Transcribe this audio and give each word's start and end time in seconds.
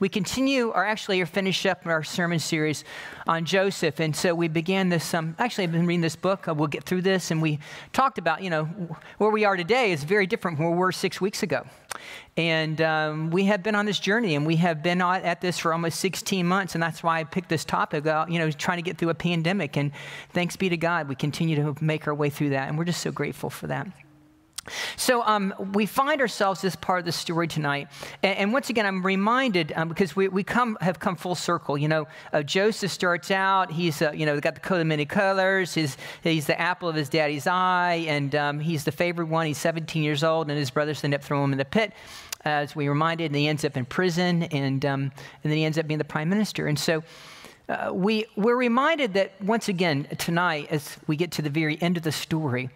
we 0.00 0.08
continue, 0.08 0.70
or 0.70 0.84
actually, 0.84 1.20
are 1.20 1.26
finished 1.26 1.66
up 1.66 1.86
our 1.86 2.02
sermon 2.02 2.38
series 2.38 2.84
on 3.26 3.44
Joseph. 3.44 4.00
And 4.00 4.14
so 4.14 4.34
we 4.34 4.48
began 4.48 4.88
this, 4.88 5.14
um, 5.14 5.36
actually, 5.38 5.64
I've 5.64 5.72
been 5.72 5.86
reading 5.86 6.00
this 6.00 6.16
book. 6.16 6.46
We'll 6.46 6.66
get 6.66 6.84
through 6.84 7.02
this. 7.02 7.30
And 7.30 7.40
we 7.40 7.58
talked 7.92 8.18
about, 8.18 8.42
you 8.42 8.50
know, 8.50 8.64
where 9.18 9.30
we 9.30 9.44
are 9.44 9.56
today 9.56 9.92
is 9.92 10.04
very 10.04 10.26
different 10.26 10.56
from 10.56 10.66
where 10.66 10.74
we 10.74 10.78
were 10.78 10.92
six 10.92 11.20
weeks 11.20 11.42
ago. 11.42 11.64
And 12.36 12.80
um, 12.80 13.30
we 13.30 13.44
have 13.44 13.62
been 13.62 13.74
on 13.74 13.86
this 13.86 13.98
journey, 13.98 14.34
and 14.34 14.44
we 14.44 14.56
have 14.56 14.82
been 14.82 15.00
at 15.00 15.40
this 15.40 15.58
for 15.58 15.72
almost 15.72 16.00
16 16.00 16.46
months. 16.46 16.74
And 16.74 16.82
that's 16.82 17.02
why 17.02 17.20
I 17.20 17.24
picked 17.24 17.48
this 17.48 17.64
topic 17.64 18.00
about, 18.00 18.30
you 18.30 18.38
know, 18.38 18.50
trying 18.50 18.78
to 18.78 18.82
get 18.82 18.98
through 18.98 19.10
a 19.10 19.14
pandemic. 19.14 19.76
And 19.76 19.92
thanks 20.32 20.56
be 20.56 20.68
to 20.68 20.76
God, 20.76 21.08
we 21.08 21.14
continue 21.14 21.56
to 21.56 21.76
make 21.82 22.06
our 22.06 22.14
way 22.14 22.30
through 22.30 22.50
that. 22.50 22.68
And 22.68 22.76
we're 22.76 22.84
just 22.84 23.00
so 23.00 23.12
grateful 23.12 23.50
for 23.50 23.68
that. 23.68 23.86
So 24.96 25.22
um, 25.22 25.54
we 25.72 25.86
find 25.86 26.20
ourselves 26.20 26.60
this 26.60 26.76
part 26.76 27.00
of 27.00 27.04
the 27.04 27.12
story 27.12 27.48
tonight, 27.48 27.88
and, 28.22 28.38
and 28.38 28.52
once 28.52 28.70
again, 28.70 28.86
I'm 28.86 29.04
reminded 29.04 29.72
um, 29.76 29.88
because 29.88 30.16
we, 30.16 30.28
we 30.28 30.42
come 30.42 30.78
have 30.80 30.98
come 30.98 31.16
full 31.16 31.34
circle. 31.34 31.76
You 31.76 31.88
know, 31.88 32.06
uh, 32.32 32.42
Joseph 32.42 32.90
starts 32.90 33.30
out; 33.30 33.70
he's 33.70 34.00
uh, 34.00 34.12
you 34.12 34.26
know 34.26 34.38
got 34.40 34.54
the 34.54 34.60
coat 34.60 34.80
of 34.80 34.86
many 34.86 35.04
colors. 35.04 35.74
His, 35.74 35.96
he's 36.22 36.46
the 36.46 36.58
apple 36.60 36.88
of 36.88 36.94
his 36.94 37.08
daddy's 37.08 37.46
eye, 37.46 38.04
and 38.08 38.34
um, 38.34 38.60
he's 38.60 38.84
the 38.84 38.92
favorite 38.92 39.28
one. 39.28 39.46
He's 39.46 39.58
17 39.58 40.02
years 40.02 40.24
old, 40.24 40.48
and 40.48 40.58
his 40.58 40.70
brothers 40.70 41.02
end 41.04 41.14
up 41.14 41.22
throwing 41.22 41.44
him 41.44 41.52
in 41.52 41.58
the 41.58 41.64
pit, 41.64 41.92
as 42.44 42.74
we 42.74 42.88
reminded, 42.88 43.26
and 43.26 43.36
he 43.36 43.48
ends 43.48 43.64
up 43.64 43.76
in 43.76 43.84
prison, 43.84 44.44
and 44.44 44.84
um, 44.84 45.02
and 45.42 45.52
then 45.52 45.56
he 45.56 45.64
ends 45.64 45.78
up 45.78 45.86
being 45.86 45.98
the 45.98 46.04
prime 46.04 46.28
minister. 46.28 46.66
And 46.66 46.78
so. 46.78 47.02
Uh, 47.66 47.90
we, 47.94 48.26
we're 48.36 48.56
reminded 48.58 49.14
that 49.14 49.40
once 49.40 49.70
again 49.70 50.06
tonight, 50.18 50.66
as 50.70 50.98
we 51.06 51.16
get 51.16 51.30
to 51.30 51.40
the 51.40 51.48
very 51.48 51.80
end 51.80 51.96
of 51.96 52.02
the 52.02 52.12
story, 52.12 52.68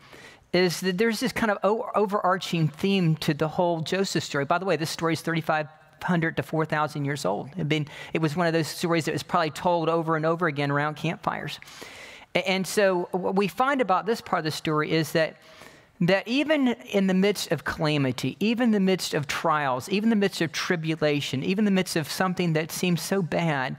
is 0.52 0.80
that 0.80 0.98
there's 0.98 1.20
this 1.20 1.32
kind 1.32 1.50
of 1.50 1.58
overarching 1.62 2.68
theme 2.68 3.16
to 3.16 3.34
the 3.34 3.48
whole 3.48 3.80
Joseph 3.80 4.24
story. 4.24 4.44
By 4.44 4.58
the 4.58 4.64
way, 4.64 4.76
this 4.76 4.90
story 4.90 5.12
is 5.12 5.20
3,500 5.20 6.36
to 6.36 6.42
4,000 6.42 7.04
years 7.04 7.24
old. 7.24 7.50
It, 7.56 7.68
been, 7.68 7.86
it 8.12 8.22
was 8.22 8.34
one 8.34 8.46
of 8.46 8.52
those 8.52 8.68
stories 8.68 9.04
that 9.04 9.12
was 9.12 9.22
probably 9.22 9.50
told 9.50 9.88
over 9.88 10.16
and 10.16 10.24
over 10.24 10.46
again 10.46 10.70
around 10.70 10.96
campfires. 10.96 11.58
And 12.34 12.66
so, 12.66 13.08
what 13.12 13.36
we 13.36 13.48
find 13.48 13.80
about 13.80 14.06
this 14.06 14.20
part 14.20 14.40
of 14.40 14.44
the 14.44 14.50
story 14.50 14.92
is 14.92 15.12
that, 15.12 15.36
that 16.00 16.28
even 16.28 16.68
in 16.68 17.08
the 17.08 17.14
midst 17.14 17.50
of 17.50 17.64
calamity, 17.64 18.36
even 18.38 18.64
in 18.64 18.70
the 18.70 18.80
midst 18.80 19.14
of 19.14 19.26
trials, 19.26 19.88
even 19.88 20.12
in 20.12 20.18
the 20.18 20.24
midst 20.24 20.40
of 20.40 20.52
tribulation, 20.52 21.42
even 21.42 21.60
in 21.60 21.64
the 21.64 21.70
midst 21.70 21.96
of 21.96 22.10
something 22.10 22.52
that 22.52 22.70
seems 22.70 23.02
so 23.02 23.22
bad, 23.22 23.76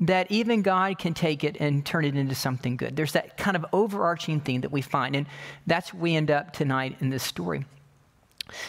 that 0.00 0.30
even 0.30 0.62
God 0.62 0.98
can 0.98 1.14
take 1.14 1.44
it 1.44 1.56
and 1.60 1.84
turn 1.84 2.04
it 2.04 2.16
into 2.16 2.34
something 2.34 2.76
good. 2.76 2.96
There's 2.96 3.12
that 3.12 3.36
kind 3.36 3.56
of 3.56 3.64
overarching 3.72 4.40
theme 4.40 4.62
that 4.62 4.72
we 4.72 4.82
find, 4.82 5.14
and 5.14 5.26
that's 5.66 5.94
where 5.94 6.02
we 6.02 6.16
end 6.16 6.30
up 6.30 6.52
tonight 6.52 6.96
in 7.00 7.10
this 7.10 7.22
story. 7.22 7.64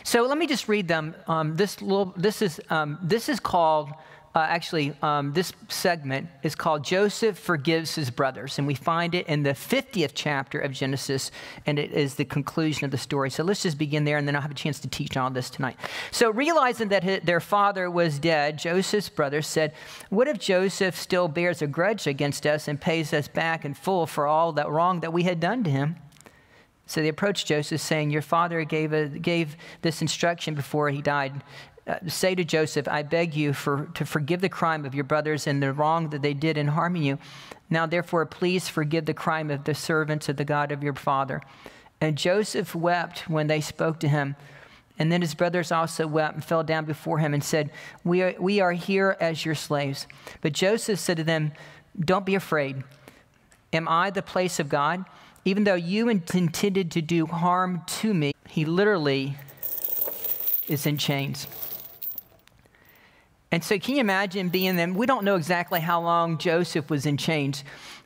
So 0.03 0.23
let 0.23 0.37
me 0.37 0.47
just 0.47 0.69
read 0.69 0.87
them. 0.87 1.15
Um, 1.27 1.55
this 1.55 1.81
little, 1.81 2.13
this 2.15 2.41
is 2.41 2.61
um, 2.69 2.97
this 3.01 3.27
is 3.27 3.39
called 3.39 3.89
uh, 4.35 4.39
actually, 4.39 4.93
um, 5.01 5.31
this 5.31 5.53
segment 5.69 6.27
is 6.43 6.55
called 6.55 6.83
Joseph 6.83 7.39
Forgives 7.39 7.95
His 7.95 8.09
Brothers. 8.09 8.57
And 8.57 8.67
we 8.67 8.75
find 8.75 9.15
it 9.15 9.27
in 9.27 9.43
the 9.43 9.51
50th 9.51 10.11
chapter 10.13 10.59
of 10.59 10.73
Genesis, 10.73 11.31
and 11.65 11.79
it 11.79 11.93
is 11.93 12.15
the 12.15 12.25
conclusion 12.25 12.83
of 12.83 12.91
the 12.91 12.97
story. 12.97 13.29
So 13.29 13.43
let's 13.43 13.63
just 13.63 13.77
begin 13.77 14.03
there, 14.03 14.17
and 14.17 14.27
then 14.27 14.35
I'll 14.35 14.41
have 14.41 14.51
a 14.51 14.55
chance 14.55 14.79
to 14.81 14.89
teach 14.89 15.15
all 15.15 15.29
this 15.29 15.49
tonight. 15.49 15.77
So, 16.11 16.31
realizing 16.31 16.89
that 16.89 17.05
his, 17.05 17.21
their 17.23 17.39
father 17.39 17.89
was 17.89 18.19
dead, 18.19 18.59
Joseph's 18.59 19.07
brothers 19.07 19.47
said, 19.47 19.73
What 20.09 20.27
if 20.27 20.37
Joseph 20.37 20.97
still 20.97 21.29
bears 21.29 21.61
a 21.61 21.67
grudge 21.67 22.05
against 22.05 22.45
us 22.45 22.67
and 22.67 22.79
pays 22.79 23.13
us 23.13 23.29
back 23.29 23.63
in 23.63 23.73
full 23.73 24.05
for 24.05 24.27
all 24.27 24.51
that 24.53 24.69
wrong 24.69 24.99
that 24.99 25.13
we 25.13 25.23
had 25.23 25.39
done 25.39 25.63
to 25.63 25.69
him? 25.69 25.95
So 26.87 27.01
they 27.01 27.07
approached 27.07 27.47
Joseph, 27.47 27.79
saying, 27.79 28.09
Your 28.09 28.21
father 28.21 28.65
gave, 28.65 28.91
a, 28.91 29.07
gave 29.07 29.55
this 29.81 30.01
instruction 30.01 30.55
before 30.55 30.89
he 30.89 31.01
died 31.01 31.41
Uh, 31.87 31.97
say 32.07 32.33
to 32.33 32.43
Joseph, 32.43 32.87
I 32.87 33.03
beg 33.03 33.35
you 33.35 33.53
for, 33.53 33.89
to 33.93 34.05
forgive 34.05 34.41
the 34.41 34.49
crime 34.49 34.85
of 34.85 34.95
your 34.95 35.03
brothers 35.03 35.45
and 35.45 35.61
the 35.61 35.71
wrong 35.71 36.09
that 36.09 36.23
they 36.23 36.33
did 36.33 36.57
in 36.57 36.69
harming 36.69 37.03
you. 37.03 37.19
Now, 37.69 37.85
therefore, 37.85 38.25
please 38.25 38.67
forgive 38.67 39.05
the 39.05 39.13
crime 39.13 39.51
of 39.51 39.65
the 39.65 39.75
servants 39.75 40.27
of 40.27 40.37
the 40.37 40.45
God 40.45 40.71
of 40.71 40.81
your 40.81 40.95
father. 40.95 41.41
And 42.01 42.17
Joseph 42.17 42.73
wept 42.73 43.29
when 43.29 43.47
they 43.47 43.61
spoke 43.61 43.99
to 43.99 44.07
him. 44.07 44.35
And 44.97 45.11
then 45.11 45.21
his 45.21 45.35
brothers 45.35 45.71
also 45.71 46.07
wept 46.07 46.35
and 46.35 46.43
fell 46.43 46.63
down 46.63 46.85
before 46.85 47.19
him 47.19 47.33
and 47.33 47.43
said, 47.43 47.69
We 48.03 48.21
are, 48.21 48.35
we 48.39 48.61
are 48.61 48.71
here 48.71 49.17
as 49.19 49.45
your 49.45 49.55
slaves. 49.55 50.07
But 50.41 50.53
Joseph 50.53 50.99
said 50.99 51.17
to 51.17 51.23
them, 51.23 51.51
Don't 51.99 52.25
be 52.25 52.35
afraid. 52.35 52.83
Am 53.73 53.87
I 53.87 54.09
the 54.09 54.21
place 54.21 54.59
of 54.59 54.69
God? 54.69 55.05
Even 55.43 55.65
though 55.65 55.75
you 55.75 56.09
intended 56.09 56.91
to 56.91 57.01
do 57.01 57.25
harm 57.27 57.83
to 57.85 58.13
me, 58.13 58.33
he 58.47 58.65
literally 58.65 59.37
is 60.67 60.85
in 60.85 60.97
chains. 60.97 61.45
And 63.55 63.63
so, 63.63 63.79
can 63.79 63.95
you 63.95 64.01
imagine 64.01 64.49
being 64.49 64.75
them? 64.75 64.95
We 64.95 65.05
don't 65.05 65.23
know 65.23 65.37
exactly 65.37 65.79
how 65.79 66.01
long 66.01 66.37
Joseph 66.39 66.89
was 66.89 67.05
in 67.05 67.15
chains, 67.15 67.63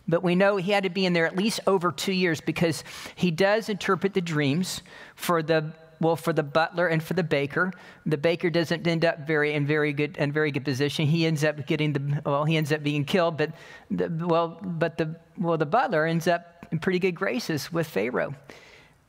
but 0.08 0.22
we 0.22 0.36
know 0.36 0.58
he 0.58 0.72
had 0.72 0.84
to 0.84 0.92
be 0.92 1.08
in 1.08 1.14
there 1.14 1.26
at 1.26 1.36
least 1.36 1.60
over 1.66 1.92
two 1.92 2.12
years 2.12 2.40
because 2.40 2.84
he 3.16 3.32
does 3.32 3.68
interpret 3.68 4.14
the 4.14 4.22
dreams 4.22 4.84
for 5.16 5.42
the 5.42 5.74
well 6.00 6.16
for 6.16 6.34
the 6.34 6.44
butler 6.44 6.86
and 6.86 7.02
for 7.02 7.16
the 7.16 7.24
baker. 7.24 7.74
The 8.06 8.16
baker 8.16 8.52
doesn't 8.52 8.86
end 8.86 9.04
up 9.04 9.26
very 9.26 9.54
in 9.54 9.66
very 9.66 9.92
good 9.92 10.18
and 10.20 10.32
very 10.32 10.52
good 10.52 10.66
position. 10.66 11.08
He 11.08 11.26
ends 11.26 11.44
up 11.44 11.66
getting 11.66 11.94
the 11.94 12.22
well, 12.24 12.46
he 12.46 12.56
ends 12.56 12.72
up 12.72 12.84
being 12.84 13.04
killed, 13.04 13.36
but 13.36 13.52
the, 13.90 14.08
well, 14.28 14.60
but 14.62 15.00
the 15.00 15.16
well 15.36 15.58
the 15.58 15.66
butler 15.66 16.06
ends 16.06 16.28
up 16.28 16.68
in 16.72 16.78
pretty 16.78 17.00
good 17.00 17.16
graces 17.16 17.74
with 17.74 17.88
Pharaoh. 17.88 18.36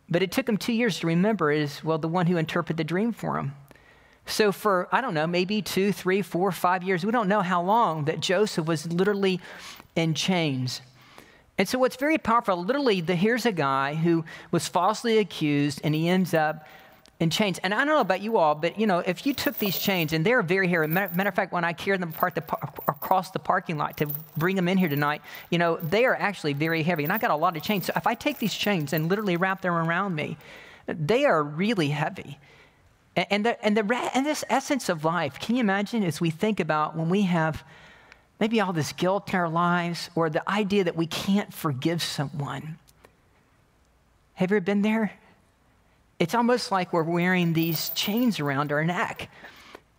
But 0.09 0.23
it 0.23 0.33
took 0.33 0.49
him 0.49 0.57
two 0.57 0.73
years 0.73 1.01
to 1.01 1.07
remember 1.07 1.53
is 1.53 1.85
well 1.85 1.99
the 1.99 2.09
one 2.09 2.29
who 2.29 2.39
interpreted 2.39 2.79
the 2.79 2.85
dream 2.85 3.13
for 3.13 3.37
him. 3.37 3.53
So, 4.31 4.53
for, 4.53 4.89
I 4.93 5.01
don't 5.01 5.15
know, 5.15 5.27
maybe 5.27 5.61
two, 5.63 5.93
three, 5.93 6.23
four, 6.23 6.53
five 6.53 6.83
years, 6.83 7.05
we 7.05 7.13
don't 7.13 7.29
know 7.29 7.43
how 7.43 7.63
long 7.63 8.05
that 8.05 8.21
Joseph 8.21 8.67
was 8.67 8.91
literally 8.91 9.41
in 9.97 10.15
chains. 10.15 10.81
And 11.59 11.69
so, 11.69 11.79
what's 11.79 11.97
very 11.97 12.19
powerful, 12.19 12.57
literally, 12.57 13.01
the, 13.01 13.15
here's 13.15 13.45
a 13.45 13.53
guy 13.53 13.95
who 13.95 14.25
was 14.51 14.69
falsely 14.69 15.19
accused 15.19 15.81
and 15.85 15.95
he 15.95 16.09
ends 16.09 16.33
up 16.33 16.67
in 17.21 17.29
chains. 17.29 17.59
And 17.63 17.75
I 17.75 17.79
don't 17.79 17.89
know 17.89 18.01
about 18.01 18.23
you 18.23 18.39
all, 18.39 18.55
but 18.55 18.81
you 18.81 18.87
know, 18.87 19.01
if 19.01 19.27
you 19.27 19.35
took 19.35 19.59
these 19.59 19.79
chains 19.79 20.15
and 20.15 20.25
they're 20.25 20.43
very 20.43 20.69
heavy, 20.69 20.87
matter 20.87 21.29
of 21.29 21.35
fact, 21.35 21.53
when 21.53 21.65
I 21.65 21.75
carried 21.75 22.01
them 22.01 22.09
apart 22.09 22.35
the, 22.35 22.43
across 22.89 23.31
the 23.31 23.39
parking 23.39 23.77
lot 23.77 23.99
to 23.99 24.07
bring 24.39 24.57
them 24.57 24.69
in 24.69 24.79
here 24.79 24.89
tonight, 24.89 25.21
you 25.51 25.59
know, 25.59 25.77
they 25.77 26.07
are 26.07 26.17
actually 26.17 26.55
very 26.55 26.83
heavy. 26.83 27.05
And 27.05 27.13
I 27.13 27.19
got 27.19 27.31
a 27.31 27.37
lot 27.37 27.57
of 27.59 27.63
chains. 27.63 27.87
So 27.87 27.93
if 27.95 28.07
I 28.07 28.15
take 28.15 28.39
these 28.39 28.55
chains 28.55 28.95
and 28.95 29.09
literally 29.09 29.37
wrap 29.37 29.61
them 29.61 29.75
around 29.75 30.15
me, 30.15 30.39
they 30.87 31.27
are 31.27 31.43
really 31.43 31.89
heavy. 31.89 32.39
And, 33.17 33.45
the, 33.45 33.65
and, 33.65 33.77
the, 33.77 34.11
and 34.15 34.25
this 34.25 34.45
essence 34.49 34.89
of 34.89 35.05
life, 35.05 35.39
can 35.41 35.57
you 35.57 35.61
imagine 35.61 36.05
as 36.05 36.21
we 36.21 36.31
think 36.31 36.61
about 36.61 36.97
when 36.97 37.09
we 37.09 37.23
have 37.23 37.65
maybe 38.39 38.61
all 38.61 38.73
this 38.73 38.93
guilt 38.93 39.29
in 39.31 39.39
our 39.39 39.49
lives 39.49 40.11
or 40.15 40.31
the 40.31 40.49
idea 40.49 40.85
that 40.85 40.97
we 40.97 41.07
can't 41.07 41.53
forgive 41.53 42.03
someone? 42.03 42.79
Have 44.35 44.51
you 44.51 44.57
ever 44.57 44.65
been 44.65 44.83
there? 44.83 45.13
It's 46.19 46.35
almost 46.35 46.71
like 46.71 46.93
we're 46.93 47.03
wearing 47.03 47.53
these 47.53 47.91
chains 47.91 48.41
around 48.41 48.73
our 48.73 48.85
neck. 48.85 49.29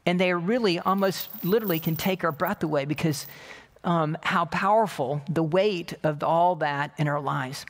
And 0.06 0.20
they 0.20 0.34
really 0.34 0.80
almost 0.80 1.30
literally 1.44 1.80
can 1.80 1.96
take 1.96 2.24
our 2.24 2.32
breath 2.32 2.64
away 2.64 2.86
because 2.86 3.28
um, 3.84 4.18
how 4.24 4.46
powerful 4.46 5.22
the 5.30 5.44
weight 5.44 5.94
of 6.04 6.24
all 6.24 6.56
that 6.56 6.92
in 6.98 7.08
our 7.08 7.20
lives. 7.20 7.66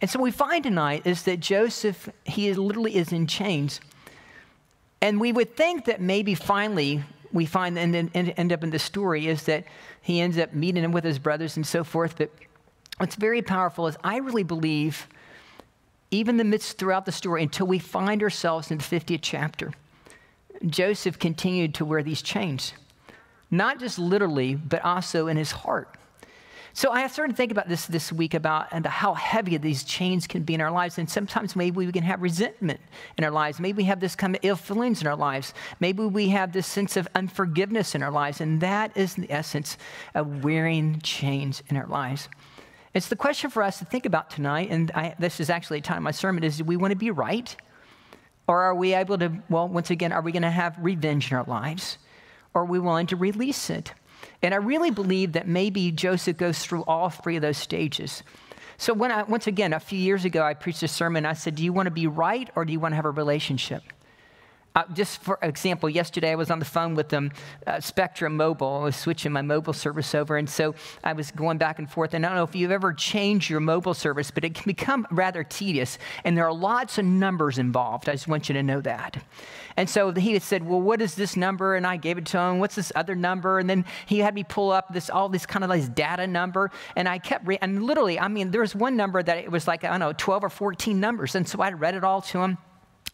And 0.00 0.10
so 0.10 0.20
we 0.20 0.30
find 0.30 0.62
tonight 0.62 1.06
is 1.06 1.22
that 1.22 1.40
Joseph, 1.40 2.08
he 2.24 2.52
literally 2.52 2.96
is 2.96 3.12
in 3.12 3.26
chains. 3.26 3.80
And 5.02 5.20
we 5.20 5.32
would 5.32 5.56
think 5.56 5.86
that 5.86 6.00
maybe 6.00 6.34
finally 6.34 7.02
we 7.32 7.46
find 7.46 7.78
and 7.78 7.94
then 7.94 8.10
end 8.14 8.52
up 8.52 8.62
in 8.62 8.70
the 8.70 8.78
story 8.78 9.28
is 9.28 9.44
that 9.44 9.64
he 10.02 10.20
ends 10.20 10.36
up 10.36 10.52
meeting 10.52 10.82
him 10.82 10.92
with 10.92 11.04
his 11.04 11.18
brothers 11.18 11.56
and 11.56 11.66
so 11.66 11.84
forth. 11.84 12.16
But 12.18 12.30
what's 12.98 13.14
very 13.14 13.40
powerful 13.40 13.86
is 13.86 13.96
I 14.02 14.18
really 14.18 14.42
believe, 14.42 15.06
even 16.10 16.36
the 16.36 16.44
midst 16.44 16.76
throughout 16.76 17.06
the 17.06 17.12
story, 17.12 17.42
until 17.42 17.66
we 17.66 17.78
find 17.78 18.22
ourselves 18.22 18.70
in 18.70 18.78
the 18.78 18.84
50th 18.84 19.20
chapter, 19.22 19.72
Joseph 20.66 21.18
continued 21.18 21.74
to 21.74 21.84
wear 21.84 22.02
these 22.02 22.20
chains, 22.20 22.74
not 23.50 23.78
just 23.78 23.98
literally, 23.98 24.54
but 24.54 24.84
also 24.84 25.28
in 25.28 25.36
his 25.36 25.52
heart. 25.52 25.96
So 26.72 26.92
I 26.92 27.06
started 27.08 27.32
to 27.32 27.36
think 27.36 27.50
about 27.50 27.68
this 27.68 27.86
this 27.86 28.12
week 28.12 28.34
about 28.34 28.86
how 28.86 29.14
heavy 29.14 29.56
these 29.56 29.82
chains 29.82 30.26
can 30.26 30.44
be 30.44 30.54
in 30.54 30.60
our 30.60 30.70
lives. 30.70 30.98
And 30.98 31.10
sometimes 31.10 31.56
maybe 31.56 31.76
we 31.78 31.92
can 31.92 32.04
have 32.04 32.22
resentment 32.22 32.80
in 33.18 33.24
our 33.24 33.30
lives. 33.30 33.58
Maybe 33.58 33.78
we 33.78 33.84
have 33.84 34.00
this 34.00 34.14
kind 34.14 34.36
of 34.36 34.40
ill 34.44 34.56
feelings 34.56 35.00
in 35.00 35.08
our 35.08 35.16
lives. 35.16 35.52
Maybe 35.80 36.04
we 36.04 36.28
have 36.28 36.52
this 36.52 36.66
sense 36.66 36.96
of 36.96 37.08
unforgiveness 37.14 37.94
in 37.94 38.02
our 38.02 38.10
lives. 38.12 38.40
And 38.40 38.60
that 38.60 38.96
is 38.96 39.14
the 39.14 39.30
essence 39.30 39.76
of 40.14 40.44
wearing 40.44 41.00
chains 41.00 41.62
in 41.68 41.76
our 41.76 41.86
lives. 41.86 42.28
It's 42.94 43.08
the 43.08 43.16
question 43.16 43.50
for 43.50 43.62
us 43.62 43.78
to 43.78 43.84
think 43.84 44.04
about 44.04 44.30
tonight, 44.30 44.68
and 44.70 44.90
I, 44.92 45.14
this 45.16 45.38
is 45.38 45.48
actually 45.48 45.78
a 45.78 45.82
time 45.82 46.02
my 46.02 46.10
sermon, 46.10 46.42
is 46.42 46.58
do 46.58 46.64
we 46.64 46.76
want 46.76 46.90
to 46.90 46.96
be 46.96 47.12
right? 47.12 47.54
Or 48.48 48.62
are 48.62 48.74
we 48.74 48.94
able 48.94 49.16
to, 49.18 49.30
well, 49.48 49.68
once 49.68 49.90
again, 49.90 50.10
are 50.10 50.22
we 50.22 50.32
going 50.32 50.42
to 50.42 50.50
have 50.50 50.76
revenge 50.80 51.30
in 51.30 51.36
our 51.36 51.44
lives? 51.44 51.98
Or 52.52 52.62
are 52.62 52.64
we 52.64 52.80
willing 52.80 53.06
to 53.08 53.16
release 53.16 53.70
it? 53.70 53.94
And 54.42 54.54
I 54.54 54.58
really 54.58 54.90
believe 54.90 55.32
that 55.32 55.46
maybe 55.46 55.92
Joseph 55.92 56.36
goes 56.36 56.58
through 56.64 56.82
all 56.84 57.10
three 57.10 57.36
of 57.36 57.42
those 57.42 57.58
stages. 57.58 58.22
So 58.78 58.94
when 58.94 59.12
I, 59.12 59.24
once 59.24 59.46
again, 59.46 59.74
a 59.74 59.80
few 59.80 59.98
years 59.98 60.24
ago, 60.24 60.42
I 60.42 60.54
preached 60.54 60.82
a 60.82 60.88
sermon. 60.88 61.26
I 61.26 61.34
said, 61.34 61.54
do 61.54 61.62
you 61.62 61.72
want 61.72 61.86
to 61.86 61.90
be 61.90 62.06
right 62.06 62.48
or 62.56 62.64
do 62.64 62.72
you 62.72 62.80
want 62.80 62.92
to 62.92 62.96
have 62.96 63.04
a 63.04 63.10
relationship? 63.10 63.82
Uh, 64.74 64.84
just 64.92 65.20
for 65.20 65.38
example, 65.42 65.88
yesterday 65.88 66.30
I 66.30 66.36
was 66.36 66.48
on 66.50 66.60
the 66.60 66.64
phone 66.64 66.94
with 66.94 67.08
them, 67.08 67.32
uh, 67.66 67.80
Spectrum 67.80 68.36
Mobile. 68.36 68.78
I 68.80 68.84
was 68.84 68.96
switching 68.96 69.32
my 69.32 69.42
mobile 69.42 69.72
service 69.72 70.14
over, 70.14 70.36
and 70.36 70.48
so 70.48 70.76
I 71.02 71.12
was 71.12 71.32
going 71.32 71.58
back 71.58 71.80
and 71.80 71.90
forth. 71.90 72.14
And 72.14 72.24
I 72.24 72.28
don't 72.28 72.36
know 72.36 72.44
if 72.44 72.54
you've 72.54 72.70
ever 72.70 72.92
changed 72.92 73.50
your 73.50 73.58
mobile 73.58 73.94
service, 73.94 74.30
but 74.30 74.44
it 74.44 74.54
can 74.54 74.64
become 74.66 75.08
rather 75.10 75.42
tedious, 75.42 75.98
and 76.22 76.36
there 76.36 76.46
are 76.46 76.52
lots 76.52 76.98
of 76.98 77.04
numbers 77.04 77.58
involved. 77.58 78.08
I 78.08 78.12
just 78.12 78.28
want 78.28 78.48
you 78.48 78.52
to 78.52 78.62
know 78.62 78.80
that. 78.82 79.20
And 79.76 79.90
so 79.90 80.12
he 80.12 80.34
had 80.34 80.42
said, 80.42 80.64
"Well, 80.64 80.80
what 80.80 81.02
is 81.02 81.16
this 81.16 81.36
number?" 81.36 81.74
And 81.74 81.84
I 81.84 81.96
gave 81.96 82.16
it 82.16 82.26
to 82.26 82.38
him. 82.38 82.60
What's 82.60 82.76
this 82.76 82.92
other 82.94 83.16
number? 83.16 83.58
And 83.58 83.68
then 83.68 83.84
he 84.06 84.18
had 84.18 84.34
me 84.34 84.44
pull 84.44 84.70
up 84.70 84.92
this 84.92 85.10
all 85.10 85.28
this 85.28 85.46
kind 85.46 85.64
of 85.64 85.70
like 85.70 85.96
data 85.96 86.28
number, 86.28 86.70
and 86.94 87.08
I 87.08 87.18
kept 87.18 87.44
re- 87.44 87.58
and 87.60 87.82
literally, 87.82 88.20
I 88.20 88.28
mean, 88.28 88.52
there 88.52 88.60
was 88.60 88.76
one 88.76 88.96
number 88.96 89.20
that 89.20 89.38
it 89.38 89.50
was 89.50 89.66
like 89.66 89.82
I 89.82 89.90
don't 89.90 89.98
know, 90.00 90.12
12 90.12 90.44
or 90.44 90.50
14 90.50 91.00
numbers, 91.00 91.34
and 91.34 91.48
so 91.48 91.60
I 91.60 91.72
read 91.72 91.96
it 91.96 92.04
all 92.04 92.22
to 92.22 92.38
him. 92.38 92.58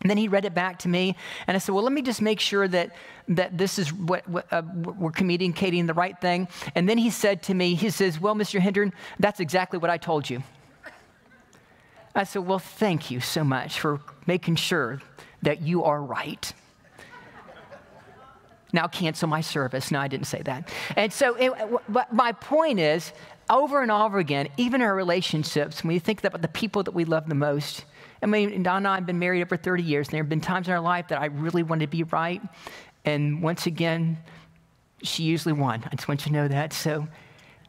And 0.00 0.10
then 0.10 0.18
he 0.18 0.28
read 0.28 0.44
it 0.44 0.54
back 0.54 0.80
to 0.80 0.88
me, 0.88 1.16
and 1.46 1.56
I 1.56 1.58
said, 1.58 1.74
Well, 1.74 1.82
let 1.82 1.92
me 1.92 2.02
just 2.02 2.20
make 2.20 2.38
sure 2.38 2.68
that, 2.68 2.94
that 3.28 3.56
this 3.56 3.78
is 3.78 3.92
what, 3.92 4.28
what 4.28 4.46
uh, 4.52 4.62
we're 4.74 5.10
communicating 5.10 5.86
the 5.86 5.94
right 5.94 6.18
thing. 6.20 6.48
And 6.74 6.88
then 6.88 6.98
he 6.98 7.10
said 7.10 7.42
to 7.44 7.54
me, 7.54 7.74
He 7.74 7.90
says, 7.90 8.20
Well, 8.20 8.34
Mr. 8.34 8.60
Hendren, 8.60 8.92
that's 9.18 9.40
exactly 9.40 9.78
what 9.78 9.90
I 9.90 9.96
told 9.96 10.28
you. 10.28 10.42
I 12.14 12.24
said, 12.24 12.46
Well, 12.46 12.58
thank 12.58 13.10
you 13.10 13.20
so 13.20 13.42
much 13.42 13.80
for 13.80 14.00
making 14.26 14.56
sure 14.56 15.00
that 15.42 15.62
you 15.62 15.84
are 15.84 16.02
right. 16.02 16.52
now 18.72 18.86
cancel 18.86 19.28
my 19.28 19.40
service. 19.40 19.90
No, 19.90 19.98
I 20.00 20.08
didn't 20.08 20.26
say 20.26 20.42
that. 20.42 20.70
And 20.94 21.12
so, 21.12 21.34
it, 21.36 21.52
my 22.12 22.32
point 22.32 22.80
is, 22.80 23.12
over 23.48 23.80
and 23.80 23.90
over 23.90 24.18
again, 24.18 24.48
even 24.56 24.82
our 24.82 24.94
relationships, 24.94 25.84
when 25.84 25.94
you 25.94 26.00
think 26.00 26.22
about 26.24 26.42
the 26.42 26.48
people 26.48 26.82
that 26.82 26.92
we 26.92 27.04
love 27.04 27.28
the 27.28 27.34
most, 27.34 27.84
I 28.22 28.26
mean, 28.26 28.62
Don 28.62 28.78
and 28.78 28.88
I 28.88 28.94
have 28.96 29.06
been 29.06 29.18
married 29.18 29.42
over 29.42 29.56
30 29.56 29.82
years, 29.82 30.08
and 30.08 30.14
there 30.14 30.22
have 30.22 30.28
been 30.28 30.40
times 30.40 30.68
in 30.68 30.74
our 30.74 30.80
life 30.80 31.08
that 31.08 31.20
I 31.20 31.26
really 31.26 31.62
wanted 31.62 31.86
to 31.86 31.90
be 31.96 32.02
right. 32.04 32.40
And 33.04 33.42
once 33.42 33.66
again, 33.66 34.18
she 35.02 35.22
usually 35.22 35.52
won. 35.52 35.84
I 35.84 35.94
just 35.94 36.08
want 36.08 36.24
you 36.24 36.32
to 36.32 36.38
know 36.38 36.48
that. 36.48 36.72
So, 36.72 37.06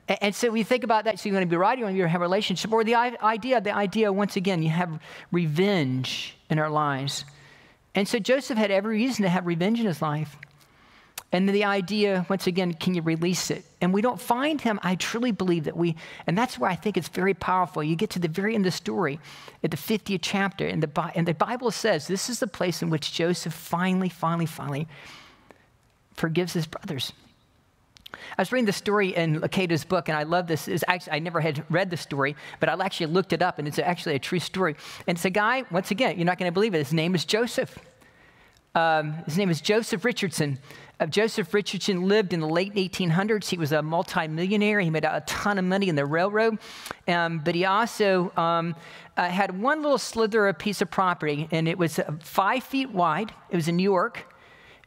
and 0.07 0.33
so 0.33 0.49
we 0.49 0.63
think 0.63 0.83
about 0.83 1.03
that. 1.03 1.19
So 1.19 1.27
you 1.29 1.33
want 1.33 1.43
to 1.43 1.49
be 1.49 1.57
right, 1.57 1.77
you 1.77 1.83
want 1.83 1.97
to 1.97 2.07
have 2.07 2.21
a 2.21 2.23
relationship, 2.23 2.71
or 2.71 2.83
the 2.83 2.95
idea, 2.95 3.59
the 3.61 3.75
idea, 3.75 4.11
once 4.11 4.35
again, 4.35 4.63
you 4.63 4.69
have 4.69 4.99
revenge 5.31 6.37
in 6.49 6.59
our 6.59 6.69
lives. 6.69 7.25
And 7.93 8.07
so 8.07 8.17
Joseph 8.17 8.57
had 8.57 8.71
every 8.71 8.97
reason 8.97 9.23
to 9.23 9.29
have 9.29 9.45
revenge 9.45 9.79
in 9.79 9.85
his 9.85 10.01
life. 10.01 10.37
And 11.31 11.49
the 11.49 11.65
idea, 11.65 12.25
once 12.29 12.47
again, 12.47 12.73
can 12.73 12.93
you 12.93 13.01
release 13.01 13.51
it? 13.51 13.65
And 13.81 13.93
we 13.93 14.01
don't 14.01 14.19
find 14.19 14.61
him. 14.61 14.79
I 14.81 14.95
truly 14.95 15.31
believe 15.31 15.65
that 15.65 15.75
we, 15.75 15.97
and 16.25 16.37
that's 16.37 16.57
where 16.57 16.69
I 16.69 16.75
think 16.75 16.95
it's 16.95 17.09
very 17.09 17.33
powerful. 17.33 17.83
You 17.83 17.97
get 17.97 18.11
to 18.11 18.19
the 18.19 18.29
very 18.29 18.55
end 18.55 18.65
of 18.65 18.71
the 18.71 18.77
story, 18.77 19.19
at 19.61 19.71
the 19.71 19.77
50th 19.77 20.19
chapter, 20.21 20.65
and 20.65 20.81
the, 20.81 21.11
and 21.15 21.27
the 21.27 21.33
Bible 21.33 21.69
says 21.71 22.07
this 22.07 22.29
is 22.29 22.39
the 22.39 22.47
place 22.47 22.81
in 22.81 22.89
which 22.89 23.11
Joseph 23.11 23.53
finally, 23.53 24.07
finally, 24.07 24.45
finally 24.45 24.87
forgives 26.13 26.53
his 26.53 26.65
brothers. 26.65 27.11
I 28.13 28.41
was 28.41 28.53
reading 28.53 28.65
the 28.65 28.73
story 28.73 29.13
in 29.13 29.41
Lucado's 29.41 29.83
book, 29.83 30.07
and 30.07 30.17
I 30.17 30.23
love 30.23 30.47
this. 30.47 30.69
It's 30.69 30.83
actually, 30.87 31.13
I 31.13 31.19
never 31.19 31.41
had 31.41 31.63
read 31.69 31.89
the 31.89 31.97
story, 31.97 32.37
but 32.61 32.69
I 32.69 32.83
actually 32.83 33.07
looked 33.07 33.33
it 33.33 33.41
up, 33.41 33.59
and 33.59 33.67
it's 33.67 33.79
actually 33.79 34.15
a 34.15 34.19
true 34.19 34.39
story. 34.39 34.77
And 35.05 35.17
it's 35.17 35.25
a 35.25 35.29
guy, 35.29 35.65
once 35.71 35.91
again, 35.91 36.15
you're 36.17 36.25
not 36.25 36.37
going 36.37 36.49
to 36.49 36.53
believe 36.53 36.73
it. 36.73 36.79
His 36.79 36.93
name 36.93 37.15
is 37.15 37.25
Joseph. 37.25 37.77
Um, 38.77 39.13
his 39.25 39.39
name 39.39 39.49
is 39.49 39.59
Joseph 39.59 40.05
Richardson. 40.05 40.59
Uh, 40.99 41.07
Joseph 41.07 41.51
Richardson 41.51 42.07
lived 42.07 42.31
in 42.31 42.41
the 42.41 42.47
late 42.47 42.75
1800s. 42.75 43.49
He 43.49 43.57
was 43.57 43.71
a 43.71 43.81
multimillionaire. 43.81 44.79
He 44.79 44.91
made 44.91 45.03
a 45.03 45.23
ton 45.25 45.57
of 45.57 45.65
money 45.65 45.89
in 45.89 45.95
the 45.95 46.05
railroad. 46.05 46.59
Um, 47.07 47.39
but 47.39 47.55
he 47.55 47.65
also 47.65 48.31
um, 48.37 48.75
uh, 49.17 49.29
had 49.29 49.59
one 49.59 49.81
little 49.81 49.97
slither 49.97 50.45
of 50.47 50.59
piece 50.59 50.79
of 50.79 50.91
property, 50.91 51.47
and 51.49 51.67
it 51.67 51.79
was 51.79 51.97
uh, 51.97 52.11
five 52.19 52.63
feet 52.63 52.91
wide. 52.91 53.31
It 53.49 53.55
was 53.55 53.67
in 53.67 53.77
New 53.77 53.83
York, 53.83 54.31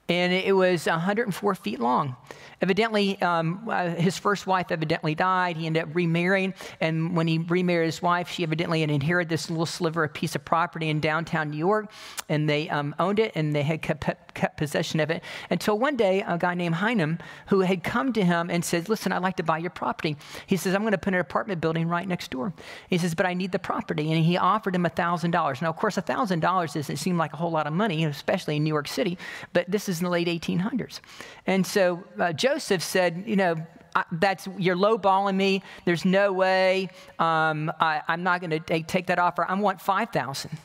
and 0.09 0.33
it 0.33 0.55
was 0.55 0.87
104 0.87 1.57
feet 1.57 1.81
long. 1.81 2.15
Evidently, 2.63 3.21
um, 3.23 3.67
uh, 3.71 3.89
his 3.89 4.19
first 4.19 4.47
wife 4.47 4.71
evidently 4.71 5.15
died. 5.15 5.57
He 5.57 5.67
ended 5.67 5.85
up 5.85 5.95
remarrying, 5.95 6.53
and 6.81 7.17
when 7.17 7.27
he 7.27 7.39
remarried 7.39 7.87
his 7.87 8.03
wife, 8.03 8.29
she 8.29 8.43
evidently 8.43 8.83
had 8.83 8.91
inherited 8.91 9.31
this 9.31 9.49
little 9.49 9.65
sliver, 9.65 10.05
a 10.05 10.09
piece 10.09 10.35
of 10.35 10.45
property 10.45 10.91
in 10.91 11.01
downtown 11.01 11.51
New 11.51 11.57
York, 11.57 11.91
and 12.29 12.49
they 12.49 12.69
um, 12.69 12.95
owned 12.99 13.19
it 13.19 13.33
and 13.35 13.55
they 13.55 13.63
had 13.63 13.81
kept, 13.81 14.35
kept, 14.35 14.57
possession 14.59 15.01
of 15.01 15.11
it 15.11 15.23
until 15.49 15.79
one 15.79 15.97
day 15.97 16.23
a 16.27 16.37
guy 16.37 16.55
named 16.55 16.75
Hyman, 16.75 17.21
who 17.47 17.61
had 17.61 17.83
come 17.83 18.13
to 18.13 18.23
him 18.23 18.51
and 18.51 18.63
said, 18.63 18.91
"Listen, 18.91 19.13
I'd 19.13 19.23
like 19.23 19.37
to 19.37 19.43
buy 19.43 19.59
your 19.59 19.71
property." 19.71 20.17
He 20.47 20.57
says, 20.57 20.75
"I'm 20.75 20.83
going 20.83 20.93
to 20.93 20.99
put 20.99 21.15
an 21.15 21.21
apartment 21.21 21.63
building 21.63 21.89
right 21.89 22.07
next 22.07 22.31
door." 22.31 22.53
He 22.89 22.99
says, 22.99 23.15
"But 23.15 23.25
I 23.25 23.33
need 23.33 23.53
the 23.53 23.59
property," 23.59 24.13
and 24.13 24.23
he 24.23 24.37
offered 24.37 24.75
him 24.75 24.85
thousand 24.91 25.31
dollars. 25.31 25.63
Now, 25.63 25.71
of 25.71 25.77
course, 25.77 25.97
thousand 25.97 26.41
dollars 26.41 26.75
doesn't 26.75 26.97
seem 26.97 27.17
like 27.17 27.33
a 27.33 27.37
whole 27.37 27.51
lot 27.51 27.67
of 27.67 27.73
money, 27.73 28.05
especially 28.05 28.57
in 28.57 28.65
New 28.65 28.69
York 28.69 28.89
City, 28.89 29.17
but 29.53 29.71
this 29.71 29.89
is 29.89 30.01
in 30.01 30.05
the 30.05 30.11
late 30.11 30.29
1800s, 30.29 31.01
and 31.47 31.67
so 31.67 32.03
uh, 32.19 32.33
said, 32.59 33.25
you 33.27 33.37
know, 33.37 33.57
I, 33.95 34.05
that's 34.13 34.49
you're 34.59 34.77
lowballing 34.77 35.37
me. 35.37 35.63
There's 35.85 36.05
no 36.05 36.33
way. 36.33 36.89
Um, 37.19 37.73
I, 37.81 38.03
am 38.09 38.23
not 38.23 38.41
going 38.41 38.51
to 38.51 38.83
take 38.83 39.07
that 39.07 39.19
offer. 39.19 39.45
I 39.49 39.55
want 39.55 39.81
five 39.81 40.11
thousand. 40.11 40.57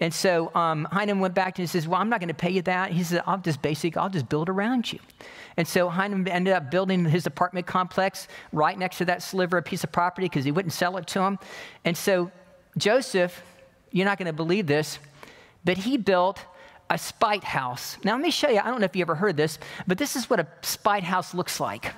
And 0.00 0.14
so 0.14 0.54
um, 0.54 0.86
went 0.92 1.34
back 1.34 1.56
to 1.56 1.62
him 1.62 1.64
and 1.64 1.70
says, 1.70 1.88
"Well, 1.88 2.00
I'm 2.00 2.08
not 2.08 2.20
going 2.20 2.28
to 2.28 2.34
pay 2.34 2.50
you 2.50 2.62
that." 2.62 2.92
He 2.92 3.02
said, 3.02 3.22
"I'll 3.26 3.38
just 3.38 3.62
basic. 3.62 3.96
I'll 3.96 4.08
just 4.08 4.28
build 4.28 4.48
around 4.48 4.92
you." 4.92 5.00
And 5.56 5.66
so 5.66 5.88
Hyman 5.88 6.28
ended 6.28 6.54
up 6.54 6.70
building 6.70 7.04
his 7.04 7.26
apartment 7.26 7.66
complex 7.66 8.28
right 8.52 8.78
next 8.78 8.98
to 8.98 9.04
that 9.06 9.22
sliver 9.22 9.58
of 9.58 9.64
piece 9.64 9.82
of 9.82 9.90
property 9.90 10.26
because 10.26 10.44
he 10.44 10.52
wouldn't 10.52 10.72
sell 10.72 10.96
it 10.98 11.06
to 11.08 11.20
him. 11.22 11.38
And 11.84 11.96
so 11.96 12.30
Joseph, 12.76 13.42
you're 13.90 14.06
not 14.06 14.18
going 14.18 14.26
to 14.26 14.32
believe 14.32 14.68
this, 14.68 15.00
but 15.64 15.78
he 15.78 15.96
built 15.96 16.44
a 16.90 16.98
spite 16.98 17.44
house. 17.44 17.98
Now, 18.04 18.12
let 18.12 18.22
me 18.22 18.30
show 18.30 18.48
you. 18.48 18.58
I 18.58 18.64
don't 18.64 18.80
know 18.80 18.86
if 18.86 18.96
you 18.96 19.02
ever 19.02 19.14
heard 19.14 19.36
this, 19.36 19.58
but 19.86 19.98
this 19.98 20.16
is 20.16 20.30
what 20.30 20.40
a 20.40 20.46
spite 20.62 21.04
house 21.04 21.34
looks 21.34 21.60
like. 21.60 21.92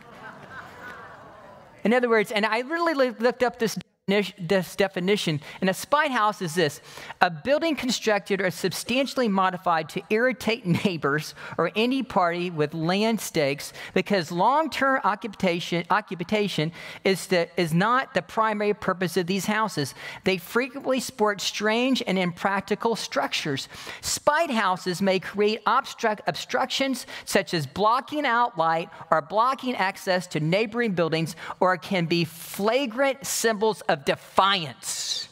In 1.85 1.95
other 1.95 2.09
words, 2.09 2.31
and 2.31 2.45
I 2.45 2.61
really 2.61 3.11
looked 3.11 3.43
up 3.43 3.59
this 3.59 3.79
this 4.06 4.75
definition. 4.75 5.41
And 5.61 5.70
a 5.70 5.75
spite 5.75 6.11
house 6.11 6.43
is 6.43 6.55
this 6.55 6.81
a 7.20 7.31
building 7.31 7.76
constructed 7.76 8.41
or 8.41 8.50
substantially 8.50 9.29
modified 9.29 9.88
to 9.91 10.02
irritate 10.11 10.67
neighbors 10.85 11.35
or 11.56 11.70
any 11.76 12.02
party 12.02 12.50
with 12.50 12.75
land 12.75 13.20
stakes 13.20 13.73
because 13.94 14.32
long 14.32 14.69
term 14.70 15.00
occupation, 15.05 15.85
occupation 15.91 16.73
is, 17.05 17.26
the, 17.29 17.49
is 17.56 17.73
not 17.73 18.14
the 18.14 18.23
primary 18.23 18.75
purpose 18.75 19.17
of 19.17 19.26
these 19.26 19.47
houses. 19.47 19.94
They 20.25 20.38
frequently 20.38 21.00
sport 21.00 21.41
strange 21.41 22.02
and 22.06 22.19
impractical 22.19 22.97
structures. 22.97 23.69
Spite 24.00 24.50
houses 24.50 25.00
may 25.00 25.20
create 25.20 25.61
obstruct, 25.67 26.23
obstructions 26.26 27.06
such 27.25 27.55
as 27.55 27.67
blocking 27.67 28.26
out 28.26 28.58
light 28.58 28.88
or 29.11 29.23
blocking 29.23 29.76
access 29.76 30.26
to 30.29 30.41
neighboring 30.41 30.93
buildings, 30.93 31.37
or 31.61 31.76
can 31.76 32.07
be 32.07 32.25
flagrant 32.25 33.25
symbols 33.25 33.83
of 33.83 34.00
defiance. 34.04 35.28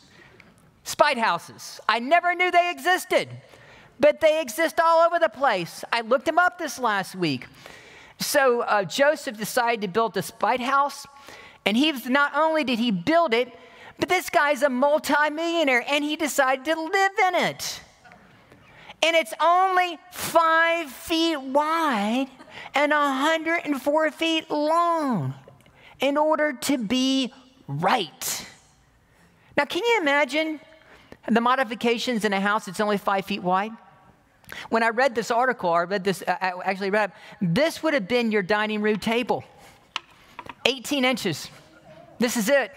Spite 0.85 1.19
houses. 1.19 1.81
I 1.89 1.99
never 1.99 2.35
knew 2.35 2.51
they 2.51 2.71
existed, 2.71 3.29
but 4.01 4.21
they 4.21 4.41
exist 4.41 4.81
all 4.81 5.07
over 5.07 5.19
the 5.19 5.29
place. 5.29 5.85
I 5.93 6.01
looked 6.01 6.27
them 6.27 6.39
up 6.39 6.59
this 6.59 6.79
last 6.79 7.15
week. 7.15 7.47
So 8.19 8.63
uh, 8.63 8.85
Joseph 8.85 9.37
decided 9.37 9.83
to 9.83 9.89
build 9.89 10.17
a 10.17 10.23
spite 10.23 10.61
house, 10.61 11.07
and 11.67 11.77
he 11.77 11.93
was, 11.93 12.07
not 12.07 12.35
only 12.35 12.65
did 12.65 12.79
he 12.79 12.91
build 12.91 13.35
it, 13.35 13.53
but 13.99 14.09
this 14.09 14.31
guy's 14.31 14.63
a 14.63 14.69
multimillionaire, 14.69 15.85
and 15.89 16.05
he 16.05 16.17
decided 16.17 16.65
to 16.65 16.81
live 16.81 17.13
in 17.29 17.35
it. 17.35 17.81
And 19.03 19.15
it's 19.15 19.35
only 19.41 19.99
five 20.13 20.91
feet 20.91 21.41
wide 21.41 22.27
and 22.75 22.91
104 22.91 24.11
feet 24.11 24.51
long 24.51 25.35
in 26.01 26.17
order 26.17 26.53
to 26.53 26.79
be 26.79 27.33
right. 27.67 28.47
Now, 29.59 29.65
can 29.65 29.83
you 29.83 29.99
imagine 30.01 30.61
the 31.29 31.41
modifications 31.41 32.25
in 32.25 32.33
a 32.33 32.41
house 32.41 32.67
that's 32.67 32.79
only 32.79 32.97
five 32.97 33.25
feet 33.27 33.43
wide? 33.43 33.73
When 34.69 34.85
I 34.85 34.91
read 34.91 35.17
this 35.17 35.33
article, 35.33 35.71
I 35.71 35.83
read 35.83 36.05
this, 36.05 36.23
I 36.27 36.53
actually 36.65 36.91
read, 36.91 37.11
this 37.43 37.83
would 37.83 37.93
have 37.93 38.07
been 38.07 38.31
your 38.31 38.43
dining 38.43 38.81
room 38.81 39.01
table 39.01 39.43
18 40.65 41.05
inches. 41.05 41.51
This 42.21 42.37
is 42.37 42.49
it. 42.49 42.71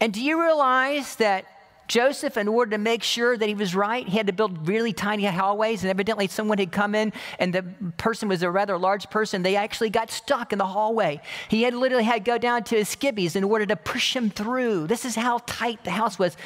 And 0.00 0.14
do 0.14 0.22
you 0.22 0.40
realize 0.40 1.16
that 1.16 1.44
Joseph, 1.88 2.36
in 2.36 2.48
order 2.48 2.72
to 2.72 2.78
make 2.78 3.02
sure 3.02 3.36
that 3.36 3.48
he 3.48 3.54
was 3.54 3.74
right, 3.74 4.06
he 4.08 4.16
had 4.16 4.26
to 4.28 4.32
build 4.32 4.66
really 4.68 4.92
tiny 4.92 5.24
hallways. 5.24 5.82
And 5.82 5.90
evidently, 5.90 6.26
someone 6.26 6.58
had 6.58 6.72
come 6.72 6.94
in, 6.94 7.12
and 7.38 7.52
the 7.52 7.64
person 7.96 8.28
was 8.28 8.42
a 8.42 8.50
rather 8.50 8.78
large 8.78 9.10
person. 9.10 9.42
They 9.42 9.56
actually 9.56 9.90
got 9.90 10.10
stuck 10.10 10.52
in 10.52 10.58
the 10.58 10.66
hallway. 10.66 11.20
He 11.48 11.62
had 11.62 11.74
literally 11.74 12.04
had 12.04 12.24
to 12.24 12.30
go 12.30 12.38
down 12.38 12.64
to 12.64 12.76
his 12.76 12.88
skivvies 12.88 13.36
in 13.36 13.44
order 13.44 13.66
to 13.66 13.76
push 13.76 14.16
him 14.16 14.30
through. 14.30 14.86
This 14.86 15.04
is 15.04 15.14
how 15.14 15.38
tight 15.46 15.84
the 15.84 15.90
house 15.90 16.18
was. 16.18 16.36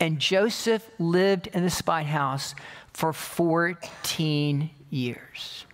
And 0.00 0.18
Joseph 0.18 0.88
lived 0.98 1.46
in 1.48 1.62
the 1.62 1.70
spite 1.70 2.06
house 2.06 2.54
for 2.92 3.12
14 3.12 4.70
years 4.90 5.64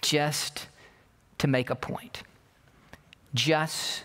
just 0.00 0.68
to 1.38 1.46
make 1.48 1.70
a 1.70 1.74
point, 1.74 2.22
just 3.34 4.04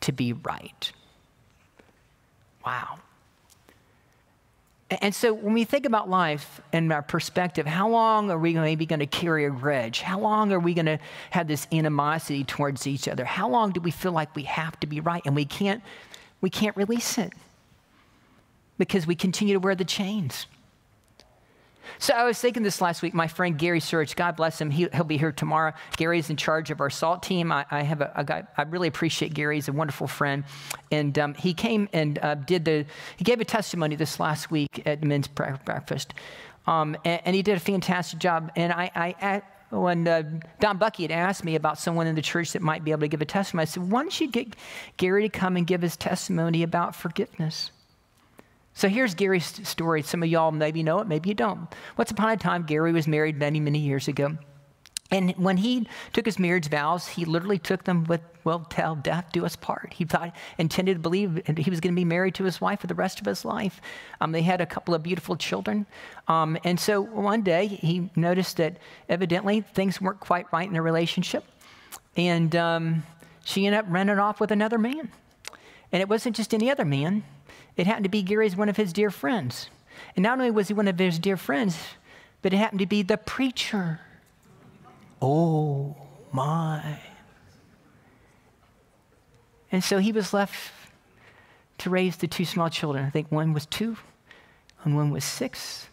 to 0.00 0.12
be 0.12 0.32
right. 0.32 0.92
Wow. 2.64 2.98
And 4.90 5.14
so 5.14 5.32
when 5.32 5.54
we 5.54 5.64
think 5.64 5.86
about 5.86 6.08
life 6.08 6.60
and 6.72 6.92
our 6.92 7.02
perspective, 7.02 7.66
how 7.66 7.88
long 7.88 8.30
are 8.30 8.38
we 8.38 8.54
maybe 8.54 8.86
going 8.86 9.00
to 9.00 9.06
carry 9.06 9.44
a 9.44 9.50
grudge? 9.50 10.00
How 10.00 10.20
long 10.20 10.52
are 10.52 10.60
we 10.60 10.74
going 10.74 10.86
to 10.86 10.98
have 11.30 11.48
this 11.48 11.66
animosity 11.72 12.44
towards 12.44 12.86
each 12.86 13.08
other? 13.08 13.24
How 13.24 13.48
long 13.48 13.72
do 13.72 13.80
we 13.80 13.90
feel 13.90 14.12
like 14.12 14.34
we 14.36 14.44
have 14.44 14.78
to 14.80 14.86
be 14.86 15.00
right 15.00 15.22
and 15.24 15.34
we 15.34 15.46
can't, 15.46 15.82
we 16.40 16.50
can't 16.50 16.76
release 16.76 17.18
it 17.18 17.32
because 18.78 19.06
we 19.06 19.14
continue 19.14 19.54
to 19.54 19.60
wear 19.60 19.74
the 19.74 19.84
chains? 19.84 20.46
So 21.98 22.14
I 22.14 22.24
was 22.24 22.38
thinking 22.38 22.62
this 22.62 22.80
last 22.80 23.02
week. 23.02 23.14
My 23.14 23.28
friend 23.28 23.58
Gary 23.58 23.80
Surge, 23.80 24.16
God 24.16 24.36
bless 24.36 24.60
him, 24.60 24.70
he, 24.70 24.86
will 24.86 25.04
be 25.04 25.18
here 25.18 25.32
tomorrow. 25.32 25.72
Gary's 25.96 26.30
in 26.30 26.36
charge 26.36 26.70
of 26.70 26.80
our 26.80 26.90
salt 26.90 27.22
team. 27.22 27.52
I, 27.52 27.66
I 27.70 27.82
have 27.82 28.00
a, 28.00 28.12
a, 28.14 28.24
guy. 28.24 28.44
I 28.56 28.62
really 28.62 28.88
appreciate 28.88 29.34
Gary. 29.34 29.56
He's 29.56 29.68
a 29.68 29.72
wonderful 29.72 30.06
friend, 30.06 30.44
and 30.90 31.18
um, 31.18 31.34
he 31.34 31.54
came 31.54 31.88
and 31.92 32.18
uh, 32.18 32.34
did 32.34 32.64
the. 32.64 32.86
He 33.16 33.24
gave 33.24 33.40
a 33.40 33.44
testimony 33.44 33.96
this 33.96 34.20
last 34.20 34.50
week 34.50 34.82
at 34.86 35.02
men's 35.02 35.28
breakfast, 35.28 36.14
um, 36.66 36.96
and, 37.04 37.20
and, 37.24 37.36
he 37.36 37.42
did 37.42 37.56
a 37.56 37.60
fantastic 37.60 38.18
job. 38.18 38.52
And 38.56 38.72
I, 38.72 38.90
I 38.94 39.42
when 39.70 40.06
uh, 40.06 40.22
Don 40.60 40.78
Bucky 40.78 41.02
had 41.02 41.12
asked 41.12 41.44
me 41.44 41.56
about 41.56 41.78
someone 41.78 42.06
in 42.06 42.14
the 42.14 42.22
church 42.22 42.52
that 42.52 42.62
might 42.62 42.84
be 42.84 42.90
able 42.92 43.00
to 43.00 43.08
give 43.08 43.22
a 43.22 43.26
testimony, 43.26 43.62
I 43.62 43.64
said, 43.66 43.90
"Why 43.90 44.02
don't 44.02 44.20
you 44.20 44.28
get 44.28 44.54
Gary 44.96 45.28
to 45.28 45.28
come 45.28 45.56
and 45.56 45.66
give 45.66 45.82
his 45.82 45.96
testimony 45.96 46.62
about 46.62 46.94
forgiveness?" 46.94 47.70
So 48.74 48.88
here's 48.88 49.14
Gary's 49.14 49.66
story. 49.66 50.02
Some 50.02 50.22
of 50.22 50.28
y'all 50.28 50.50
maybe 50.50 50.82
know 50.82 50.98
it, 50.98 51.06
maybe 51.06 51.28
you 51.28 51.34
don't. 51.34 51.68
Once 51.96 52.10
upon 52.10 52.30
a 52.30 52.36
time, 52.36 52.64
Gary 52.64 52.92
was 52.92 53.06
married 53.06 53.38
many, 53.38 53.60
many 53.60 53.78
years 53.78 54.08
ago. 54.08 54.36
And 55.10 55.32
when 55.32 55.58
he 55.58 55.86
took 56.12 56.26
his 56.26 56.40
marriage 56.40 56.68
vows, 56.68 57.06
he 57.06 57.24
literally 57.24 57.58
took 57.58 57.84
them 57.84 58.04
with, 58.04 58.20
well, 58.42 58.66
till 58.68 58.96
death 58.96 59.30
do 59.32 59.44
us 59.44 59.54
part. 59.54 59.92
He 59.92 60.04
thought, 60.04 60.34
intended 60.58 60.94
to 60.94 61.00
believe 61.00 61.40
he 61.56 61.70
was 61.70 61.78
going 61.80 61.94
to 61.94 61.96
be 61.96 62.04
married 62.04 62.34
to 62.36 62.44
his 62.44 62.60
wife 62.60 62.80
for 62.80 62.88
the 62.88 62.94
rest 62.96 63.20
of 63.20 63.26
his 63.26 63.44
life. 63.44 63.80
Um, 64.20 64.32
they 64.32 64.42
had 64.42 64.60
a 64.60 64.66
couple 64.66 64.92
of 64.92 65.04
beautiful 65.04 65.36
children. 65.36 65.86
Um, 66.26 66.58
and 66.64 66.80
so 66.80 67.00
one 67.00 67.42
day 67.42 67.66
he 67.66 68.10
noticed 68.16 68.56
that 68.56 68.78
evidently 69.08 69.60
things 69.60 70.00
weren't 70.00 70.20
quite 70.20 70.52
right 70.52 70.66
in 70.66 70.72
their 70.72 70.82
relationship. 70.82 71.44
And 72.16 72.56
um, 72.56 73.04
she 73.44 73.66
ended 73.66 73.80
up 73.80 73.86
running 73.88 74.18
off 74.18 74.40
with 74.40 74.50
another 74.50 74.78
man. 74.78 75.12
And 75.92 76.00
it 76.00 76.08
wasn't 76.08 76.34
just 76.34 76.52
any 76.52 76.72
other 76.72 76.84
man, 76.84 77.22
it 77.76 77.86
happened 77.86 78.04
to 78.04 78.10
be 78.10 78.22
Gary's 78.22 78.56
one 78.56 78.68
of 78.68 78.76
his 78.76 78.92
dear 78.92 79.10
friends. 79.10 79.68
And 80.16 80.22
not 80.22 80.38
only 80.38 80.50
was 80.50 80.68
he 80.68 80.74
one 80.74 80.88
of 80.88 80.98
his 80.98 81.18
dear 81.18 81.36
friends, 81.36 81.76
but 82.42 82.52
it 82.52 82.56
happened 82.56 82.80
to 82.80 82.86
be 82.86 83.02
the 83.02 83.16
preacher. 83.16 84.00
Oh 85.20 85.96
my. 86.32 87.00
And 89.72 89.82
so 89.82 89.98
he 89.98 90.12
was 90.12 90.32
left 90.32 90.72
to 91.78 91.90
raise 91.90 92.16
the 92.16 92.28
two 92.28 92.44
small 92.44 92.70
children. 92.70 93.04
I 93.04 93.10
think 93.10 93.32
one 93.32 93.52
was 93.52 93.66
two 93.66 93.96
and 94.84 94.94
one 94.94 95.10
was 95.10 95.24
six. 95.24 95.88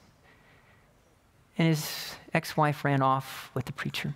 And 1.57 1.67
his 1.67 2.15
ex 2.33 2.55
wife 2.55 2.85
ran 2.85 3.01
off 3.01 3.49
with 3.53 3.65
the 3.65 3.71
preacher. 3.71 4.13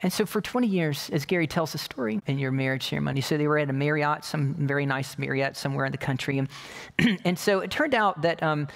And 0.00 0.12
so 0.12 0.24
for 0.26 0.40
20 0.40 0.66
years, 0.68 1.10
as 1.12 1.24
Gary 1.24 1.48
tells 1.48 1.72
the 1.72 1.78
story 1.78 2.20
in 2.26 2.38
your 2.38 2.52
marriage 2.52 2.88
ceremony, 2.88 3.20
so 3.20 3.36
they 3.36 3.48
were 3.48 3.58
at 3.58 3.68
a 3.68 3.72
Marriott, 3.72 4.24
some 4.24 4.54
very 4.54 4.86
nice 4.86 5.18
Marriott 5.18 5.56
somewhere 5.56 5.86
in 5.86 5.92
the 5.92 5.98
country. 5.98 6.38
And, 6.38 6.48
and 7.24 7.38
so 7.38 7.58
it 7.60 7.70
turned 7.70 7.94
out 7.94 8.22
that 8.22 8.40
um, 8.40 8.68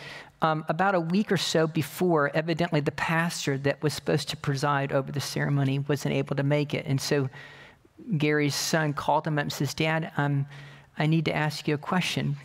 um, 0.42 0.64
about 0.68 0.96
a 0.96 1.00
week 1.00 1.30
or 1.30 1.36
so 1.36 1.68
before, 1.68 2.32
evidently 2.34 2.80
the 2.80 2.90
pastor 2.90 3.56
that 3.58 3.80
was 3.82 3.94
supposed 3.94 4.28
to 4.30 4.36
preside 4.36 4.90
over 4.92 5.12
the 5.12 5.20
ceremony 5.20 5.78
wasn't 5.78 6.14
able 6.14 6.34
to 6.34 6.42
make 6.42 6.74
it. 6.74 6.86
And 6.86 7.00
so 7.00 7.30
Gary's 8.18 8.56
son 8.56 8.92
called 8.92 9.24
him 9.24 9.38
up 9.38 9.42
and 9.42 9.52
says, 9.52 9.74
Dad, 9.74 10.10
um, 10.16 10.46
I 10.98 11.06
need 11.06 11.24
to 11.26 11.34
ask 11.34 11.68
you 11.68 11.74
a 11.74 11.78
question. 11.78 12.36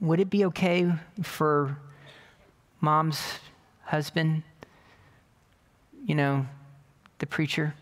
Would 0.00 0.18
it 0.18 0.28
be 0.28 0.44
okay 0.46 0.92
for 1.22 1.78
mom's 2.80 3.22
husband, 3.84 4.42
you 6.04 6.16
know, 6.16 6.46
the 7.18 7.26
preacher 7.26 7.74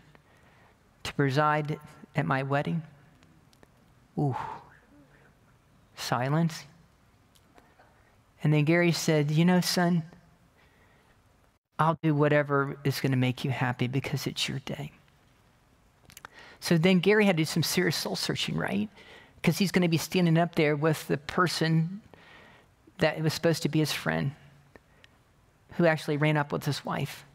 to 1.03 1.13
preside 1.13 1.79
at 2.15 2.25
my 2.25 2.43
wedding? 2.43 2.81
Ooh, 4.17 4.35
silence. 5.95 6.63
And 8.43 8.53
then 8.53 8.63
Gary 8.63 8.91
said, 8.91 9.31
You 9.31 9.45
know, 9.45 9.61
son, 9.61 10.03
I'll 11.77 11.97
do 12.01 12.13
whatever 12.13 12.77
is 12.83 13.01
going 13.01 13.11
to 13.11 13.17
make 13.17 13.43
you 13.43 13.51
happy 13.51 13.87
because 13.87 14.27
it's 14.27 14.47
your 14.47 14.59
day. 14.59 14.91
So 16.59 16.77
then 16.77 16.99
Gary 16.99 17.25
had 17.25 17.37
to 17.37 17.41
do 17.41 17.45
some 17.45 17.63
serious 17.63 17.95
soul 17.95 18.15
searching, 18.15 18.55
right? 18.55 18.89
Because 19.35 19.57
he's 19.57 19.71
going 19.71 19.81
to 19.83 19.87
be 19.87 19.97
standing 19.97 20.37
up 20.37 20.55
there 20.55 20.75
with 20.75 21.07
the 21.07 21.17
person 21.17 22.01
that 22.99 23.21
was 23.21 23.33
supposed 23.33 23.61
to 23.63 23.69
be 23.69 23.79
his 23.79 23.91
friend 23.91 24.31
who 25.73 25.85
actually 25.85 26.17
ran 26.17 26.37
up 26.37 26.51
with 26.51 26.65
his 26.65 26.85
wife. 26.85 27.25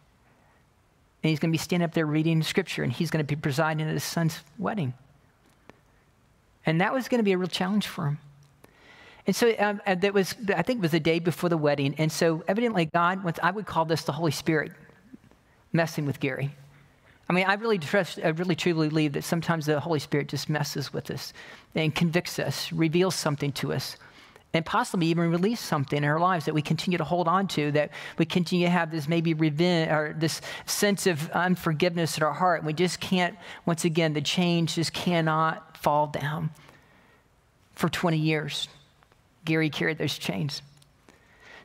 And 1.23 1.29
he's 1.31 1.39
going 1.39 1.51
to 1.51 1.55
be 1.55 1.63
standing 1.63 1.85
up 1.85 1.93
there 1.93 2.07
reading 2.07 2.43
scripture, 2.43 2.83
and 2.83 2.93
he's 2.93 3.11
going 3.11 3.25
to 3.25 3.37
be 3.37 3.41
presiding 3.41 3.87
at 3.87 3.93
his 3.93 4.05
son's 4.05 4.41
wedding. 4.59 4.95
And 6.65 6.81
that 6.81 6.93
was 6.93 7.09
going 7.09 7.19
to 7.19 7.25
be 7.25 7.33
a 7.33 7.39
real 7.39 7.49
challenge 7.49 7.87
for 7.87 8.07
him. 8.07 8.19
And 9.27 9.37
so 9.37 9.55
um, 9.59 9.81
uh, 9.87 9.95
that 9.97 10.15
was, 10.15 10.35
I 10.55 10.63
think 10.63 10.79
it 10.79 10.83
was 10.83 10.93
the 10.93 11.01
day 11.01 11.19
before 11.19 11.51
the 11.51 11.57
wedding. 11.57 11.95
And 11.99 12.11
so 12.11 12.43
evidently 12.49 12.87
God, 12.87 13.39
I 13.43 13.51
would 13.51 13.67
call 13.67 13.85
this 13.85 14.03
the 14.03 14.13
Holy 14.13 14.33
Spirit 14.33 14.73
messing 15.73 16.07
with 16.07 16.21
Gary. 16.21 16.51
I 17.29 17.33
mean, 17.33 17.47
I 17.47 17.55
really 17.55 17.79
trust, 17.79 18.19
I 18.25 18.29
really 18.29 18.57
truly 18.57 18.89
believe 18.89 19.13
that 19.13 19.23
sometimes 19.23 19.67
the 19.67 19.79
Holy 19.79 20.01
Spirit 20.01 20.29
just 20.29 20.49
messes 20.49 20.93
with 20.93 21.11
us 21.11 21.33
and 21.75 21.95
convicts 21.95 22.39
us, 22.41 22.73
reveals 22.73 23.15
something 23.15 23.53
to 23.53 23.73
us 23.73 23.97
and 24.53 24.67
possibly 24.67 25.07
even 25.07 25.31
release 25.31 25.61
something 25.61 25.99
in 25.99 26.05
our 26.05 26.19
lives 26.19 26.47
that 26.47 26.55
we 26.55 26.63
continue 26.63 26.99
to 26.99 27.05
hold 27.05 27.29
on 27.29 27.47
to, 27.49 27.71
that 27.73 27.91
we 28.19 28.25
continue 28.25 28.67
to 28.67 28.71
have 28.71 28.91
this 28.91 29.07
maybe 29.07 29.35
revenge 29.35 29.91
or 29.91 30.15
this 30.17 30.41
sense 30.67 31.07
of 31.07 31.31
unforgiveness 31.31 32.17
in 32.17 32.25
our 32.25 32.33
heart. 32.33 32.61
And 32.61 32.67
We 32.67 32.73
just 32.73 33.01
can't, 33.01 33.37
once 33.65 33.85
again, 33.85 34.13
the 34.13 34.21
change 34.21 34.75
just 34.75 34.93
cannot 34.93 35.77
fall 35.77 36.09
down. 36.09 36.51
For 37.75 37.89
20 37.89 38.19
years, 38.19 38.69
Gary 39.45 39.71
carried 39.71 39.99
those 39.99 40.19
chains. 40.19 40.63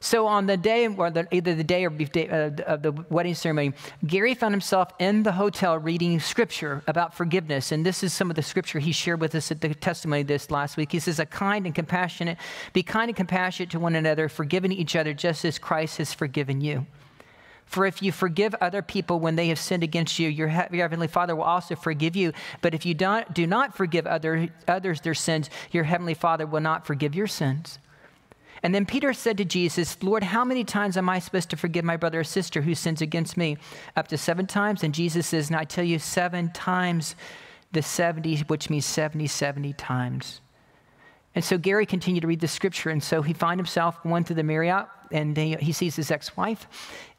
So 0.06 0.28
on 0.28 0.46
the 0.46 0.56
day, 0.56 0.88
or 0.88 1.10
the, 1.10 1.28
either 1.32 1.56
the 1.56 1.64
day 1.64 1.84
or 1.84 1.90
day, 1.90 2.30
uh, 2.30 2.52
of 2.68 2.84
the 2.84 2.92
wedding 3.10 3.34
ceremony, 3.34 3.74
Gary 4.06 4.36
found 4.36 4.54
himself 4.54 4.92
in 5.00 5.24
the 5.24 5.32
hotel 5.32 5.80
reading 5.80 6.20
scripture 6.20 6.84
about 6.86 7.16
forgiveness. 7.16 7.72
And 7.72 7.84
this 7.84 8.04
is 8.04 8.14
some 8.14 8.30
of 8.30 8.36
the 8.36 8.44
scripture 8.44 8.78
he 8.78 8.92
shared 8.92 9.20
with 9.20 9.34
us 9.34 9.50
at 9.50 9.62
the 9.62 9.74
testimony 9.74 10.22
this 10.22 10.52
last 10.52 10.78
week. 10.78 10.92
He 10.92 11.00
says, 11.00 11.18
"A 11.18 11.26
kind 11.26 11.66
and 11.66 11.74
compassionate, 11.74 12.38
be 12.72 12.84
kind 12.84 13.10
and 13.10 13.18
compassionate 13.18 13.72
to 13.72 13.80
one 13.80 13.96
another, 13.96 14.30
forgiving 14.30 14.72
each 14.72 14.96
other 14.96 15.12
just 15.12 15.44
as 15.44 15.58
Christ 15.58 15.98
has 15.98 16.14
forgiven 16.14 16.62
you." 16.62 16.86
For 17.66 17.88
if 17.88 18.04
you 18.04 18.12
forgive 18.12 18.54
other 18.62 18.84
people 18.84 19.20
when 19.20 19.38
they 19.38 19.48
have 19.48 19.58
sinned 19.58 19.82
against 19.82 20.20
you, 20.20 20.30
your, 20.30 20.50
heavenly 20.50 21.08
Father 21.08 21.36
will 21.36 21.46
also 21.46 21.76
forgive 21.76 22.16
you. 22.16 22.32
But 22.62 22.76
if 22.76 22.86
you 22.86 22.94
don't, 22.94 23.34
do 23.34 23.48
not 23.48 23.76
forgive 23.76 24.06
other, 24.06 24.50
others 24.68 25.02
their 25.02 25.16
sins, 25.16 25.50
your 25.72 25.86
heavenly 25.86 26.14
Father 26.14 26.46
will 26.46 26.62
not 26.62 26.86
forgive 26.86 27.16
your 27.16 27.26
sins. 27.26 27.80
And 28.64 28.74
then 28.74 28.86
Peter 28.86 29.14
said 29.14 29.38
to 29.38 29.46
Jesus, 29.46 30.02
Lord, 30.02 30.24
how 30.24 30.44
many 30.44 30.64
times 30.64 30.98
am 30.98 31.10
I 31.10 31.20
supposed 31.20 31.50
to 31.52 31.58
forgive 31.58 31.86
my 31.86 31.98
brother 31.98 32.22
or 32.22 32.24
sister 32.24 32.62
who 32.62 32.76
sins 32.76 33.02
against 33.02 33.38
me? 33.38 33.58
Up 33.96 34.08
to 34.10 34.18
seven 34.18 34.48
times? 34.48 34.84
And 34.84 34.94
Jesus 34.94 35.28
says, 35.28 35.50
And 35.50 35.58
I 35.58 35.66
tell 35.66 35.84
you, 35.84 36.00
seven 36.00 36.52
times 36.52 37.16
the 37.72 37.82
70, 37.82 38.38
which 38.48 38.70
means 38.70 38.86
70, 38.86 39.28
70 39.28 39.74
times. 39.74 40.42
And 41.36 41.44
so 41.44 41.58
Gary 41.58 41.86
continued 41.86 42.22
to 42.22 42.28
read 42.28 42.40
the 42.40 42.48
scripture. 42.48 42.90
And 42.90 43.04
so 43.04 43.22
he 43.22 43.34
found 43.34 43.60
himself 43.60 44.02
going 44.04 44.24
to 44.26 44.34
the 44.34 44.44
Marriott 44.44 44.88
and 45.12 45.36
he, 45.36 45.56
he 45.56 45.72
sees 45.72 45.96
his 45.96 46.10
ex 46.10 46.36
wife. 46.38 46.68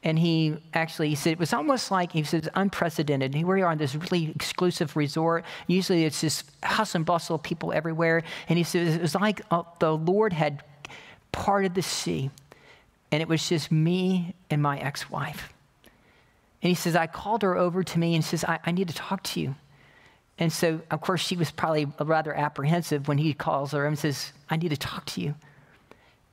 And 0.03 0.17
he 0.17 0.57
actually, 0.73 1.09
he 1.09 1.15
said, 1.15 1.33
it 1.33 1.39
was 1.39 1.53
almost 1.53 1.91
like, 1.91 2.11
he 2.11 2.23
says, 2.23 2.49
unprecedented. 2.55 3.33
Here 3.35 3.45
we 3.45 3.61
are 3.61 3.71
on 3.71 3.77
this 3.77 3.95
really 3.95 4.31
exclusive 4.31 4.95
resort. 4.95 5.45
Usually 5.67 6.05
it's 6.05 6.21
just 6.21 6.49
hustle 6.63 6.97
and 6.97 7.05
bustle 7.05 7.37
people 7.37 7.71
everywhere. 7.71 8.23
And 8.49 8.57
he 8.57 8.63
says, 8.63 8.95
it 8.95 9.01
was 9.01 9.15
like 9.15 9.41
uh, 9.51 9.63
the 9.79 9.95
Lord 9.95 10.33
had 10.33 10.63
parted 11.37 11.75
the 11.75 11.83
sea, 11.83 12.31
and 13.11 13.21
it 13.21 13.27
was 13.27 13.47
just 13.47 13.71
me 13.71 14.33
and 14.49 14.59
my 14.59 14.79
ex 14.79 15.07
wife. 15.07 15.53
And 16.63 16.69
he 16.69 16.73
says, 16.73 16.95
I 16.95 17.05
called 17.05 17.43
her 17.43 17.55
over 17.55 17.83
to 17.83 17.99
me 17.99 18.15
and 18.15 18.25
says, 18.25 18.43
I, 18.43 18.57
I 18.65 18.71
need 18.71 18.87
to 18.87 18.93
talk 18.95 19.21
to 19.23 19.39
you. 19.39 19.53
And 20.39 20.51
so, 20.51 20.81
of 20.89 20.99
course, 21.01 21.21
she 21.21 21.37
was 21.37 21.51
probably 21.51 21.85
rather 21.99 22.33
apprehensive 22.33 23.07
when 23.07 23.19
he 23.19 23.35
calls 23.35 23.71
her 23.71 23.85
and 23.85 23.97
says, 23.97 24.33
I 24.49 24.57
need 24.57 24.69
to 24.69 24.77
talk 24.77 25.05
to 25.05 25.21
you. 25.21 25.35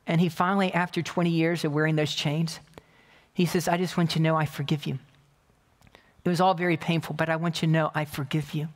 And 0.07 0.19
he 0.19 0.27
finally, 0.27 0.73
after 0.73 1.03
20 1.03 1.29
years 1.29 1.63
of 1.63 1.71
wearing 1.71 1.95
those 1.95 2.13
chains, 2.13 2.59
he 3.31 3.45
says, 3.45 3.67
I 3.67 3.77
just 3.77 3.97
want 3.97 4.15
you 4.15 4.19
to 4.19 4.23
know 4.23 4.35
I 4.35 4.45
forgive 4.45 4.87
you. 4.87 4.97
It 6.23 6.29
was 6.29 6.41
all 6.41 6.55
very 6.55 6.77
painful, 6.77 7.15
but 7.15 7.29
I 7.29 7.35
want 7.35 7.61
you 7.61 7.67
to 7.67 7.71
know 7.71 7.91
I 7.93 8.05
forgive 8.05 8.55
you. 8.55 8.69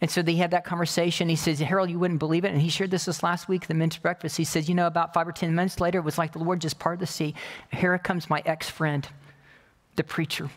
And 0.00 0.10
so 0.10 0.22
they 0.22 0.36
had 0.36 0.52
that 0.52 0.64
conversation. 0.64 1.28
He 1.28 1.36
says, 1.36 1.58
Harold, 1.58 1.90
you 1.90 1.98
wouldn't 1.98 2.20
believe 2.20 2.44
it. 2.44 2.52
And 2.52 2.60
he 2.60 2.68
shared 2.68 2.90
this 2.90 3.06
this 3.06 3.22
last 3.22 3.48
week, 3.48 3.66
the 3.66 3.74
men's 3.74 3.96
breakfast. 3.96 4.36
He 4.36 4.44
says, 4.44 4.68
You 4.68 4.74
know, 4.74 4.86
about 4.86 5.12
five 5.12 5.26
or 5.26 5.32
10 5.32 5.54
minutes 5.54 5.80
later, 5.80 5.98
it 5.98 6.04
was 6.04 6.18
like 6.18 6.32
the 6.32 6.38
Lord 6.38 6.60
just 6.60 6.78
parted 6.78 7.00
the 7.00 7.06
sea. 7.06 7.34
Here 7.72 7.98
comes 7.98 8.30
my 8.30 8.42
ex 8.46 8.70
friend, 8.70 9.08
the 9.96 10.04
preacher, 10.04 10.50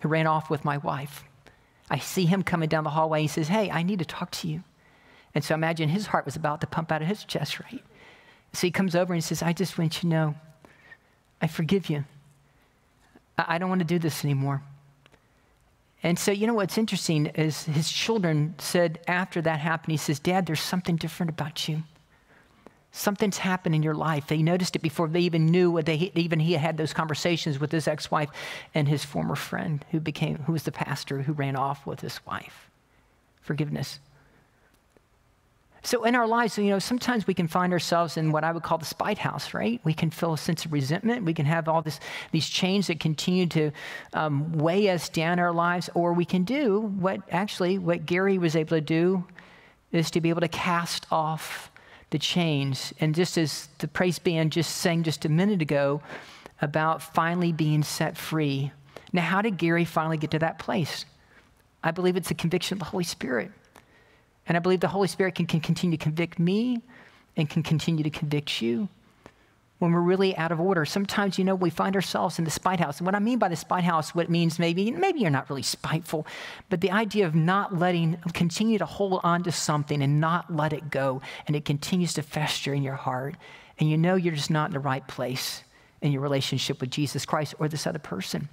who 0.00 0.08
ran 0.08 0.26
off 0.26 0.50
with 0.50 0.64
my 0.64 0.78
wife. 0.78 1.24
I 1.88 1.98
see 1.98 2.24
him 2.24 2.42
coming 2.42 2.68
down 2.68 2.84
the 2.84 2.90
hallway. 2.90 3.22
He 3.22 3.28
says, 3.28 3.48
Hey, 3.48 3.70
I 3.70 3.84
need 3.84 4.00
to 4.00 4.04
talk 4.04 4.32
to 4.32 4.48
you. 4.48 4.64
And 5.34 5.44
so 5.44 5.54
imagine 5.54 5.88
his 5.88 6.06
heart 6.06 6.24
was 6.24 6.36
about 6.36 6.60
to 6.60 6.66
pump 6.66 6.90
out 6.90 7.02
of 7.02 7.08
his 7.08 7.24
chest, 7.24 7.60
right? 7.60 7.82
So 8.52 8.66
he 8.66 8.70
comes 8.70 8.94
over 8.94 9.12
and 9.12 9.22
he 9.22 9.26
says, 9.26 9.42
I 9.42 9.52
just 9.52 9.78
want 9.78 9.96
you 9.96 10.00
to 10.02 10.06
know, 10.06 10.34
I 11.42 11.46
forgive 11.48 11.90
you. 11.90 12.04
I 13.36 13.58
don't 13.58 13.68
want 13.68 13.80
to 13.80 13.84
do 13.84 13.98
this 13.98 14.24
anymore. 14.24 14.62
And 16.04 16.18
so, 16.18 16.32
you 16.32 16.46
know 16.46 16.52
what's 16.52 16.76
interesting 16.76 17.26
is 17.28 17.64
his 17.64 17.90
children 17.90 18.54
said 18.58 19.00
after 19.08 19.40
that 19.40 19.58
happened, 19.58 19.92
he 19.92 19.96
says, 19.96 20.20
Dad, 20.20 20.44
there's 20.44 20.60
something 20.60 20.96
different 20.96 21.30
about 21.30 21.66
you. 21.66 21.82
Something's 22.92 23.38
happened 23.38 23.74
in 23.74 23.82
your 23.82 23.94
life. 23.94 24.26
They 24.26 24.42
noticed 24.42 24.76
it 24.76 24.82
before 24.82 25.08
they 25.08 25.20
even 25.20 25.46
knew 25.46 25.70
what 25.70 25.86
they 25.86 26.12
even 26.14 26.38
he 26.38 26.52
had 26.52 26.76
those 26.76 26.92
conversations 26.92 27.58
with 27.58 27.72
his 27.72 27.88
ex-wife 27.88 28.28
and 28.74 28.86
his 28.86 29.02
former 29.02 29.34
friend 29.34 29.82
who 29.90 29.98
became 29.98 30.36
who 30.40 30.52
was 30.52 30.64
the 30.64 30.70
pastor 30.70 31.22
who 31.22 31.32
ran 31.32 31.56
off 31.56 31.86
with 31.86 32.00
his 32.00 32.20
wife. 32.26 32.70
Forgiveness. 33.40 33.98
So 35.84 36.04
in 36.04 36.14
our 36.14 36.26
lives, 36.26 36.56
you 36.56 36.70
know, 36.70 36.78
sometimes 36.78 37.26
we 37.26 37.34
can 37.34 37.46
find 37.46 37.70
ourselves 37.70 38.16
in 38.16 38.32
what 38.32 38.42
I 38.42 38.52
would 38.52 38.62
call 38.62 38.78
the 38.78 38.86
spite 38.86 39.18
house, 39.18 39.52
right? 39.52 39.82
We 39.84 39.92
can 39.92 40.08
feel 40.08 40.32
a 40.32 40.38
sense 40.38 40.64
of 40.64 40.72
resentment. 40.72 41.26
We 41.26 41.34
can 41.34 41.44
have 41.44 41.68
all 41.68 41.82
this, 41.82 42.00
these 42.32 42.48
chains 42.48 42.86
that 42.86 43.00
continue 43.00 43.46
to 43.48 43.70
um, 44.14 44.50
weigh 44.52 44.88
us 44.88 45.10
down 45.10 45.38
our 45.38 45.52
lives, 45.52 45.90
or 45.92 46.14
we 46.14 46.24
can 46.24 46.44
do 46.44 46.80
what 46.80 47.20
actually 47.30 47.78
what 47.78 48.06
Gary 48.06 48.38
was 48.38 48.56
able 48.56 48.78
to 48.78 48.80
do 48.80 49.24
is 49.92 50.10
to 50.12 50.22
be 50.22 50.30
able 50.30 50.40
to 50.40 50.48
cast 50.48 51.06
off 51.12 51.70
the 52.08 52.18
chains. 52.18 52.94
And 52.98 53.14
just 53.14 53.36
as 53.36 53.68
the 53.78 53.86
praise 53.86 54.18
band 54.18 54.52
just 54.52 54.76
sang 54.76 55.02
just 55.02 55.26
a 55.26 55.28
minute 55.28 55.60
ago 55.60 56.00
about 56.62 57.02
finally 57.02 57.52
being 57.52 57.82
set 57.82 58.16
free. 58.16 58.72
Now, 59.12 59.22
how 59.22 59.42
did 59.42 59.58
Gary 59.58 59.84
finally 59.84 60.16
get 60.16 60.30
to 60.30 60.38
that 60.38 60.58
place? 60.58 61.04
I 61.82 61.90
believe 61.90 62.16
it's 62.16 62.30
a 62.30 62.34
conviction 62.34 62.76
of 62.76 62.78
the 62.78 62.86
Holy 62.86 63.04
Spirit. 63.04 63.50
And 64.46 64.56
I 64.56 64.60
believe 64.60 64.80
the 64.80 64.88
Holy 64.88 65.08
Spirit 65.08 65.34
can, 65.34 65.46
can 65.46 65.60
continue 65.60 65.96
to 65.96 66.02
convict 66.02 66.38
me 66.38 66.80
and 67.36 67.48
can 67.48 67.62
continue 67.62 68.04
to 68.04 68.10
convict 68.10 68.60
you 68.60 68.88
when 69.78 69.92
we're 69.92 70.00
really 70.00 70.36
out 70.36 70.52
of 70.52 70.60
order. 70.60 70.84
Sometimes, 70.84 71.38
you 71.38 71.44
know, 71.44 71.54
we 71.54 71.70
find 71.70 71.96
ourselves 71.96 72.38
in 72.38 72.44
the 72.44 72.50
spite 72.50 72.80
house. 72.80 72.98
And 72.98 73.06
what 73.06 73.14
I 73.14 73.18
mean 73.18 73.38
by 73.38 73.48
the 73.48 73.56
spite 73.56 73.84
house, 73.84 74.14
what 74.14 74.24
it 74.24 74.30
means 74.30 74.58
maybe, 74.58 74.90
maybe 74.90 75.20
you're 75.20 75.30
not 75.30 75.50
really 75.50 75.62
spiteful, 75.62 76.26
but 76.70 76.80
the 76.80 76.90
idea 76.90 77.26
of 77.26 77.34
not 77.34 77.78
letting, 77.78 78.16
continue 78.32 78.78
to 78.78 78.86
hold 78.86 79.20
on 79.24 79.42
to 79.44 79.52
something 79.52 80.02
and 80.02 80.20
not 80.20 80.54
let 80.54 80.72
it 80.72 80.90
go, 80.90 81.20
and 81.46 81.56
it 81.56 81.64
continues 81.64 82.14
to 82.14 82.22
fester 82.22 82.72
in 82.72 82.82
your 82.82 82.94
heart, 82.94 83.36
and 83.78 83.90
you 83.90 83.98
know 83.98 84.14
you're 84.14 84.34
just 84.34 84.50
not 84.50 84.70
in 84.70 84.74
the 84.74 84.80
right 84.80 85.06
place 85.08 85.64
in 86.00 86.12
your 86.12 86.22
relationship 86.22 86.80
with 86.80 86.90
Jesus 86.90 87.26
Christ 87.26 87.54
or 87.58 87.68
this 87.68 87.86
other 87.86 87.98
person. 87.98 88.48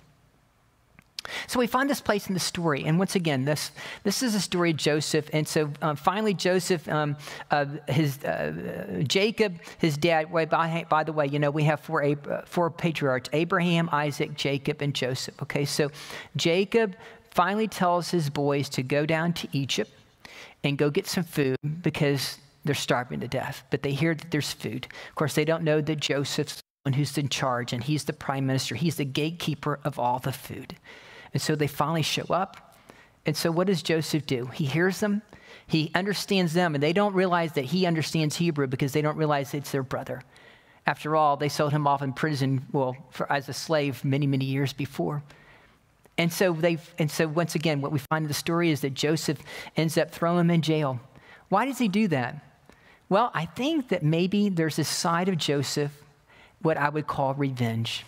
So 1.47 1.59
we 1.59 1.67
find 1.67 1.89
this 1.89 2.01
place 2.01 2.27
in 2.27 2.33
the 2.33 2.39
story, 2.39 2.83
and 2.83 2.99
once 2.99 3.15
again, 3.15 3.45
this 3.45 3.71
this 4.03 4.23
is 4.23 4.35
a 4.35 4.39
story 4.39 4.71
of 4.71 4.77
Joseph. 4.77 5.29
And 5.33 5.47
so 5.47 5.71
um, 5.81 5.95
finally, 5.95 6.33
Joseph, 6.33 6.87
um, 6.89 7.15
uh, 7.49 7.65
his 7.87 8.23
uh, 8.23 9.03
Jacob, 9.07 9.59
his 9.77 9.97
dad. 9.97 10.31
By, 10.31 10.85
by 10.89 11.03
the 11.03 11.13
way, 11.13 11.27
you 11.27 11.39
know 11.39 11.51
we 11.51 11.63
have 11.63 11.79
four 11.79 12.03
uh, 12.03 12.41
four 12.45 12.69
patriarchs: 12.69 13.29
Abraham, 13.33 13.89
Isaac, 13.91 14.35
Jacob, 14.35 14.81
and 14.81 14.93
Joseph. 14.93 15.41
Okay, 15.41 15.65
so 15.65 15.89
Jacob 16.35 16.95
finally 17.31 17.67
tells 17.67 18.11
his 18.11 18.29
boys 18.29 18.69
to 18.69 18.83
go 18.83 19.05
down 19.05 19.33
to 19.33 19.47
Egypt 19.53 19.91
and 20.63 20.77
go 20.77 20.89
get 20.89 21.07
some 21.07 21.23
food 21.23 21.57
because 21.81 22.37
they're 22.65 22.75
starving 22.75 23.19
to 23.21 23.27
death. 23.27 23.63
But 23.71 23.83
they 23.83 23.93
hear 23.93 24.13
that 24.13 24.31
there's 24.31 24.53
food. 24.53 24.87
Of 25.09 25.15
course, 25.15 25.33
they 25.33 25.45
don't 25.45 25.63
know 25.63 25.81
that 25.81 25.99
Joseph's 25.99 26.55
the 26.55 26.61
one 26.83 26.93
who's 26.93 27.17
in 27.17 27.29
charge, 27.29 27.73
and 27.73 27.83
he's 27.83 28.05
the 28.05 28.13
prime 28.13 28.45
minister. 28.45 28.75
He's 28.75 28.95
the 28.95 29.05
gatekeeper 29.05 29.79
of 29.83 29.97
all 29.97 30.19
the 30.19 30.31
food. 30.31 30.75
And 31.33 31.41
so 31.41 31.55
they 31.55 31.67
finally 31.67 32.01
show 32.01 32.25
up. 32.29 32.75
And 33.25 33.37
so 33.37 33.51
what 33.51 33.67
does 33.67 33.83
Joseph 33.83 34.25
do? 34.25 34.47
He 34.47 34.65
hears 34.65 34.99
them, 34.99 35.21
he 35.67 35.91
understands 35.95 36.53
them, 36.53 36.75
and 36.75 36.83
they 36.83 36.93
don't 36.93 37.13
realize 37.13 37.53
that 37.53 37.65
he 37.65 37.85
understands 37.85 38.35
Hebrew 38.35 38.67
because 38.67 38.93
they 38.93 39.01
don't 39.01 39.17
realize 39.17 39.53
it's 39.53 39.71
their 39.71 39.83
brother. 39.83 40.21
After 40.87 41.15
all, 41.15 41.37
they 41.37 41.49
sold 41.49 41.71
him 41.71 41.85
off 41.87 42.01
in 42.01 42.13
prison, 42.13 42.65
well, 42.71 42.97
for, 43.11 43.31
as 43.31 43.47
a 43.47 43.53
slave 43.53 44.03
many, 44.03 44.25
many 44.25 44.45
years 44.45 44.73
before. 44.73 45.23
And 46.17 46.31
so 46.31 46.53
they 46.53 46.77
and 46.99 47.09
so 47.09 47.27
once 47.27 47.55
again, 47.55 47.81
what 47.81 47.91
we 47.91 47.99
find 47.99 48.23
in 48.23 48.27
the 48.27 48.33
story 48.33 48.69
is 48.71 48.81
that 48.81 48.93
Joseph 48.93 49.39
ends 49.77 49.97
up 49.97 50.11
throwing 50.11 50.41
him 50.41 50.51
in 50.51 50.61
jail. 50.61 50.99
Why 51.49 51.65
does 51.65 51.77
he 51.77 51.87
do 51.87 52.07
that? 52.09 52.43
Well, 53.09 53.31
I 53.33 53.45
think 53.45 53.89
that 53.89 54.03
maybe 54.03 54.49
there's 54.49 54.79
a 54.79 54.83
side 54.83 55.29
of 55.29 55.37
Joseph, 55.37 55.91
what 56.61 56.77
I 56.77 56.89
would 56.89 57.07
call 57.07 57.33
revenge. 57.33 58.05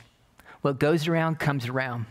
What 0.62 0.80
goes 0.80 1.08
around 1.08 1.40
comes 1.40 1.68
around. 1.68 2.06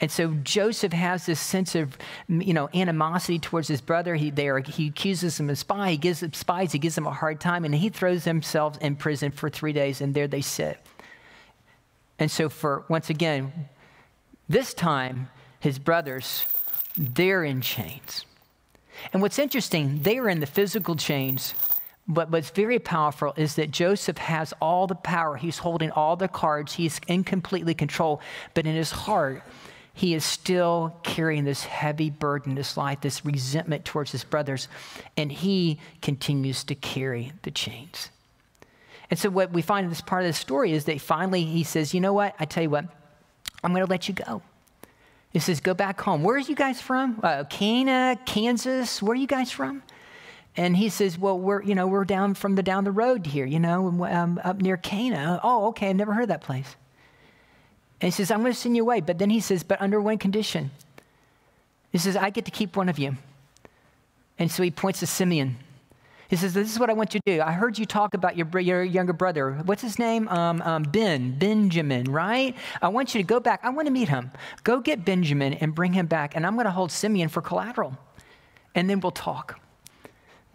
And 0.00 0.10
so 0.10 0.34
Joseph 0.42 0.92
has 0.92 1.24
this 1.24 1.40
sense 1.40 1.74
of, 1.74 1.96
you 2.28 2.52
know, 2.52 2.68
animosity 2.74 3.38
towards 3.38 3.68
his 3.68 3.80
brother. 3.80 4.14
He, 4.14 4.30
there, 4.30 4.58
he 4.58 4.88
accuses 4.88 5.40
him 5.40 5.48
of 5.48 5.58
spy. 5.58 5.92
He 5.92 5.96
gives 5.96 6.22
spies. 6.36 6.72
He 6.72 6.78
gives 6.78 6.96
them 6.96 7.06
a 7.06 7.12
hard 7.12 7.40
time, 7.40 7.64
and 7.64 7.74
he 7.74 7.88
throws 7.88 8.24
themselves 8.24 8.76
in 8.78 8.96
prison 8.96 9.30
for 9.30 9.48
three 9.48 9.72
days, 9.72 10.02
and 10.02 10.12
there 10.12 10.28
they 10.28 10.42
sit. 10.42 10.78
And 12.18 12.30
so, 12.30 12.48
for 12.48 12.84
once 12.88 13.08
again, 13.08 13.68
this 14.48 14.74
time, 14.74 15.28
his 15.60 15.78
brothers, 15.78 16.44
they're 16.96 17.44
in 17.44 17.62
chains. 17.62 18.26
And 19.12 19.22
what's 19.22 19.38
interesting, 19.38 20.02
they 20.02 20.18
are 20.18 20.28
in 20.28 20.40
the 20.40 20.46
physical 20.46 20.96
chains, 20.96 21.54
but 22.08 22.30
what's 22.30 22.50
very 22.50 22.78
powerful 22.78 23.34
is 23.36 23.56
that 23.56 23.70
Joseph 23.70 24.18
has 24.18 24.54
all 24.60 24.86
the 24.86 24.94
power. 24.94 25.36
He's 25.36 25.58
holding 25.58 25.90
all 25.90 26.16
the 26.16 26.28
cards. 26.28 26.74
He's 26.74 27.00
in 27.08 27.24
completely 27.24 27.74
control. 27.74 28.20
But 28.54 28.66
in 28.66 28.76
his 28.76 28.92
heart, 28.92 29.42
he 29.96 30.12
is 30.12 30.26
still 30.26 30.94
carrying 31.02 31.44
this 31.44 31.64
heavy 31.64 32.10
burden 32.10 32.54
this 32.54 32.68
his 32.68 32.76
life, 32.76 33.00
this 33.00 33.24
resentment 33.24 33.86
towards 33.86 34.12
his 34.12 34.24
brothers, 34.24 34.68
and 35.16 35.32
he 35.32 35.80
continues 36.02 36.64
to 36.64 36.74
carry 36.74 37.32
the 37.44 37.50
chains. 37.50 38.10
And 39.08 39.18
so, 39.18 39.30
what 39.30 39.52
we 39.52 39.62
find 39.62 39.84
in 39.84 39.90
this 39.90 40.02
part 40.02 40.22
of 40.22 40.28
the 40.28 40.34
story 40.34 40.72
is 40.72 40.84
that 40.84 41.00
finally 41.00 41.44
he 41.44 41.64
says, 41.64 41.94
You 41.94 42.02
know 42.02 42.12
what? 42.12 42.34
I 42.38 42.44
tell 42.44 42.62
you 42.62 42.68
what, 42.68 42.84
I'm 43.64 43.72
going 43.72 43.86
to 43.86 43.90
let 43.90 44.06
you 44.06 44.12
go. 44.12 44.42
He 45.32 45.38
says, 45.38 45.60
Go 45.60 45.72
back 45.72 45.98
home. 45.98 46.22
Where 46.22 46.36
are 46.36 46.40
you 46.40 46.54
guys 46.54 46.78
from? 46.78 47.18
Uh, 47.22 47.44
Cana, 47.44 48.18
Kansas? 48.26 49.00
Where 49.00 49.12
are 49.12 49.16
you 49.16 49.26
guys 49.26 49.50
from? 49.50 49.82
And 50.58 50.76
he 50.76 50.90
says, 50.90 51.18
Well, 51.18 51.38
we're, 51.38 51.62
you 51.62 51.74
know, 51.74 51.86
we're 51.86 52.04
down 52.04 52.34
from 52.34 52.54
the 52.54 52.62
down 52.62 52.84
the 52.84 52.92
road 52.92 53.24
here, 53.24 53.46
you 53.46 53.60
know, 53.60 54.04
um, 54.04 54.38
up 54.44 54.60
near 54.60 54.76
Cana. 54.76 55.40
Oh, 55.42 55.68
okay, 55.68 55.88
I've 55.88 55.96
never 55.96 56.12
heard 56.12 56.28
that 56.28 56.42
place. 56.42 56.76
And 58.00 58.08
he 58.08 58.10
says, 58.10 58.30
I'm 58.30 58.40
going 58.40 58.52
to 58.52 58.58
send 58.58 58.76
you 58.76 58.82
away. 58.82 59.00
But 59.00 59.18
then 59.18 59.30
he 59.30 59.40
says, 59.40 59.62
But 59.62 59.80
under 59.80 60.00
one 60.00 60.18
condition. 60.18 60.70
He 61.92 61.98
says, 61.98 62.16
I 62.16 62.30
get 62.30 62.44
to 62.44 62.50
keep 62.50 62.76
one 62.76 62.88
of 62.88 62.98
you. 62.98 63.16
And 64.38 64.50
so 64.50 64.62
he 64.62 64.70
points 64.70 65.00
to 65.00 65.06
Simeon. 65.06 65.56
He 66.28 66.36
says, 66.36 66.52
This 66.52 66.70
is 66.70 66.78
what 66.78 66.90
I 66.90 66.92
want 66.92 67.14
you 67.14 67.20
to 67.20 67.36
do. 67.36 67.42
I 67.42 67.52
heard 67.52 67.78
you 67.78 67.86
talk 67.86 68.12
about 68.14 68.36
your, 68.36 68.46
your 68.60 68.82
younger 68.82 69.12
brother. 69.12 69.52
What's 69.64 69.82
his 69.82 69.98
name? 69.98 70.28
Um, 70.28 70.60
um, 70.62 70.82
ben, 70.82 71.38
Benjamin, 71.38 72.04
right? 72.04 72.54
I 72.82 72.88
want 72.88 73.14
you 73.14 73.22
to 73.22 73.26
go 73.26 73.40
back. 73.40 73.60
I 73.62 73.70
want 73.70 73.86
to 73.86 73.92
meet 73.92 74.08
him. 74.08 74.30
Go 74.64 74.80
get 74.80 75.04
Benjamin 75.04 75.54
and 75.54 75.74
bring 75.74 75.92
him 75.92 76.06
back. 76.06 76.36
And 76.36 76.46
I'm 76.46 76.54
going 76.54 76.66
to 76.66 76.72
hold 76.72 76.92
Simeon 76.92 77.28
for 77.28 77.40
collateral. 77.40 77.96
And 78.74 78.90
then 78.90 79.00
we'll 79.00 79.12
talk. 79.12 79.58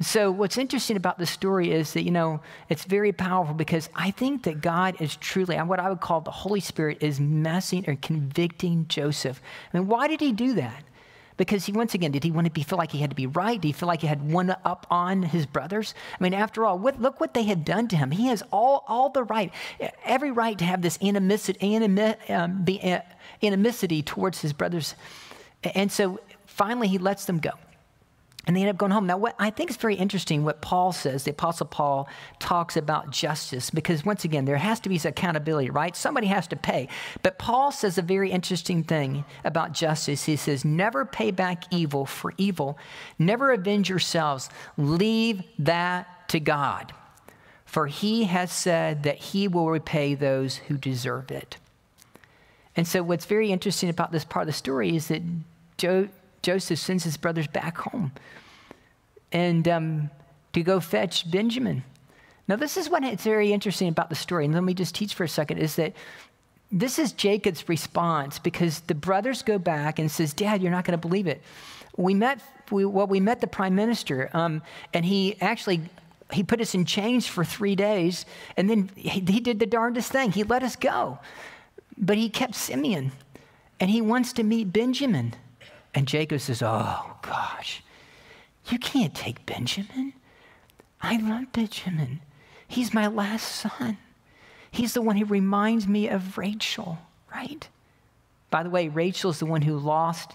So, 0.01 0.31
what's 0.31 0.57
interesting 0.57 0.97
about 0.97 1.19
this 1.19 1.29
story 1.29 1.71
is 1.71 1.93
that, 1.93 2.03
you 2.03 2.11
know, 2.11 2.41
it's 2.69 2.85
very 2.85 3.11
powerful 3.11 3.53
because 3.53 3.87
I 3.93 4.09
think 4.09 4.43
that 4.43 4.59
God 4.59 4.99
is 4.99 5.15
truly, 5.15 5.57
what 5.57 5.79
I 5.79 5.89
would 5.89 6.01
call 6.01 6.21
the 6.21 6.31
Holy 6.31 6.59
Spirit, 6.59 6.97
is 7.01 7.19
messing 7.19 7.87
or 7.87 7.95
convicting 7.95 8.87
Joseph. 8.87 9.41
I 9.71 9.77
mean, 9.77 9.87
why 9.87 10.07
did 10.07 10.19
he 10.19 10.31
do 10.31 10.53
that? 10.55 10.83
Because 11.37 11.65
he, 11.65 11.71
once 11.71 11.93
again, 11.93 12.11
did 12.11 12.23
he 12.23 12.31
want 12.31 12.45
to 12.45 12.51
be, 12.51 12.63
feel 12.63 12.77
like 12.77 12.91
he 12.91 12.99
had 12.99 13.11
to 13.11 13.15
be 13.15 13.27
right? 13.27 13.61
Did 13.61 13.67
he 13.67 13.73
feel 13.73 13.87
like 13.87 14.01
he 14.01 14.07
had 14.07 14.31
one 14.31 14.55
up 14.65 14.87
on 14.89 15.23
his 15.23 15.45
brothers? 15.45 15.93
I 16.19 16.23
mean, 16.23 16.33
after 16.33 16.65
all, 16.65 16.79
what, 16.79 17.01
look 17.01 17.19
what 17.19 17.33
they 17.33 17.43
had 17.43 17.63
done 17.63 17.87
to 17.89 17.95
him. 17.95 18.11
He 18.11 18.27
has 18.27 18.43
all, 18.51 18.83
all 18.87 19.09
the 19.09 19.23
right, 19.23 19.51
every 20.03 20.31
right 20.31 20.57
to 20.57 20.65
have 20.65 20.81
this 20.81 20.97
animicity, 20.99 21.75
animi, 21.75 22.15
um, 22.29 22.65
the, 22.65 22.81
uh, 22.83 24.01
towards 24.05 24.41
his 24.41 24.53
brothers. 24.53 24.95
And 25.63 25.91
so 25.91 26.19
finally, 26.45 26.87
he 26.87 26.97
lets 26.97 27.25
them 27.25 27.39
go. 27.39 27.51
And 28.47 28.55
they 28.55 28.61
end 28.61 28.69
up 28.71 28.77
going 28.77 28.91
home. 28.91 29.05
Now, 29.05 29.17
what 29.17 29.35
I 29.37 29.51
think 29.51 29.69
is 29.69 29.77
very 29.77 29.95
interesting, 29.95 30.43
what 30.43 30.61
Paul 30.61 30.91
says, 30.91 31.23
the 31.23 31.31
Apostle 31.31 31.67
Paul 31.67 32.09
talks 32.39 32.75
about 32.75 33.11
justice, 33.11 33.69
because 33.69 34.03
once 34.03 34.25
again, 34.25 34.45
there 34.45 34.57
has 34.57 34.79
to 34.81 34.89
be 34.89 34.95
accountability, 34.95 35.69
right? 35.69 35.95
Somebody 35.95 36.27
has 36.27 36.47
to 36.47 36.55
pay. 36.55 36.87
But 37.21 37.37
Paul 37.37 37.71
says 37.71 37.99
a 37.99 38.01
very 38.01 38.31
interesting 38.31 38.83
thing 38.83 39.25
about 39.43 39.73
justice. 39.73 40.23
He 40.23 40.35
says, 40.35 40.65
Never 40.65 41.05
pay 41.05 41.29
back 41.29 41.65
evil 41.71 42.05
for 42.05 42.33
evil, 42.37 42.79
never 43.19 43.51
avenge 43.51 43.89
yourselves. 43.89 44.49
Leave 44.75 45.43
that 45.59 46.27
to 46.29 46.39
God. 46.39 46.93
For 47.65 47.87
he 47.87 48.25
has 48.25 48.51
said 48.51 49.03
that 49.03 49.17
he 49.17 49.47
will 49.47 49.69
repay 49.69 50.15
those 50.15 50.57
who 50.57 50.77
deserve 50.77 51.31
it. 51.31 51.57
And 52.75 52.87
so, 52.87 53.03
what's 53.03 53.25
very 53.25 53.51
interesting 53.51 53.89
about 53.89 54.11
this 54.11 54.25
part 54.25 54.43
of 54.43 54.47
the 54.47 54.53
story 54.53 54.95
is 54.95 55.07
that 55.09 55.21
Joe, 55.77 56.09
Joseph 56.41 56.79
sends 56.79 57.03
his 57.03 57.17
brothers 57.17 57.47
back 57.47 57.77
home 57.77 58.11
and 59.31 59.67
um, 59.67 60.09
to 60.53 60.63
go 60.63 60.79
fetch 60.79 61.29
Benjamin. 61.29 61.83
Now, 62.47 62.55
this 62.55 62.75
is 62.77 62.89
what 62.89 63.03
it's 63.03 63.23
very 63.23 63.53
interesting 63.53 63.87
about 63.87 64.09
the 64.09 64.15
story. 64.15 64.45
And 64.45 64.53
let 64.53 64.63
me 64.63 64.73
just 64.73 64.95
teach 64.95 65.13
for 65.13 65.23
a 65.23 65.29
second 65.29 65.59
is 65.59 65.75
that 65.75 65.93
this 66.71 66.99
is 66.99 67.11
Jacob's 67.11 67.67
response 67.69 68.39
because 68.39 68.81
the 68.81 68.95
brothers 68.95 69.41
go 69.41 69.57
back 69.57 69.99
and 69.99 70.09
says, 70.09 70.33
Dad, 70.33 70.61
you're 70.61 70.71
not 70.71 70.85
going 70.85 70.99
to 70.99 71.07
believe 71.07 71.27
it. 71.27 71.41
We 71.97 72.13
met, 72.13 72.41
we, 72.71 72.85
well, 72.85 73.07
we 73.07 73.19
met 73.19 73.41
the 73.41 73.47
prime 73.47 73.75
minister, 73.75 74.29
um, 74.33 74.61
and 74.93 75.05
he 75.05 75.39
actually 75.41 75.81
he 76.31 76.43
put 76.43 76.61
us 76.61 76.73
in 76.73 76.85
chains 76.85 77.27
for 77.27 77.43
three 77.43 77.75
days, 77.75 78.25
and 78.55 78.69
then 78.69 78.89
he, 78.95 79.19
he 79.19 79.39
did 79.41 79.59
the 79.59 79.65
darndest 79.65 80.11
thing. 80.11 80.31
He 80.31 80.43
let 80.43 80.63
us 80.63 80.77
go. 80.77 81.19
But 81.97 82.17
he 82.17 82.29
kept 82.29 82.55
Simeon, 82.55 83.11
and 83.79 83.89
he 83.89 84.01
wants 84.01 84.31
to 84.33 84.43
meet 84.43 84.71
Benjamin. 84.71 85.35
And 85.93 86.07
Jacob 86.07 86.39
says, 86.39 86.61
Oh, 86.61 87.17
gosh, 87.21 87.83
you 88.67 88.79
can't 88.79 89.13
take 89.13 89.45
Benjamin. 89.45 90.13
I 91.01 91.17
love 91.17 91.51
Benjamin. 91.51 92.21
He's 92.67 92.93
my 92.93 93.07
last 93.07 93.47
son. 93.55 93.97
He's 94.69 94.93
the 94.93 95.01
one 95.01 95.17
who 95.17 95.25
reminds 95.25 95.87
me 95.87 96.07
of 96.07 96.37
Rachel, 96.37 96.99
right? 97.33 97.67
By 98.49 98.63
the 98.63 98.69
way, 98.69 98.87
Rachel's 98.87 99.39
the 99.39 99.45
one 99.45 99.63
who 99.63 99.77
lost, 99.77 100.33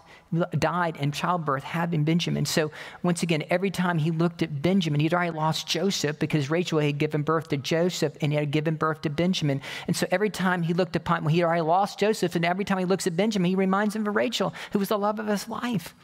died 0.59 0.97
in 0.97 1.13
childbirth, 1.13 1.63
having 1.63 2.05
Benjamin. 2.05 2.45
So, 2.45 2.71
once 3.03 3.23
again, 3.23 3.45
every 3.51 3.71
time 3.71 3.99
he 3.99 4.11
looked 4.11 4.43
at 4.43 4.63
Benjamin, 4.63 5.01
he'd 5.01 5.15
already 5.15 5.37
lost 5.37 5.67
Joseph 5.67 6.19
because 6.19 6.51
Rachel 6.51 6.81
had 6.81 6.99
given 6.99 7.23
birth 7.23 7.49
to 7.49 7.57
Joseph 7.57 8.17
and 8.21 8.33
he 8.33 8.39
had 8.39 8.51
given 8.51 8.75
birth 8.75 9.03
to 9.03 9.11
Benjamin. 9.11 9.61
And 9.87 9.97
so, 9.97 10.07
every 10.11 10.31
time 10.31 10.63
he 10.63 10.75
looked 10.75 10.97
upon, 10.97 11.25
well, 11.25 11.33
he'd 11.33 11.45
already 11.45 11.63
lost 11.63 11.99
Joseph, 11.99 12.35
and 12.35 12.45
every 12.45 12.65
time 12.65 12.79
he 12.79 12.85
looks 12.85 13.07
at 13.07 13.17
Benjamin, 13.17 13.49
he 13.49 13.57
reminds 13.57 13.95
him 13.95 14.07
of 14.07 14.17
Rachel, 14.17 14.53
who 14.73 14.79
was 14.79 14.89
the 14.89 14.99
love 14.99 15.19
of 15.19 15.27
his 15.27 15.49
life. 15.49 15.95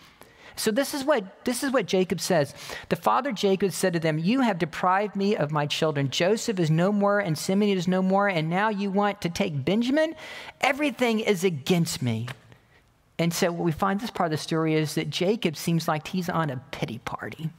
So 0.54 0.70
this 0.70 0.92
is 0.92 1.04
what 1.04 1.44
this 1.44 1.62
is 1.62 1.72
what 1.72 1.86
Jacob 1.86 2.20
says. 2.20 2.54
The 2.90 2.96
father 2.96 3.32
Jacob 3.32 3.72
said 3.72 3.94
to 3.94 3.98
them, 3.98 4.18
"You 4.18 4.42
have 4.42 4.58
deprived 4.58 5.16
me 5.16 5.34
of 5.34 5.50
my 5.50 5.66
children. 5.66 6.10
Joseph 6.10 6.60
is 6.60 6.70
no 6.70 6.92
more 6.92 7.18
and 7.20 7.38
Simeon 7.38 7.78
is 7.78 7.88
no 7.88 8.02
more, 8.02 8.28
and 8.28 8.50
now 8.50 8.68
you 8.68 8.90
want 8.90 9.22
to 9.22 9.30
take 9.30 9.64
Benjamin? 9.64 10.14
Everything 10.60 11.20
is 11.20 11.42
against 11.42 12.02
me." 12.02 12.28
And 13.18 13.32
so 13.32 13.52
what 13.52 13.64
we 13.64 13.72
find 13.72 14.00
this 14.00 14.10
part 14.10 14.26
of 14.26 14.30
the 14.32 14.38
story 14.38 14.74
is 14.74 14.94
that 14.94 15.10
Jacob 15.10 15.56
seems 15.56 15.86
like 15.86 16.08
he's 16.08 16.28
on 16.28 16.50
a 16.50 16.56
pity 16.70 16.98
party. 16.98 17.50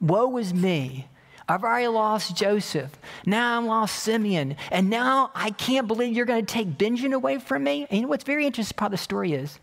Woe 0.00 0.36
is 0.36 0.52
me. 0.52 1.08
I've 1.48 1.62
already 1.62 1.86
lost 1.86 2.36
Joseph. 2.36 2.98
Now 3.24 3.56
I'm 3.56 3.66
lost 3.66 4.00
Simeon. 4.00 4.56
And 4.72 4.90
now 4.90 5.30
I 5.34 5.50
can't 5.50 5.86
believe 5.86 6.16
you're 6.16 6.26
going 6.26 6.44
to 6.44 6.52
take 6.52 6.76
Benjamin 6.76 7.12
away 7.12 7.38
from 7.38 7.64
me. 7.64 7.86
And 7.88 7.98
you 7.98 8.02
know 8.02 8.08
what's 8.08 8.24
very 8.24 8.46
interesting 8.46 8.76
part 8.76 8.92
of 8.92 8.98
the 8.98 9.02
story 9.02 9.32
is 9.32 9.58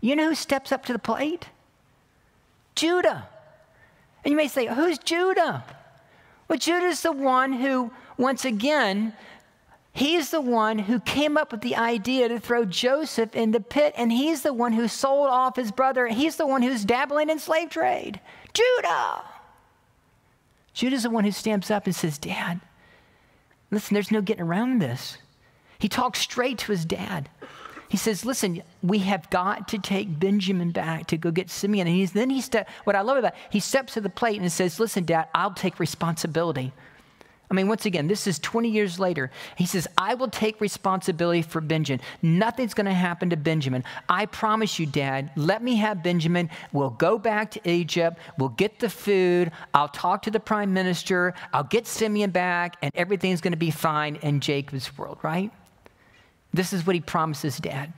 you 0.00 0.16
know 0.16 0.30
who 0.30 0.34
steps 0.34 0.72
up 0.72 0.84
to 0.86 0.92
the 0.92 0.98
plate? 0.98 1.48
Judah. 2.74 3.28
And 4.24 4.30
you 4.30 4.36
may 4.36 4.48
say, 4.48 4.66
Who's 4.66 4.98
Judah? 4.98 5.64
Well, 6.48 6.58
Judah's 6.58 7.02
the 7.02 7.12
one 7.12 7.52
who, 7.52 7.92
once 8.16 8.44
again, 8.44 9.14
he's 9.92 10.30
the 10.30 10.40
one 10.40 10.78
who 10.78 11.00
came 11.00 11.36
up 11.36 11.52
with 11.52 11.60
the 11.60 11.76
idea 11.76 12.28
to 12.28 12.40
throw 12.40 12.64
Joseph 12.64 13.34
in 13.34 13.52
the 13.52 13.60
pit, 13.60 13.94
and 13.96 14.10
he's 14.12 14.42
the 14.42 14.54
one 14.54 14.72
who 14.72 14.88
sold 14.88 15.28
off 15.28 15.56
his 15.56 15.70
brother. 15.70 16.08
He's 16.08 16.36
the 16.36 16.46
one 16.46 16.62
who's 16.62 16.84
dabbling 16.84 17.30
in 17.30 17.38
slave 17.38 17.70
trade. 17.70 18.20
Judah. 18.52 19.22
Judah's 20.74 21.02
the 21.02 21.10
one 21.10 21.24
who 21.24 21.32
stamps 21.32 21.70
up 21.70 21.86
and 21.86 21.94
says, 21.94 22.18
Dad, 22.18 22.60
listen, 23.70 23.94
there's 23.94 24.10
no 24.10 24.22
getting 24.22 24.44
around 24.44 24.80
this. 24.80 25.18
He 25.78 25.88
talks 25.88 26.20
straight 26.20 26.58
to 26.58 26.72
his 26.72 26.84
dad. 26.84 27.28
He 27.88 27.98
says, 27.98 28.24
Listen, 28.24 28.62
we 28.82 29.00
have 29.00 29.28
got 29.28 29.68
to 29.68 29.78
take 29.78 30.18
Benjamin 30.18 30.70
back 30.70 31.08
to 31.08 31.18
go 31.18 31.30
get 31.30 31.50
Simeon. 31.50 31.86
And 31.86 32.08
then 32.08 32.30
he 32.30 32.40
step, 32.40 32.68
what 32.84 32.96
I 32.96 33.02
love 33.02 33.18
about 33.18 33.34
it, 33.34 33.38
he 33.50 33.60
steps 33.60 33.92
to 33.94 34.00
the 34.00 34.08
plate 34.08 34.40
and 34.40 34.50
says, 34.50 34.80
Listen, 34.80 35.04
Dad, 35.04 35.28
I'll 35.34 35.52
take 35.52 35.78
responsibility. 35.78 36.72
I 37.52 37.54
mean, 37.54 37.68
once 37.68 37.84
again, 37.84 38.06
this 38.06 38.26
is 38.26 38.38
20 38.38 38.70
years 38.70 38.98
later. 38.98 39.30
He 39.56 39.66
says, 39.66 39.86
I 39.98 40.14
will 40.14 40.30
take 40.30 40.58
responsibility 40.58 41.42
for 41.42 41.60
Benjamin. 41.60 42.00
Nothing's 42.22 42.72
going 42.72 42.86
to 42.86 42.94
happen 42.94 43.28
to 43.28 43.36
Benjamin. 43.36 43.84
I 44.08 44.24
promise 44.24 44.78
you, 44.78 44.86
Dad, 44.86 45.30
let 45.36 45.62
me 45.62 45.76
have 45.76 46.02
Benjamin. 46.02 46.48
We'll 46.72 46.88
go 46.88 47.18
back 47.18 47.50
to 47.50 47.70
Egypt. 47.70 48.18
We'll 48.38 48.48
get 48.48 48.78
the 48.78 48.88
food. 48.88 49.52
I'll 49.74 49.88
talk 49.88 50.22
to 50.22 50.30
the 50.30 50.40
prime 50.40 50.72
minister. 50.72 51.34
I'll 51.52 51.64
get 51.64 51.86
Simeon 51.86 52.30
back, 52.30 52.78
and 52.80 52.90
everything's 52.94 53.42
going 53.42 53.52
to 53.52 53.58
be 53.58 53.70
fine 53.70 54.16
in 54.22 54.40
Jacob's 54.40 54.96
world, 54.96 55.18
right? 55.20 55.50
This 56.54 56.72
is 56.72 56.86
what 56.86 56.94
he 56.94 57.02
promises 57.02 57.58
dad. 57.58 57.92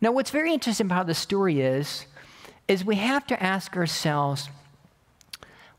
Now, 0.00 0.10
what's 0.10 0.30
very 0.30 0.52
interesting 0.52 0.86
about 0.86 1.06
the 1.06 1.14
story 1.14 1.60
is, 1.60 2.06
is 2.66 2.84
we 2.84 2.96
have 2.96 3.24
to 3.28 3.40
ask 3.40 3.76
ourselves, 3.76 4.48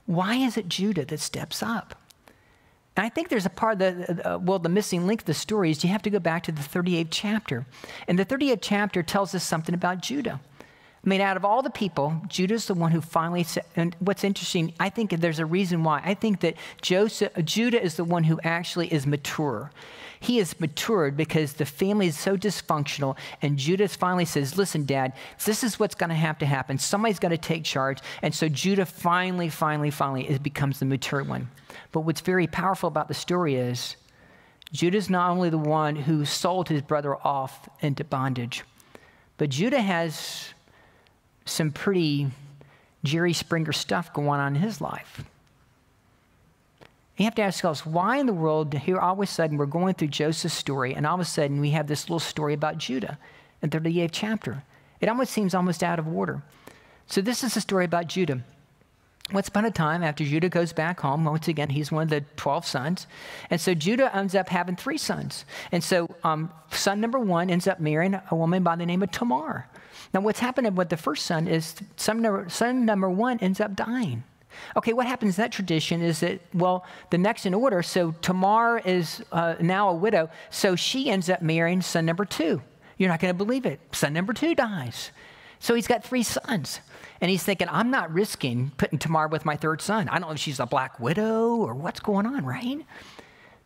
why 0.05 0.35
is 0.35 0.55
it 0.55 0.69
Judah 0.69 1.03
that 1.03 1.19
steps 1.19 1.61
up? 1.61 1.95
And 2.99 3.05
I 3.05 3.09
think 3.09 3.29
there's 3.29 3.45
a 3.45 3.49
part 3.49 3.81
of 3.81 4.07
the, 4.07 4.29
uh, 4.29 4.37
well, 4.39 4.59
the 4.59 4.67
missing 4.67 5.07
link 5.07 5.21
of 5.21 5.25
the 5.25 5.33
story 5.33 5.71
is 5.71 5.85
you 5.85 5.89
have 5.89 6.01
to 6.01 6.09
go 6.09 6.19
back 6.19 6.43
to 6.43 6.51
the 6.51 6.59
38th 6.61 7.07
chapter. 7.09 7.65
And 8.09 8.19
the 8.19 8.25
38th 8.25 8.59
chapter 8.59 9.03
tells 9.03 9.33
us 9.33 9.41
something 9.41 9.73
about 9.73 10.01
Judah. 10.01 10.41
I 11.05 11.07
mean, 11.07 11.21
out 11.21 11.37
of 11.37 11.45
all 11.45 11.61
the 11.61 11.69
people, 11.69 12.21
Judah's 12.27 12.65
the 12.65 12.73
one 12.73 12.91
who 12.91 12.99
finally 12.99 13.43
said, 13.43 13.63
and 13.77 13.95
what's 13.99 14.25
interesting, 14.25 14.73
I 14.81 14.89
think 14.89 15.11
there's 15.11 15.39
a 15.39 15.45
reason 15.45 15.85
why. 15.85 16.01
I 16.03 16.13
think 16.13 16.41
that 16.41 16.55
Joseph, 16.81 17.31
Judah 17.45 17.81
is 17.81 17.95
the 17.95 18.03
one 18.03 18.25
who 18.25 18.37
actually 18.43 18.91
is 18.91 19.07
mature. 19.07 19.71
He 20.19 20.39
is 20.39 20.59
matured 20.59 21.15
because 21.15 21.53
the 21.53 21.65
family 21.65 22.07
is 22.07 22.17
so 22.17 22.35
dysfunctional. 22.35 23.15
And 23.41 23.57
Judah 23.57 23.87
finally 23.87 24.25
says, 24.25 24.57
Listen, 24.57 24.85
Dad, 24.85 25.13
this 25.45 25.63
is 25.63 25.79
what's 25.79 25.95
going 25.95 26.09
to 26.09 26.15
have 26.15 26.37
to 26.39 26.45
happen. 26.45 26.77
Somebody's 26.77 27.19
going 27.19 27.31
to 27.31 27.37
take 27.37 27.63
charge. 27.63 27.99
And 28.21 28.35
so 28.35 28.49
Judah 28.49 28.85
finally, 28.85 29.49
finally, 29.49 29.91
finally 29.91 30.29
is, 30.29 30.39
becomes 30.39 30.79
the 30.79 30.85
mature 30.85 31.23
one. 31.23 31.49
But 31.91 32.01
what's 32.01 32.21
very 32.21 32.47
powerful 32.47 32.87
about 32.87 33.07
the 33.07 33.13
story 33.13 33.55
is 33.55 33.95
Judah's 34.73 35.09
not 35.09 35.31
only 35.31 35.49
the 35.49 35.57
one 35.57 35.95
who 35.95 36.25
sold 36.25 36.69
his 36.69 36.81
brother 36.81 37.15
off 37.15 37.69
into 37.81 38.03
bondage, 38.03 38.63
but 39.37 39.49
Judah 39.49 39.81
has 39.81 40.49
some 41.45 41.71
pretty 41.71 42.27
Jerry 43.03 43.33
Springer 43.33 43.71
stuff 43.71 44.13
going 44.13 44.39
on 44.39 44.55
in 44.55 44.61
his 44.61 44.81
life. 44.81 45.23
You 47.19 47.25
have 47.25 47.35
to 47.35 47.41
ask 47.41 47.61
yourselves, 47.61 47.85
why 47.85 48.17
in 48.17 48.27
the 48.27 48.33
world 48.33 48.73
here 48.73 48.97
all 48.97 49.11
of 49.11 49.19
a 49.19 49.25
sudden 49.25 49.57
we're 49.57 49.65
going 49.65 49.93
through 49.93 50.07
Joseph's 50.07 50.53
story 50.53 50.95
and 50.95 51.05
all 51.05 51.15
of 51.15 51.19
a 51.19 51.25
sudden 51.25 51.59
we 51.59 51.71
have 51.71 51.87
this 51.87 52.05
little 52.05 52.19
story 52.19 52.53
about 52.53 52.77
Judah 52.77 53.19
in 53.61 53.69
the 53.69 53.77
38th 53.77 54.09
chapter? 54.13 54.63
It 55.01 55.09
almost 55.09 55.33
seems 55.33 55.53
almost 55.53 55.83
out 55.83 55.99
of 55.99 56.07
order. 56.07 56.41
So 57.07 57.19
this 57.19 57.43
is 57.43 57.57
a 57.57 57.61
story 57.61 57.83
about 57.83 58.07
Judah. 58.07 58.39
Once 59.33 59.49
upon 59.49 59.65
a 59.65 59.71
time, 59.71 60.01
after 60.01 60.23
Judah 60.23 60.47
goes 60.47 60.71
back 60.71 61.01
home, 61.01 61.25
once 61.25 61.49
again, 61.49 61.71
he's 61.71 61.91
one 61.91 62.03
of 62.03 62.09
the 62.09 62.21
12 62.37 62.65
sons. 62.65 63.05
And 63.49 63.59
so 63.59 63.73
Judah 63.73 64.15
ends 64.15 64.33
up 64.33 64.47
having 64.47 64.77
three 64.77 64.97
sons. 64.97 65.43
And 65.73 65.83
so 65.83 66.09
um, 66.23 66.53
son 66.71 67.01
number 67.01 67.19
one 67.19 67.49
ends 67.49 67.67
up 67.67 67.81
marrying 67.81 68.17
a 68.31 68.35
woman 68.35 68.63
by 68.63 68.77
the 68.77 68.85
name 68.85 69.03
of 69.03 69.11
Tamar. 69.11 69.67
Now, 70.13 70.21
what's 70.21 70.39
happening 70.39 70.73
with 70.73 70.87
the 70.87 70.95
first 70.95 71.25
son 71.25 71.49
is 71.49 71.75
son 71.97 72.21
number, 72.21 72.47
son 72.47 72.85
number 72.85 73.09
one 73.09 73.39
ends 73.39 73.59
up 73.59 73.75
dying. 73.75 74.23
Okay, 74.75 74.93
what 74.93 75.07
happens 75.07 75.37
in 75.37 75.43
that 75.43 75.51
tradition 75.51 76.01
is 76.01 76.19
that, 76.21 76.41
well, 76.53 76.85
the 77.09 77.17
next 77.17 77.45
in 77.45 77.53
order, 77.53 77.81
so 77.81 78.11
Tamar 78.21 78.79
is 78.79 79.23
uh, 79.31 79.55
now 79.59 79.89
a 79.89 79.93
widow, 79.93 80.29
so 80.49 80.75
she 80.75 81.09
ends 81.09 81.29
up 81.29 81.41
marrying 81.41 81.81
son 81.81 82.05
number 82.05 82.25
two. 82.25 82.61
You're 82.97 83.09
not 83.09 83.19
going 83.19 83.33
to 83.33 83.37
believe 83.37 83.65
it. 83.65 83.79
Son 83.91 84.13
number 84.13 84.33
two 84.33 84.55
dies. 84.55 85.11
So 85.59 85.73
he's 85.73 85.87
got 85.87 86.03
three 86.03 86.23
sons. 86.23 86.79
And 87.21 87.29
he's 87.29 87.43
thinking, 87.43 87.67
I'm 87.69 87.91
not 87.91 88.13
risking 88.13 88.71
putting 88.77 88.99
Tamar 88.99 89.27
with 89.27 89.45
my 89.45 89.57
third 89.57 89.81
son. 89.81 90.07
I 90.07 90.19
don't 90.19 90.29
know 90.29 90.33
if 90.33 90.39
she's 90.39 90.59
a 90.59 90.65
black 90.65 90.99
widow 90.99 91.55
or 91.55 91.73
what's 91.75 91.99
going 91.99 92.25
on, 92.25 92.45
right? 92.45 92.85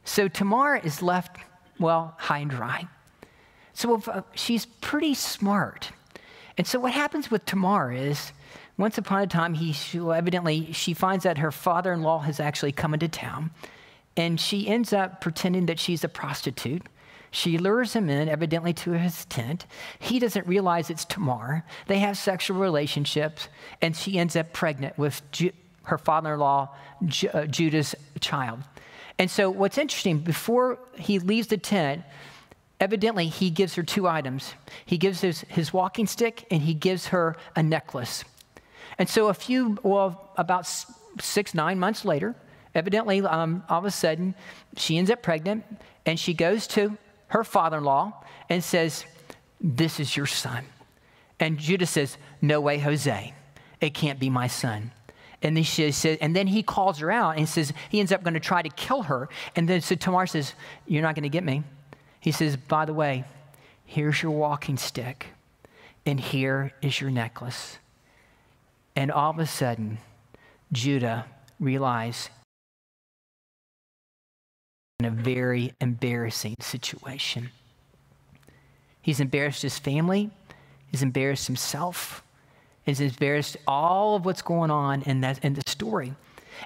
So 0.04 0.28
Tamar 0.28 0.78
is 0.78 1.02
left, 1.02 1.38
well, 1.80 2.16
high 2.18 2.40
and 2.40 2.50
dry. 2.50 2.88
So 3.74 4.02
uh, 4.08 4.22
she's 4.34 4.66
pretty 4.66 5.14
smart. 5.14 5.92
And 6.58 6.68
so 6.68 6.80
what 6.80 6.94
happens 6.94 7.32
with 7.32 7.46
Tamar 7.46 7.92
is 7.92 8.32
once 8.78 8.98
upon 8.98 9.22
a 9.22 9.28
time, 9.28 9.54
he 9.54 9.76
evidently 9.96 10.72
she 10.72 10.94
finds 10.94 11.24
that 11.24 11.38
her 11.38 11.52
father-in-law 11.52 12.20
has 12.20 12.40
actually 12.40 12.72
come 12.72 12.94
into 12.94 13.08
town, 13.08 13.52
and 14.18 14.40
she 14.40 14.68
ends 14.68 14.94
up 14.94 15.22
pretending 15.22 15.68
that 15.68 15.80
she's 15.80 16.04
a 16.04 16.10
prostitute. 16.10 16.84
She 17.30 17.58
lures 17.58 17.94
him 17.94 18.10
in, 18.10 18.30
evidently 18.30 18.74
to 18.74 18.92
his 18.92 19.26
tent. 19.26 19.66
He 20.00 20.20
doesn't 20.20 20.46
realize 20.46 20.90
it's 20.90 21.06
Tamar. 21.06 21.64
They 21.88 22.00
have 22.00 22.18
sexual 22.18 22.60
relationships, 22.60 23.48
and 23.82 23.96
she 23.96 24.20
ends 24.20 24.36
up 24.36 24.54
pregnant 24.54 24.98
with 24.98 25.22
Ju- 25.32 25.52
her 25.84 25.98
father-in-law, 25.98 26.70
Ju- 27.06 27.30
uh, 27.34 27.46
Judah's 27.46 27.96
child. 28.20 28.60
And 29.18 29.30
so, 29.30 29.50
what's 29.50 29.78
interesting, 29.78 30.20
before 30.20 30.80
he 30.96 31.20
leaves 31.20 31.48
the 31.48 31.58
tent, 31.58 32.04
evidently 32.80 33.28
he 33.28 33.50
gives 33.50 33.76
her 33.76 33.84
two 33.84 34.08
items. 34.08 34.54
He 34.86 34.98
gives 34.98 35.22
his, 35.22 35.42
his 35.42 35.74
walking 35.74 36.08
stick, 36.08 36.46
and 36.52 36.62
he 36.62 36.74
gives 36.74 37.08
her 37.08 37.36
a 37.56 37.64
necklace. 37.64 38.24
And 39.04 39.10
so, 39.10 39.28
a 39.28 39.34
few, 39.34 39.78
well, 39.84 40.32
about 40.38 40.66
six, 41.20 41.54
nine 41.54 41.78
months 41.78 42.06
later, 42.06 42.36
evidently, 42.74 43.20
um, 43.20 43.62
all 43.68 43.80
of 43.80 43.84
a 43.84 43.92
sudden, 43.92 44.34
she 44.78 44.98
ends 44.98 45.12
up 45.12 45.22
pregnant 45.22 45.66
and 46.06 46.18
she 46.18 46.34
goes 46.34 46.68
to 46.68 46.98
her 47.28 47.44
father 47.44 47.80
in 47.80 47.84
law 47.84 48.24
and 48.48 48.64
says, 48.64 49.04
This 49.60 50.00
is 50.00 50.16
your 50.16 50.26
son. 50.26 50.64
And 51.38 51.58
Judah 51.58 51.86
says, 51.86 52.18
No 52.42 52.62
way, 52.62 52.80
Jose. 52.80 53.34
It 53.82 53.94
can't 53.94 54.22
be 54.22 54.30
my 54.30 54.48
son. 54.48 54.92
And 55.42 55.58
then, 55.58 55.66
she 55.66 55.92
says, 55.92 56.18
and 56.22 56.34
then 56.34 56.48
he 56.48 56.64
calls 56.64 57.00
her 57.00 57.12
out 57.12 57.38
and 57.38 57.50
says, 57.50 57.74
he 57.90 58.00
ends 58.00 58.14
up 58.14 58.24
going 58.24 58.36
to 58.36 58.40
try 58.40 58.62
to 58.62 58.70
kill 58.70 59.02
her. 59.02 59.28
And 59.58 59.68
then 59.68 59.82
so 59.82 59.96
Tamar 59.96 60.28
says, 60.28 60.54
You're 60.88 61.02
not 61.02 61.14
going 61.14 61.24
to 61.24 61.30
get 61.30 61.44
me. 61.44 61.64
He 62.22 62.32
says, 62.32 62.56
By 62.56 62.86
the 62.86 62.94
way, 62.94 63.26
here's 63.86 64.24
your 64.24 64.32
walking 64.32 64.78
stick, 64.78 65.28
and 66.06 66.22
here 66.22 66.72
is 66.82 67.02
your 67.02 67.12
necklace. 67.12 67.80
And 68.96 69.12
all 69.12 69.32
of 69.32 69.40
a 69.40 69.46
sudden, 69.46 69.98
Judah 70.72 71.26
realize 71.60 72.30
in 75.00 75.06
a 75.06 75.12
very 75.12 75.74
embarrassing 75.82 76.56
situation. 76.60 77.50
He's 79.02 79.20
embarrassed 79.20 79.62
his 79.62 79.78
family, 79.80 80.32
he's 80.88 81.04
embarrassed 81.04 81.48
himself, 81.48 82.24
he's 82.84 83.02
embarrassed 83.02 83.58
all 83.68 84.16
of 84.16 84.26
what's 84.26 84.42
going 84.42 84.72
on 84.72 85.02
in, 85.02 85.22
that, 85.22 85.44
in 85.44 85.56
the 85.56 85.64
story. 85.68 86.14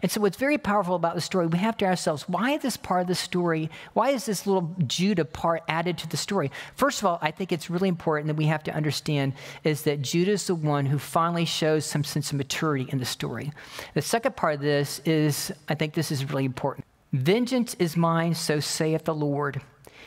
And 0.01 0.11
so, 0.11 0.21
what's 0.21 0.37
very 0.37 0.57
powerful 0.57 0.95
about 0.95 1.15
the 1.15 1.21
story, 1.21 1.47
we 1.47 1.57
have 1.57 1.77
to 1.77 1.85
ask 1.85 2.07
ourselves, 2.07 2.29
why 2.29 2.57
this 2.57 2.77
part 2.77 3.01
of 3.01 3.07
the 3.07 3.15
story, 3.15 3.69
why 3.93 4.09
is 4.09 4.25
this 4.25 4.45
little 4.45 4.75
Judah 4.85 5.25
part 5.25 5.63
added 5.67 5.97
to 5.99 6.07
the 6.07 6.17
story? 6.17 6.51
First 6.75 6.99
of 6.99 7.05
all, 7.05 7.19
I 7.21 7.31
think 7.31 7.51
it's 7.51 7.69
really 7.69 7.89
important 7.89 8.27
that 8.27 8.35
we 8.35 8.45
have 8.45 8.63
to 8.63 8.73
understand 8.73 9.33
is 9.63 9.83
that 9.83 10.01
Judah 10.01 10.31
is 10.31 10.47
the 10.47 10.55
one 10.55 10.85
who 10.85 10.99
finally 10.99 11.45
shows 11.45 11.85
some 11.85 12.03
sense 12.03 12.31
of 12.31 12.37
maturity 12.37 12.87
in 12.89 12.99
the 12.99 13.05
story. 13.05 13.51
The 13.93 14.01
second 14.01 14.35
part 14.35 14.55
of 14.55 14.61
this 14.61 14.99
is, 15.05 15.51
I 15.69 15.75
think 15.75 15.93
this 15.93 16.11
is 16.11 16.29
really 16.29 16.45
important. 16.45 16.85
Vengeance 17.13 17.73
is 17.75 17.95
mine, 17.95 18.35
so 18.35 18.59
saith 18.59 19.05
the 19.05 19.15
Lord. 19.15 19.61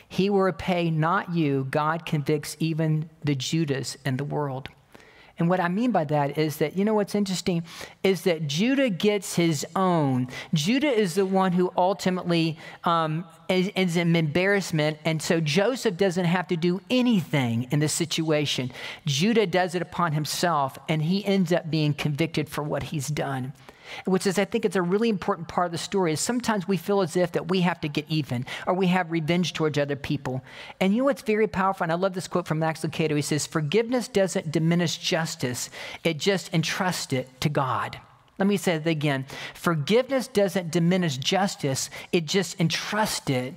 He 0.07 0.29
will 0.29 0.41
repay, 0.41 0.91
not 0.91 1.33
you. 1.33 1.67
God 1.69 2.05
convicts 2.05 2.57
even 2.59 3.09
the 3.23 3.33
Judas 3.33 3.97
in 4.05 4.17
the 4.17 4.23
world. 4.23 4.69
And 5.41 5.49
what 5.49 5.59
I 5.59 5.69
mean 5.69 5.89
by 5.89 6.03
that 6.03 6.37
is 6.37 6.57
that, 6.57 6.77
you 6.77 6.85
know 6.85 6.93
what's 6.93 7.15
interesting? 7.15 7.63
Is 8.03 8.21
that 8.25 8.45
Judah 8.45 8.91
gets 8.91 9.33
his 9.33 9.65
own. 9.75 10.27
Judah 10.53 10.91
is 10.91 11.15
the 11.15 11.25
one 11.25 11.51
who 11.51 11.73
ultimately 11.75 12.59
um, 12.83 13.25
is, 13.51 13.71
is 13.75 13.97
an 13.97 14.15
embarrassment. 14.15 14.97
And 15.05 15.21
so 15.21 15.39
Joseph 15.39 15.97
doesn't 15.97 16.25
have 16.25 16.47
to 16.47 16.57
do 16.57 16.81
anything 16.89 17.67
in 17.71 17.79
this 17.79 17.93
situation. 17.93 18.71
Judah 19.05 19.47
does 19.47 19.75
it 19.75 19.81
upon 19.81 20.13
himself, 20.13 20.77
and 20.89 21.01
he 21.01 21.25
ends 21.25 21.51
up 21.51 21.69
being 21.69 21.93
convicted 21.93 22.49
for 22.49 22.63
what 22.63 22.83
he's 22.83 23.07
done 23.07 23.53
which 24.05 24.25
is, 24.25 24.39
I 24.39 24.45
think, 24.45 24.65
it's 24.65 24.75
a 24.75 24.81
really 24.81 25.09
important 25.09 25.47
part 25.47 25.65
of 25.65 25.71
the 25.71 25.77
story. 25.77 26.13
Is 26.13 26.19
sometimes 26.19 26.67
we 26.67 26.77
feel 26.77 27.01
as 27.01 27.15
if 27.15 27.33
that 27.33 27.49
we 27.49 27.61
have 27.61 27.81
to 27.81 27.89
get 27.89 28.05
even 28.09 28.45
or 28.67 28.73
we 28.73 28.87
have 28.87 29.11
revenge 29.11 29.53
towards 29.53 29.77
other 29.77 29.95
people. 29.95 30.43
And 30.79 30.93
you 30.93 30.99
know 30.99 31.05
what's 31.05 31.21
very 31.21 31.47
powerful? 31.47 31.83
And 31.83 31.91
I 31.91 31.95
love 31.95 32.13
this 32.13 32.27
quote 32.27 32.47
from 32.47 32.59
Max 32.59 32.81
Lucado. 32.81 33.15
He 33.15 33.21
says, 33.21 33.45
"Forgiveness 33.45 34.07
doesn't 34.07 34.51
diminish 34.51 34.97
justice; 34.97 35.69
it 36.03 36.17
just 36.17 36.53
entrusts 36.53 37.13
it 37.13 37.41
to 37.41 37.49
God." 37.49 37.99
Let 38.41 38.47
me 38.47 38.57
say 38.57 38.73
it 38.73 38.87
again. 38.87 39.27
Forgiveness 39.53 40.27
doesn't 40.27 40.71
diminish 40.71 41.17
justice; 41.17 41.91
it 42.11 42.25
just 42.25 42.59
entrusts 42.59 43.29
it 43.29 43.53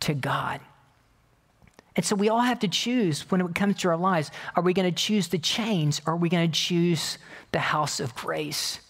to 0.00 0.14
God. 0.14 0.62
And 1.94 2.02
so 2.02 2.16
we 2.16 2.30
all 2.30 2.40
have 2.40 2.58
to 2.60 2.68
choose 2.68 3.30
when 3.30 3.42
it 3.42 3.54
comes 3.54 3.76
to 3.80 3.90
our 3.90 3.96
lives. 3.98 4.30
Are 4.56 4.62
we 4.62 4.72
going 4.72 4.90
to 4.90 4.96
choose 4.96 5.28
the 5.28 5.36
chains 5.36 6.00
or 6.06 6.14
are 6.14 6.16
we 6.16 6.30
going 6.30 6.50
to 6.50 6.58
choose 6.58 7.18
the 7.50 7.58
house 7.58 8.00
of 8.00 8.14
grace? 8.14 8.80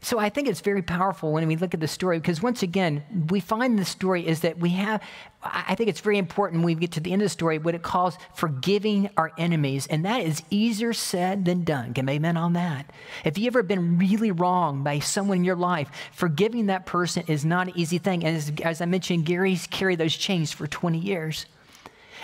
So 0.00 0.18
I 0.18 0.28
think 0.28 0.46
it's 0.46 0.60
very 0.60 0.82
powerful 0.82 1.32
when 1.32 1.46
we 1.48 1.56
look 1.56 1.74
at 1.74 1.80
the 1.80 1.88
story 1.88 2.18
because 2.18 2.40
once 2.40 2.62
again, 2.62 3.02
we 3.30 3.40
find 3.40 3.78
the 3.78 3.84
story 3.84 4.26
is 4.26 4.40
that 4.40 4.58
we 4.58 4.70
have, 4.70 5.02
I 5.42 5.74
think 5.74 5.88
it's 5.88 6.00
very 6.00 6.18
important 6.18 6.60
when 6.60 6.76
we 6.76 6.80
get 6.80 6.92
to 6.92 7.00
the 7.00 7.12
end 7.12 7.20
of 7.20 7.26
the 7.26 7.30
story, 7.30 7.58
what 7.58 7.74
it 7.74 7.82
calls 7.82 8.16
forgiving 8.32 9.10
our 9.16 9.32
enemies. 9.38 9.88
And 9.88 10.04
that 10.04 10.22
is 10.22 10.42
easier 10.50 10.92
said 10.92 11.44
than 11.44 11.64
done. 11.64 11.94
Can 11.94 12.08
amen 12.08 12.36
on 12.36 12.52
that? 12.52 12.88
If 13.24 13.38
you've 13.38 13.54
ever 13.54 13.64
been 13.64 13.98
really 13.98 14.30
wrong 14.30 14.84
by 14.84 15.00
someone 15.00 15.38
in 15.38 15.44
your 15.44 15.56
life, 15.56 15.90
forgiving 16.12 16.66
that 16.66 16.86
person 16.86 17.24
is 17.26 17.44
not 17.44 17.66
an 17.66 17.72
easy 17.76 17.98
thing. 17.98 18.24
And 18.24 18.36
as, 18.36 18.52
as 18.62 18.80
I 18.80 18.84
mentioned, 18.84 19.26
Gary's 19.26 19.66
carried 19.66 19.98
those 19.98 20.16
chains 20.16 20.52
for 20.52 20.68
20 20.68 20.98
years. 20.98 21.46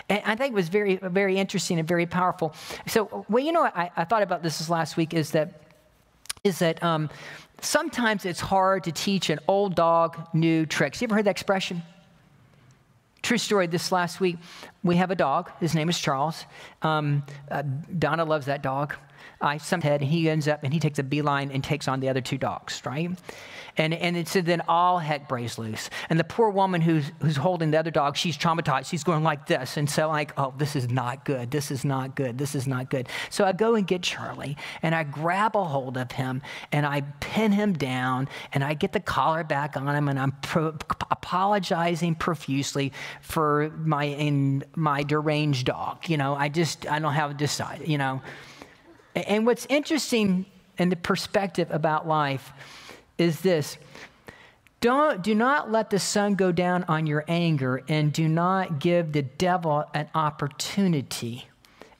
And 0.09 0.23
I 0.25 0.37
think 0.37 0.53
it 0.53 0.57
was 0.57 0.69
very, 0.69 0.97
very 0.97 1.39
interesting 1.39 1.81
and 1.81 1.89
very 1.89 2.07
powerful. 2.07 2.55
So, 2.87 3.25
well, 3.29 3.43
you 3.43 3.53
know, 3.53 3.65
I, 3.65 3.91
I 3.97 4.05
thought 4.05 4.23
about 4.23 4.45
this 4.45 4.69
last 4.69 4.97
week 4.97 5.13
is 5.13 5.33
that, 5.33 5.61
is 6.45 6.59
that, 6.59 6.83
um, 6.83 7.09
sometimes 7.63 8.27
it's 8.27 8.41
hard 8.41 8.85
to 8.85 8.93
teach 8.93 9.31
an 9.31 9.41
old 9.49 9.75
dog 9.75 10.29
new 10.35 10.67
tricks. 10.67 11.01
You 11.01 11.07
ever 11.07 11.15
heard 11.15 11.25
that 11.25 11.31
expression? 11.31 11.83
True 13.23 13.39
story, 13.39 13.67
this 13.67 13.91
last 13.91 14.21
week, 14.21 14.37
we 14.83 14.97
have 14.97 15.11
a 15.11 15.15
dog. 15.15 15.51
His 15.59 15.75
name 15.75 15.89
is 15.89 15.99
Charles. 15.99 16.45
Um, 16.83 17.25
uh, 17.51 17.63
Donna 17.99 18.27
loves 18.27 18.45
that 18.47 18.63
dog. 18.63 18.95
I 19.41 19.59
some 19.59 19.81
head, 19.81 20.01
and 20.01 20.11
he 20.11 20.29
ends 20.29 20.49
up 20.49 20.65
and 20.65 20.73
he 20.73 20.81
takes 20.81 20.99
a 20.99 21.03
beeline 21.03 21.51
and 21.51 21.63
takes 21.63 21.89
on 21.89 22.01
the 22.01 22.09
other 22.09 22.21
two 22.21 22.39
dogs, 22.39 22.83
right? 22.85 23.11
And, 23.77 23.93
and 23.93 24.17
it 24.17 24.29
said 24.29 24.47
then 24.47 24.63
all 24.69 24.99
heck 24.99 25.29
breaks 25.29 25.59
loose. 25.59 25.91
And 26.09 26.19
the 26.19 26.25
poor 26.25 26.51
woman 26.51 26.81
who's, 26.81 27.11
who's 27.21 27.37
holding 27.37 27.73
the 27.73 27.79
other 27.79 27.91
dog, 27.91 28.17
she's 28.17 28.39
traumatized. 28.39 28.87
She's 28.87 29.03
going 29.03 29.25
like 29.25 29.47
this. 29.47 29.77
And 29.77 29.91
so, 29.91 30.09
like, 30.09 30.33
oh, 30.37 30.55
this 30.57 30.77
is 30.77 30.89
not 30.89 31.25
good. 31.25 31.51
This 31.51 31.71
is 31.71 31.85
not 31.85 32.15
good. 32.15 32.39
This 32.39 32.55
is 32.55 32.67
not 32.67 32.89
good. 32.89 33.09
So 33.31 33.45
I 33.45 33.53
go 33.53 33.75
and 33.75 33.87
get 33.87 34.03
Charlie 34.03 34.57
and 34.83 34.95
I 34.95 35.03
grab 35.03 35.57
a 35.57 35.65
hold 35.65 35.97
of 35.97 36.13
him 36.13 36.43
and 36.71 36.87
I 36.87 37.01
pin 37.21 37.53
him 37.53 37.73
down 37.73 38.29
and 38.53 38.63
I 38.63 38.75
get 38.75 38.93
the 38.93 39.01
collar 39.01 39.43
back 39.43 39.77
on 39.77 39.95
him 39.95 40.09
and 40.09 40.19
I'm 40.19 40.33
pro- 40.43 40.77
apologizing 41.11 42.15
profusely 42.15 42.93
for 43.23 43.71
my, 43.77 44.05
in, 44.05 44.65
my 44.77 45.03
deranged 45.03 45.67
dog. 45.67 46.09
You 46.09 46.17
know, 46.17 46.37
I 46.37 46.49
just, 46.49 46.87
I 46.87 47.01
don't 47.01 47.15
have 47.15 47.31
to 47.33 47.37
decide, 47.37 47.89
you 47.89 47.99
know. 47.99 48.23
And 49.15 49.47
what's 49.47 49.67
interesting 49.67 50.47
in 50.79 50.89
the 50.89 50.97
perspective 50.97 51.69
about 51.71 52.07
life 52.07 52.53
is 53.19 53.41
this 53.41 53.79
don't, 54.81 55.23
do 55.23 55.35
not 55.35 55.73
let 55.73 55.89
the 55.89 55.99
sun 55.99 56.35
go 56.35 56.53
down 56.53 56.85
on 56.85 57.07
your 57.07 57.25
anger 57.27 57.83
and 57.89 58.13
do 58.13 58.29
not 58.29 58.81
give 58.81 59.13
the 59.13 59.23
devil 59.23 59.85
an 59.95 60.09
opportunity. 60.15 61.47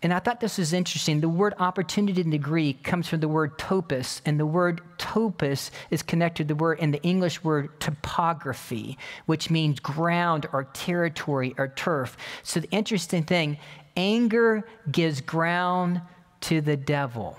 And 0.03 0.13
I 0.13 0.19
thought 0.19 0.41
this 0.41 0.59
was 0.59 0.75
interesting. 0.75 1.23
The 1.23 1.31
word 1.31 1.55
opportunity 1.59 2.21
in 2.21 2.29
the 2.29 2.37
Greek 2.37 2.83
comes 2.83 3.09
from 3.09 3.21
the 3.21 3.29
word 3.29 3.57
topos, 3.57 4.21
and 4.27 4.39
the 4.39 4.45
word 4.45 4.83
topos 4.99 5.71
is 5.91 6.03
connected 6.03 6.47
to 6.47 6.55
the 6.55 6.61
word 6.61 6.79
in 6.79 6.91
the 6.91 7.03
English 7.03 7.43
word 7.43 7.81
topography, 7.81 8.99
which 9.25 9.49
means 9.49 9.81
ground 9.81 10.47
or 10.53 10.65
territory 10.75 11.55
or 11.57 11.69
turf. 11.69 12.19
So 12.43 12.61
the 12.61 12.71
interesting 12.71 13.23
thing, 13.23 13.57
anger 13.97 14.69
gives 14.93 15.23
ground 15.23 16.03
to 16.45 16.61
the 16.61 16.77
devil. 16.77 17.39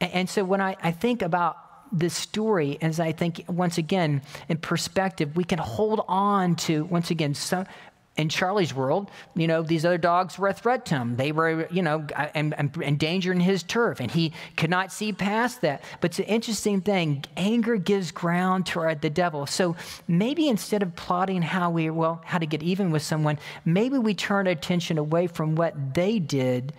And, 0.00 0.12
and 0.12 0.30
so 0.30 0.44
when 0.44 0.60
I, 0.60 0.76
I 0.82 0.92
think 0.92 1.22
about 1.22 1.56
this 1.92 2.14
story, 2.14 2.78
as 2.82 2.98
I 3.00 3.12
think, 3.12 3.44
once 3.48 3.78
again, 3.78 4.22
in 4.48 4.58
perspective, 4.58 5.36
we 5.36 5.44
can 5.44 5.58
hold 5.58 6.04
on 6.08 6.56
to, 6.56 6.84
once 6.84 7.10
again, 7.10 7.34
some, 7.34 7.66
in 8.16 8.28
Charlie's 8.28 8.72
world, 8.72 9.10
you 9.34 9.46
know, 9.46 9.62
these 9.62 9.84
other 9.84 9.98
dogs 9.98 10.38
were 10.38 10.48
a 10.48 10.52
threat 10.52 10.86
to 10.86 10.96
him. 10.96 11.16
They 11.16 11.32
were, 11.32 11.68
you 11.70 11.82
know, 11.82 12.06
endangering 12.34 13.40
his 13.40 13.62
turf, 13.62 14.00
and 14.00 14.10
he 14.10 14.32
could 14.56 14.70
not 14.70 14.90
see 14.90 15.12
past 15.12 15.60
that. 15.60 15.82
But 16.00 16.12
it's 16.12 16.18
an 16.20 16.24
interesting 16.26 16.80
thing. 16.80 17.24
Anger 17.36 17.76
gives 17.76 18.10
ground 18.10 18.66
to 18.66 18.96
the 19.00 19.10
devil. 19.10 19.46
So 19.46 19.76
maybe 20.08 20.48
instead 20.48 20.82
of 20.82 20.96
plotting 20.96 21.42
how 21.42 21.70
we, 21.70 21.90
well, 21.90 22.22
how 22.24 22.38
to 22.38 22.46
get 22.46 22.62
even 22.62 22.90
with 22.90 23.02
someone, 23.02 23.38
maybe 23.64 23.98
we 23.98 24.14
turn 24.14 24.46
our 24.46 24.52
attention 24.52 24.96
away 24.96 25.26
from 25.26 25.54
what 25.54 25.94
they 25.94 26.18
did 26.18 26.72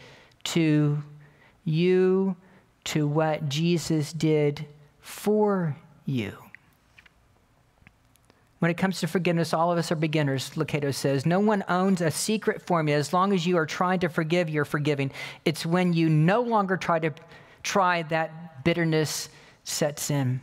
to 0.45 1.03
you 1.65 2.35
to 2.85 3.05
what 3.05 3.49
Jesus 3.49 4.13
did 4.13 4.65
for 5.01 5.75
you. 6.05 6.46
When 8.59 8.71
it 8.71 8.77
comes 8.77 8.99
to 9.01 9.07
forgiveness, 9.07 9.53
all 9.53 9.71
of 9.71 9.77
us 9.77 9.91
are 9.91 9.95
beginners, 9.95 10.51
Lucado 10.51 10.93
says. 10.93 11.25
No 11.25 11.39
one 11.39 11.63
owns 11.69 12.01
a 12.01 12.09
secret 12.09 12.61
formula. 12.61 12.97
As 12.97 13.13
long 13.13 13.31
as 13.31 13.45
you 13.45 13.57
are 13.57 13.67
trying 13.67 13.99
to 13.99 14.09
forgive, 14.09 14.49
you're 14.49 14.65
forgiving. 14.65 15.11
It's 15.45 15.65
when 15.65 15.93
you 15.93 16.09
no 16.09 16.41
longer 16.41 16.75
try 16.75 16.97
to 16.99 17.11
try 17.61 18.01
that 18.03 18.63
bitterness 18.63 19.29
sets 19.63 20.09
in. 20.09 20.41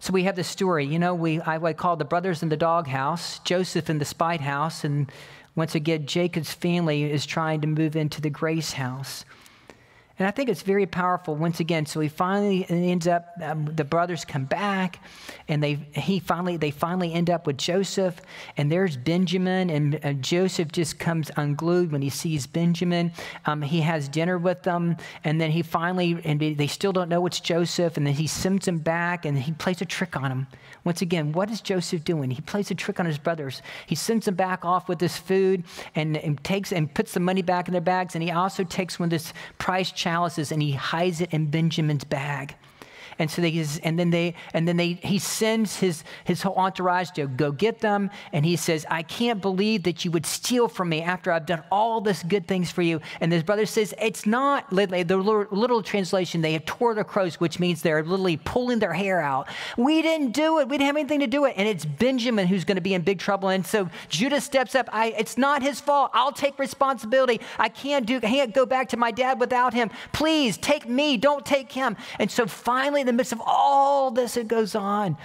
So 0.00 0.12
we 0.12 0.24
have 0.24 0.36
this 0.36 0.48
story. 0.48 0.86
You 0.86 0.98
know, 0.98 1.14
we 1.14 1.40
I 1.40 1.58
would 1.58 1.76
call 1.76 1.96
the 1.96 2.04
brothers 2.04 2.42
in 2.42 2.48
the 2.48 2.56
doghouse, 2.56 3.38
Joseph 3.40 3.90
in 3.90 3.98
the 3.98 4.04
spite 4.04 4.40
house, 4.40 4.84
and 4.84 5.10
once 5.56 5.74
again, 5.74 6.06
Jacob's 6.06 6.52
family 6.52 7.10
is 7.10 7.26
trying 7.26 7.60
to 7.62 7.66
move 7.66 7.96
into 7.96 8.20
the 8.20 8.30
grace 8.30 8.72
house. 8.72 9.24
And 10.18 10.26
I 10.26 10.32
think 10.32 10.48
it's 10.48 10.62
very 10.62 10.86
powerful 10.86 11.36
once 11.36 11.60
again. 11.60 11.86
So 11.86 12.00
he 12.00 12.08
finally 12.08 12.66
ends 12.68 13.06
up, 13.06 13.28
um, 13.40 13.66
the 13.66 13.84
brothers 13.84 14.24
come 14.24 14.46
back 14.46 15.00
and 15.46 15.62
they, 15.62 15.74
he 15.94 16.18
finally, 16.18 16.56
they 16.56 16.72
finally 16.72 17.12
end 17.12 17.30
up 17.30 17.46
with 17.46 17.56
Joseph 17.56 18.20
and 18.56 18.70
there's 18.70 18.96
Benjamin 18.96 19.70
and 19.70 20.00
uh, 20.04 20.12
Joseph 20.14 20.72
just 20.72 20.98
comes 20.98 21.30
unglued 21.36 21.92
when 21.92 22.02
he 22.02 22.10
sees 22.10 22.48
Benjamin. 22.48 23.12
Um, 23.46 23.62
he 23.62 23.80
has 23.82 24.08
dinner 24.08 24.38
with 24.38 24.64
them 24.64 24.96
and 25.22 25.40
then 25.40 25.52
he 25.52 25.62
finally, 25.62 26.20
and 26.24 26.40
they 26.40 26.66
still 26.66 26.92
don't 26.92 27.08
know 27.08 27.24
it's 27.26 27.38
Joseph 27.38 27.96
and 27.96 28.04
then 28.04 28.14
he 28.14 28.26
sends 28.26 28.66
him 28.66 28.78
back 28.78 29.24
and 29.24 29.38
he 29.38 29.52
plays 29.52 29.80
a 29.80 29.84
trick 29.84 30.16
on 30.16 30.32
him. 30.32 30.46
Once 30.82 31.00
again, 31.00 31.32
what 31.32 31.50
is 31.50 31.60
Joseph 31.60 32.02
doing? 32.02 32.30
He 32.30 32.40
plays 32.40 32.70
a 32.70 32.74
trick 32.74 32.98
on 32.98 33.06
his 33.06 33.18
brothers. 33.18 33.62
He 33.86 33.94
sends 33.94 34.24
them 34.26 34.34
back 34.34 34.64
off 34.64 34.88
with 34.88 34.98
this 34.98 35.16
food 35.16 35.64
and, 35.94 36.16
and 36.16 36.42
takes 36.42 36.72
and 36.72 36.92
puts 36.92 37.12
the 37.12 37.20
money 37.20 37.42
back 37.42 37.68
in 37.68 37.72
their 37.72 37.80
bags 37.80 38.16
and 38.16 38.22
he 38.22 38.32
also 38.32 38.64
takes 38.64 38.98
one 38.98 39.06
of 39.06 39.10
this 39.10 39.32
price 39.58 39.92
chalices 40.08 40.50
and 40.50 40.62
he 40.62 40.72
hides 40.72 41.20
it 41.20 41.34
in 41.34 41.50
Benjamin's 41.50 42.04
bag. 42.04 42.56
And 43.18 43.30
so 43.30 43.42
they, 43.42 43.66
and 43.82 43.98
then 43.98 44.10
they, 44.10 44.34
and 44.54 44.66
then 44.68 44.76
they, 44.76 44.92
he 45.02 45.18
sends 45.18 45.78
his, 45.78 46.04
his 46.24 46.42
whole 46.42 46.54
entourage 46.54 47.10
to 47.12 47.26
go 47.26 47.50
get 47.50 47.80
them. 47.80 48.10
And 48.32 48.44
he 48.44 48.56
says, 48.56 48.86
I 48.90 49.02
can't 49.02 49.40
believe 49.40 49.82
that 49.84 50.04
you 50.04 50.10
would 50.12 50.26
steal 50.26 50.68
from 50.68 50.88
me 50.88 51.02
after 51.02 51.32
I've 51.32 51.46
done 51.46 51.64
all 51.70 52.00
this 52.00 52.22
good 52.22 52.46
things 52.46 52.70
for 52.70 52.82
you. 52.82 53.00
And 53.20 53.32
his 53.32 53.42
brother 53.42 53.66
says, 53.66 53.94
it's 54.00 54.26
not, 54.26 54.72
literally 54.72 55.02
the 55.02 55.16
little 55.16 55.82
translation, 55.82 56.40
they 56.40 56.52
have 56.52 56.64
tore 56.64 56.94
their 56.94 57.04
clothes, 57.04 57.40
which 57.40 57.58
means 57.58 57.82
they're 57.82 58.02
literally 58.02 58.36
pulling 58.36 58.78
their 58.78 58.92
hair 58.92 59.20
out. 59.20 59.48
We 59.76 60.02
didn't 60.02 60.32
do 60.32 60.60
it. 60.60 60.68
We 60.68 60.78
didn't 60.78 60.86
have 60.86 60.96
anything 60.96 61.20
to 61.20 61.26
do 61.26 61.44
it. 61.44 61.54
And 61.56 61.66
it's 61.66 61.84
Benjamin 61.84 62.46
who's 62.46 62.64
going 62.64 62.76
to 62.76 62.82
be 62.82 62.94
in 62.94 63.02
big 63.02 63.18
trouble. 63.18 63.48
And 63.48 63.66
so 63.66 63.88
Judah 64.08 64.40
steps 64.40 64.74
up. 64.74 64.88
I, 64.92 65.06
it's 65.18 65.36
not 65.36 65.62
his 65.62 65.80
fault. 65.80 66.10
I'll 66.14 66.32
take 66.32 66.58
responsibility. 66.58 67.40
I 67.58 67.68
can't 67.68 68.06
do, 68.06 68.20
can't 68.20 68.54
go 68.54 68.64
back 68.64 68.90
to 68.90 68.96
my 68.96 69.10
dad 69.10 69.40
without 69.40 69.74
him. 69.74 69.90
Please 70.12 70.56
take 70.56 70.88
me. 70.88 71.16
Don't 71.16 71.44
take 71.44 71.72
him. 71.72 71.96
And 72.18 72.30
so 72.30 72.46
finally, 72.46 73.00
in 73.00 73.07
the 73.08 73.12
midst 73.12 73.32
of 73.32 73.42
all 73.44 74.10
this 74.10 74.34
that 74.34 74.48
goes 74.48 74.74
on, 74.74 75.16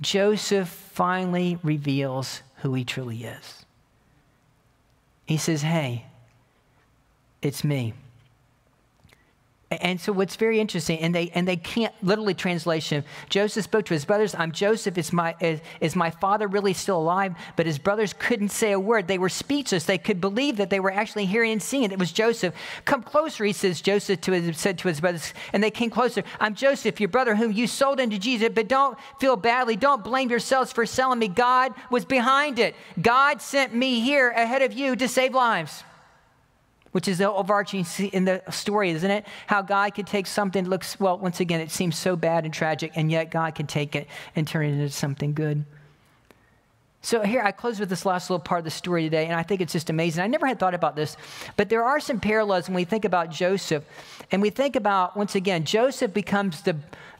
Joseph 0.00 0.68
finally 0.68 1.58
reveals 1.62 2.42
who 2.56 2.74
he 2.74 2.84
truly 2.84 3.24
is. 3.24 3.64
He 5.26 5.36
says, 5.36 5.62
Hey, 5.62 6.06
it's 7.42 7.64
me. 7.64 7.94
And 9.80 10.00
so 10.00 10.12
what's 10.12 10.36
very 10.36 10.60
interesting, 10.60 10.98
and 11.00 11.14
they 11.14 11.30
and 11.34 11.46
they 11.46 11.56
can't 11.56 11.94
literally 12.02 12.34
translation. 12.34 13.04
Joseph 13.28 13.64
spoke 13.64 13.84
to 13.86 13.94
his 13.94 14.04
brothers, 14.04 14.34
I'm 14.34 14.52
Joseph, 14.52 14.96
is 14.98 15.12
my 15.12 15.34
is, 15.40 15.60
is, 15.80 15.96
my 15.96 16.10
father 16.10 16.46
really 16.46 16.72
still 16.72 16.98
alive? 16.98 17.34
But 17.56 17.66
his 17.66 17.78
brothers 17.78 18.12
couldn't 18.12 18.50
say 18.50 18.72
a 18.72 18.80
word. 18.80 19.08
They 19.08 19.18
were 19.18 19.28
speechless. 19.28 19.84
They 19.84 19.98
could 19.98 20.20
believe 20.20 20.56
that 20.56 20.70
they 20.70 20.80
were 20.80 20.92
actually 20.92 21.26
hearing 21.26 21.52
and 21.52 21.62
seeing 21.62 21.84
it. 21.84 21.92
It 21.92 21.98
was 21.98 22.12
Joseph. 22.12 22.54
Come 22.84 23.02
closer, 23.02 23.44
he 23.44 23.52
says, 23.52 23.80
Joseph 23.80 24.20
to 24.22 24.32
his, 24.32 24.56
said 24.58 24.78
to 24.78 24.88
his 24.88 25.00
brothers, 25.00 25.32
and 25.52 25.62
they 25.62 25.70
came 25.70 25.90
closer. 25.90 26.22
I'm 26.40 26.54
Joseph, 26.54 27.00
your 27.00 27.08
brother, 27.08 27.36
whom 27.36 27.52
you 27.52 27.66
sold 27.66 28.00
into 28.00 28.18
Jesus, 28.18 28.50
but 28.54 28.68
don't 28.68 28.98
feel 29.20 29.36
badly. 29.36 29.76
Don't 29.76 30.04
blame 30.04 30.30
yourselves 30.30 30.72
for 30.72 30.86
selling 30.86 31.18
me. 31.18 31.28
God 31.28 31.72
was 31.90 32.04
behind 32.04 32.58
it. 32.58 32.74
God 33.00 33.40
sent 33.40 33.74
me 33.74 34.00
here 34.00 34.30
ahead 34.30 34.62
of 34.62 34.72
you 34.72 34.96
to 34.96 35.08
save 35.08 35.34
lives 35.34 35.84
which 36.94 37.08
is 37.08 37.18
the 37.18 37.28
overarching 37.28 37.84
in 38.12 38.24
the 38.24 38.40
story, 38.50 38.90
isn't 38.92 39.10
it? 39.10 39.26
How 39.48 39.62
God 39.62 39.96
could 39.96 40.06
take 40.06 40.28
something 40.28 40.62
that 40.62 40.70
looks, 40.70 41.00
well, 41.00 41.18
once 41.18 41.40
again, 41.40 41.60
it 41.60 41.72
seems 41.72 41.98
so 41.98 42.14
bad 42.14 42.44
and 42.44 42.54
tragic, 42.54 42.92
and 42.94 43.10
yet 43.10 43.32
God 43.32 43.56
can 43.56 43.66
take 43.66 43.96
it 43.96 44.06
and 44.36 44.46
turn 44.46 44.66
it 44.66 44.74
into 44.74 44.90
something 44.90 45.34
good. 45.34 45.64
So 47.02 47.22
here, 47.22 47.42
I 47.42 47.50
close 47.50 47.80
with 47.80 47.88
this 47.88 48.06
last 48.06 48.30
little 48.30 48.44
part 48.44 48.60
of 48.60 48.64
the 48.64 48.70
story 48.70 49.02
today, 49.02 49.26
and 49.26 49.34
I 49.34 49.42
think 49.42 49.60
it's 49.60 49.72
just 49.72 49.90
amazing. 49.90 50.22
I 50.22 50.28
never 50.28 50.46
had 50.46 50.60
thought 50.60 50.72
about 50.72 50.94
this, 50.94 51.16
but 51.56 51.68
there 51.68 51.82
are 51.82 51.98
some 51.98 52.20
parallels 52.20 52.68
when 52.68 52.76
we 52.76 52.84
think 52.84 53.04
about 53.04 53.28
Joseph, 53.28 53.84
and 54.30 54.40
we 54.40 54.50
think 54.50 54.76
about, 54.76 55.16
once 55.16 55.34
again, 55.34 55.64
Joseph 55.64 56.14
becomes 56.14 56.62
the, 56.62 56.76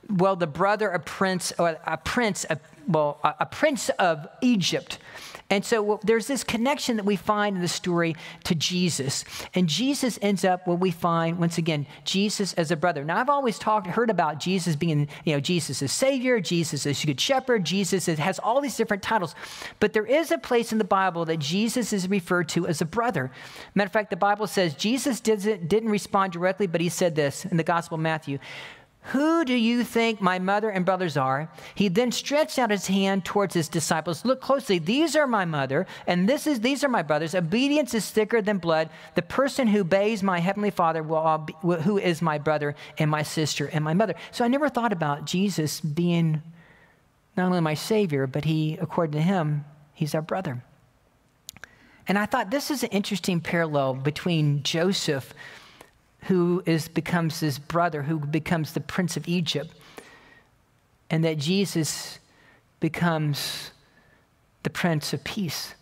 well, 0.09 0.37
the 0.37 0.47
brother, 0.47 0.89
a 0.91 1.01
prince, 1.01 1.53
or 1.59 1.77
a 1.85 1.97
prince, 1.97 2.47
a, 2.49 2.61
well, 2.87 3.19
a, 3.25 3.35
a 3.41 3.47
prince 3.47 3.89
of 3.99 4.29
Egypt. 4.41 5.01
And 5.55 5.65
so 5.65 6.01
there's 6.03 6.27
this 6.27 6.43
connection 6.43 6.97
that 6.97 7.05
we 7.05 7.15
find 7.15 7.55
in 7.55 7.63
the 7.63 7.69
story 7.69 8.17
to 8.43 8.57
Jesus. 8.57 9.25
And 9.55 9.69
Jesus 9.69 10.19
ends 10.21 10.45
up 10.45 10.67
what 10.67 10.81
we 10.81 10.91
find, 10.91 11.39
once 11.39 11.59
again, 11.59 11.87
Jesus 12.05 12.55
as 12.55 12.73
a 12.73 12.77
brother. 12.77 13.05
Now, 13.05 13.19
I've 13.19 13.31
always 13.31 13.57
talked, 13.57 13.87
heard 13.87 14.11
about 14.11 14.41
Jesus 14.41 14.75
being, 14.75 15.07
you 15.25 15.33
know, 15.33 15.39
Jesus 15.39 15.81
as 15.81 15.93
Savior, 15.93 16.41
Jesus 16.41 16.87
as 16.87 17.05
Good 17.05 17.21
Shepherd, 17.21 17.63
Jesus 17.63 18.07
has 18.07 18.41
all 18.41 18.61
these 18.61 18.77
different 18.77 19.05
titles. 19.05 19.37
But 19.79 19.93
there 19.93 20.05
is 20.05 20.33
a 20.33 20.39
place 20.39 20.73
in 20.73 20.79
the 20.79 20.85
Bible 20.85 21.25
that 21.27 21.39
Jesus 21.39 21.93
is 21.93 22.09
referred 22.09 22.49
to 22.49 22.67
as 22.67 22.81
a 22.81 22.85
brother. 22.85 23.31
Matter 23.77 23.87
of 23.87 23.93
fact, 23.93 24.11
the 24.11 24.17
Bible 24.17 24.49
says 24.49 24.75
Jesus 24.75 25.21
didn't, 25.21 25.69
didn't 25.69 25.91
respond 25.91 26.33
directly, 26.33 26.67
but 26.67 26.81
he 26.81 26.89
said 26.89 27.15
this 27.15 27.45
in 27.45 27.59
the 27.59 27.63
Gospel 27.63 27.95
of 27.95 28.01
Matthew 28.01 28.41
who 29.09 29.45
do 29.45 29.55
you 29.55 29.85
think 29.85 30.23
my 30.23 30.39
mother 30.39 30.71
and 30.71 30.85
brothers 30.85 31.19
are? 31.19 31.51
He 31.75 31.89
then 31.89 32.11
stretched 32.11 32.59
out 32.59 32.71
his 32.71 32.87
hand 32.87 33.27
towards 33.27 33.53
his 33.53 33.69
disciples. 33.69 34.25
Look 34.25 34.41
closely. 34.41 34.79
These 34.79 35.15
are 35.15 35.27
my 35.27 35.45
mother, 35.45 35.87
and 36.07 36.27
this 36.27 36.47
is 36.47 36.61
these 36.61 36.83
are 36.83 36.89
my 36.89 37.03
brothers. 37.03 37.35
Obedience 37.35 37.93
is 37.93 38.11
thicker 38.11 38.41
than 38.41 38.57
blood. 38.57 38.89
The 39.15 39.21
person 39.21 39.67
who 39.67 39.83
obeys 39.83 40.23
my 40.23 40.39
heavenly 40.39 40.71
Father 40.71 41.03
will 41.03 41.39
be, 41.39 41.55
who 41.83 41.99
is 41.99 42.23
my 42.23 42.39
brother 42.39 42.75
and 42.97 43.11
my 43.11 43.23
sister 43.23 43.67
and 43.67 43.85
my 43.85 43.93
mother. 43.93 44.15
So 44.31 44.43
I 44.43 44.49
never 44.49 44.71
thought 44.71 44.93
about 44.93 45.27
Jesus 45.27 45.83
being 45.83 46.41
not 47.37 47.47
only 47.47 47.61
my 47.61 47.75
savior, 47.75 48.27
but 48.27 48.47
he, 48.47 48.79
according 48.81 49.21
to 49.21 49.23
him, 49.23 49.67
he's 49.93 50.15
our 50.15 50.23
brother. 50.23 50.65
And 52.09 52.19
I 52.19 52.25
thought 52.25 52.51
this 52.51 52.71
is 52.71 52.83
an 52.83 52.91
interesting 52.91 53.43
parallel 53.43 53.95
between 53.95 54.63
Joseph 54.63 55.35
who 56.25 56.63
is, 56.67 56.89
becomes 56.89 57.41
his 57.41 57.59
brother, 57.59 58.03
who 58.03 58.19
becomes 58.19 58.73
the 58.73 58.81
prince 58.81 59.17
of 59.17 59.29
Egypt, 59.29 59.75
and 61.11 61.25
that 61.25 61.39
Jesus 61.39 62.19
becomes 62.81 63.71
the 64.63 64.71
prince 64.71 65.13
of 65.13 65.23
peace. 65.25 65.75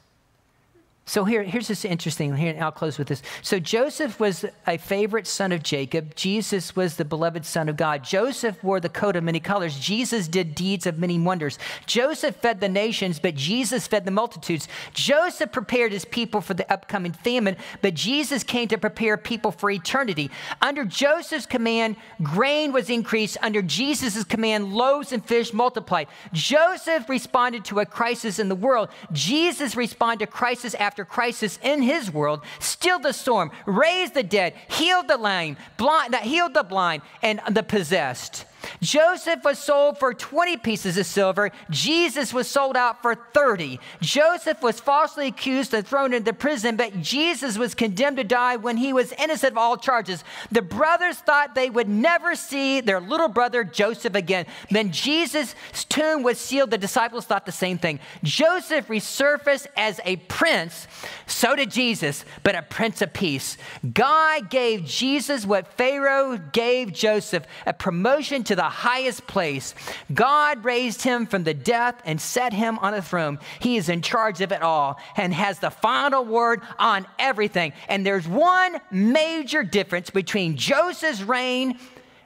So 1.05 1.25
here, 1.25 1.43
here's 1.43 1.67
this 1.67 1.85
interesting. 1.85 2.35
Here, 2.37 2.55
and 2.55 2.63
I'll 2.63 2.71
close 2.71 2.97
with 2.97 3.09
this. 3.09 3.23
So 3.43 3.59
Joseph 3.59 4.21
was 4.21 4.45
a 4.69 4.79
favorite 4.79 5.27
son 5.27 5.51
of 5.51 5.65
Jacob. 5.65 6.15
Jesus 6.15 6.77
was 6.77 6.95
the 6.97 7.05
beloved 7.05 7.45
son 7.45 7.69
of 7.69 7.77
God. 7.77 8.05
Joseph 8.05 8.63
wore 8.63 8.79
the 8.79 8.89
coat 8.89 9.17
of 9.17 9.25
many 9.25 9.41
colors. 9.41 9.79
Jesus 9.81 10.29
did 10.29 10.55
deeds 10.55 10.87
of 10.87 11.01
many 11.01 11.19
wonders. 11.19 11.59
Joseph 11.87 12.37
fed 12.37 12.61
the 12.61 12.69
nations, 12.69 13.19
but 13.19 13.35
Jesus 13.35 13.89
fed 13.89 14.05
the 14.05 14.13
multitudes. 14.13 14.69
Joseph 14.95 15.51
prepared 15.51 15.91
his 15.91 16.05
people 16.05 16.41
for 16.41 16.55
the 16.55 16.73
upcoming 16.73 17.13
famine, 17.13 17.57
but 17.81 17.95
Jesus 17.95 18.45
came 18.45 18.69
to 18.69 18.79
prepare 18.79 19.17
people 19.17 19.51
for 19.51 19.73
eternity. 19.73 20.31
Under 20.61 20.85
Joseph's 20.85 21.47
command, 21.47 21.97
grain 22.23 22.73
was 22.73 22.89
increased. 22.89 23.37
Under 23.43 23.61
Jesus' 23.61 24.23
command, 24.23 24.73
loaves 24.73 25.11
and 25.11 25.25
fish 25.25 25.53
multiplied. 25.53 26.07
Joseph 26.33 27.09
responded 27.09 27.65
to 27.65 27.81
a 27.81 27.87
crisis 27.87 28.39
in 28.39 28.49
the 28.49 28.55
world. 28.55 28.89
Jesus 29.11 29.75
responded 29.75 30.27
to 30.27 30.31
crisis 30.31 30.75
after 30.75 30.92
after 30.93 31.07
crisis 31.07 31.59
in 31.63 31.81
his 31.81 32.13
world, 32.13 32.43
stilled 32.61 33.03
the 33.03 33.15
storm, 33.15 33.51
raised 33.65 34.13
the 34.13 34.23
dead, 34.23 34.53
healed 34.69 35.09
the 35.09 35.17
lame, 35.17 35.57
blind, 35.79 36.15
healed 36.17 36.53
the 36.53 36.63
blind 36.63 37.01
and 37.23 37.41
the 37.51 37.63
possessed. 37.63 38.45
Joseph 38.81 39.45
was 39.45 39.59
sold 39.59 39.99
for 39.99 40.15
20 40.15 40.57
pieces 40.59 40.99
of 40.99 41.07
silver. 41.07 41.51
Jesus 41.71 42.33
was 42.33 42.49
sold 42.49 42.77
out 42.77 43.03
for 43.03 43.15
30. 43.15 43.81
Joseph 44.01 44.63
was 44.63 44.81
falsely 44.81 45.29
accused 45.29 45.75
and 45.75 45.87
thrown 45.87 46.13
into 46.13 46.33
prison, 46.33 46.77
but 46.77 47.01
Jesus 47.01 47.59
was 47.59 47.75
condemned 47.75 48.17
to 48.19 48.25
die 48.25 48.57
when 48.57 48.77
he 48.77 48.93
was 48.93 49.13
innocent 49.13 49.53
of 49.53 49.59
all 49.59 49.77
charges. 49.77 50.25
The 50.51 50.63
brothers 50.63 51.19
thought 51.19 51.55
they 51.55 51.71
would 51.71 51.89
never 51.89 52.35
see 52.35 52.81
their 52.81 53.01
little 53.01 53.29
brother 53.29 53.65
Joseph 53.65 54.15
again. 54.15 54.47
Then 54.71 54.93
Jesus' 54.93 55.55
tomb 55.89 56.23
was 56.23 56.39
sealed. 56.39 56.71
The 56.71 56.79
disciples 56.79 57.25
thought 57.25 57.47
the 57.47 57.53
same 57.53 57.79
thing. 57.79 58.01
Joseph 58.23 58.89
resurfaced 58.89 59.67
as 59.77 60.01
a 60.05 60.17
prince, 60.17 60.87
so 61.27 61.57
did 61.57 61.71
Jesus, 61.71 62.25
but 62.43 62.55
a 62.55 62.63
prince 62.63 63.03
of 63.03 63.13
peace. 63.13 63.57
God 63.93 64.51
gave 64.51 64.85
Jesus 64.85 65.47
what 65.47 65.67
Pharaoh 65.77 66.39
gave 66.53 66.93
Joseph 66.93 67.45
a 67.67 67.73
promotion 67.73 68.45
to 68.45 68.52
to 68.53 68.57
the 68.57 68.63
highest 68.63 69.27
place. 69.27 69.75
God 70.13 70.63
raised 70.63 71.01
him 71.01 71.25
from 71.25 71.43
the 71.43 71.55
death 71.55 72.03
and 72.05 72.21
set 72.21 72.53
him 72.53 72.79
on 72.81 72.93
a 72.93 73.01
throne. 73.01 73.39
He 73.61 73.79
is 73.79 73.89
in 73.89 74.03
charge 74.03 74.43
of 74.43 74.53
it 74.53 74.61
all 74.61 75.01
and 75.17 75.33
has 75.33 75.59
the 75.59 75.71
final 75.71 76.23
word 76.23 76.61
on 76.79 77.07
everything. 77.19 77.73
And 77.89 78.05
there's 78.05 78.29
one 78.29 78.79
major 78.91 79.63
difference 79.63 80.11
between 80.11 80.59
Joseph's 80.59 81.23
reign 81.23 81.79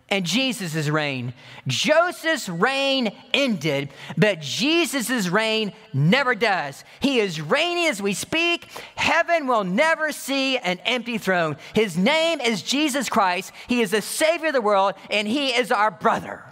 and 0.08 0.24
Jesus' 0.24 0.88
reign. 0.88 1.34
Joseph's 1.66 2.48
reign 2.48 3.12
ended, 3.34 3.90
but 4.16 4.40
Jesus' 4.40 5.28
reign 5.28 5.72
never 5.92 6.34
does. 6.34 6.84
He 7.00 7.18
is 7.18 7.40
reigning 7.40 7.86
as 7.86 8.00
we 8.00 8.14
speak. 8.14 8.66
Heaven 8.94 9.48
will 9.48 9.64
never 9.64 10.12
see 10.12 10.58
an 10.58 10.78
empty 10.84 11.18
throne. 11.18 11.56
His 11.74 11.96
name 11.96 12.40
is 12.40 12.62
Jesus 12.62 13.08
Christ. 13.08 13.52
He 13.66 13.80
is 13.80 13.90
the 13.90 14.02
Savior 14.02 14.48
of 14.48 14.54
the 14.54 14.60
world, 14.60 14.94
and 15.10 15.26
He 15.26 15.48
is 15.48 15.72
our 15.72 15.90
brother. 15.90 16.44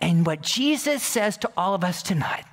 And 0.00 0.26
what 0.26 0.42
Jesus 0.42 1.04
says 1.04 1.36
to 1.38 1.50
all 1.56 1.74
of 1.74 1.84
us 1.84 2.02
tonight 2.02 2.44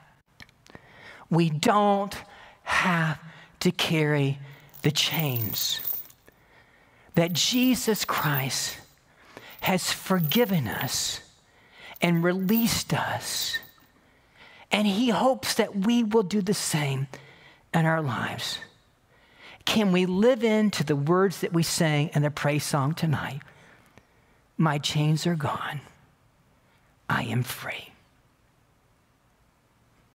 we 1.31 1.49
don't 1.49 2.15
have 2.63 3.19
to 3.59 3.71
carry 3.71 4.39
the 4.81 4.91
chains 4.91 5.88
that 7.19 7.33
Jesus 7.33 8.05
Christ 8.05 8.77
has 9.59 9.91
forgiven 9.91 10.69
us 10.69 11.19
and 12.01 12.23
released 12.23 12.93
us. 12.93 13.57
And 14.71 14.87
he 14.87 15.09
hopes 15.09 15.55
that 15.55 15.75
we 15.75 16.01
will 16.01 16.23
do 16.23 16.41
the 16.41 16.53
same 16.53 17.07
in 17.73 17.85
our 17.85 18.01
lives. 18.01 18.59
Can 19.65 19.91
we 19.91 20.05
live 20.05 20.45
into 20.45 20.85
the 20.85 20.95
words 20.95 21.41
that 21.41 21.51
we 21.51 21.61
sang 21.61 22.09
in 22.13 22.21
the 22.21 22.31
praise 22.31 22.63
song 22.63 22.93
tonight? 22.93 23.41
My 24.57 24.77
chains 24.77 25.27
are 25.27 25.35
gone. 25.35 25.81
I 27.09 27.23
am 27.23 27.43
free. 27.43 27.91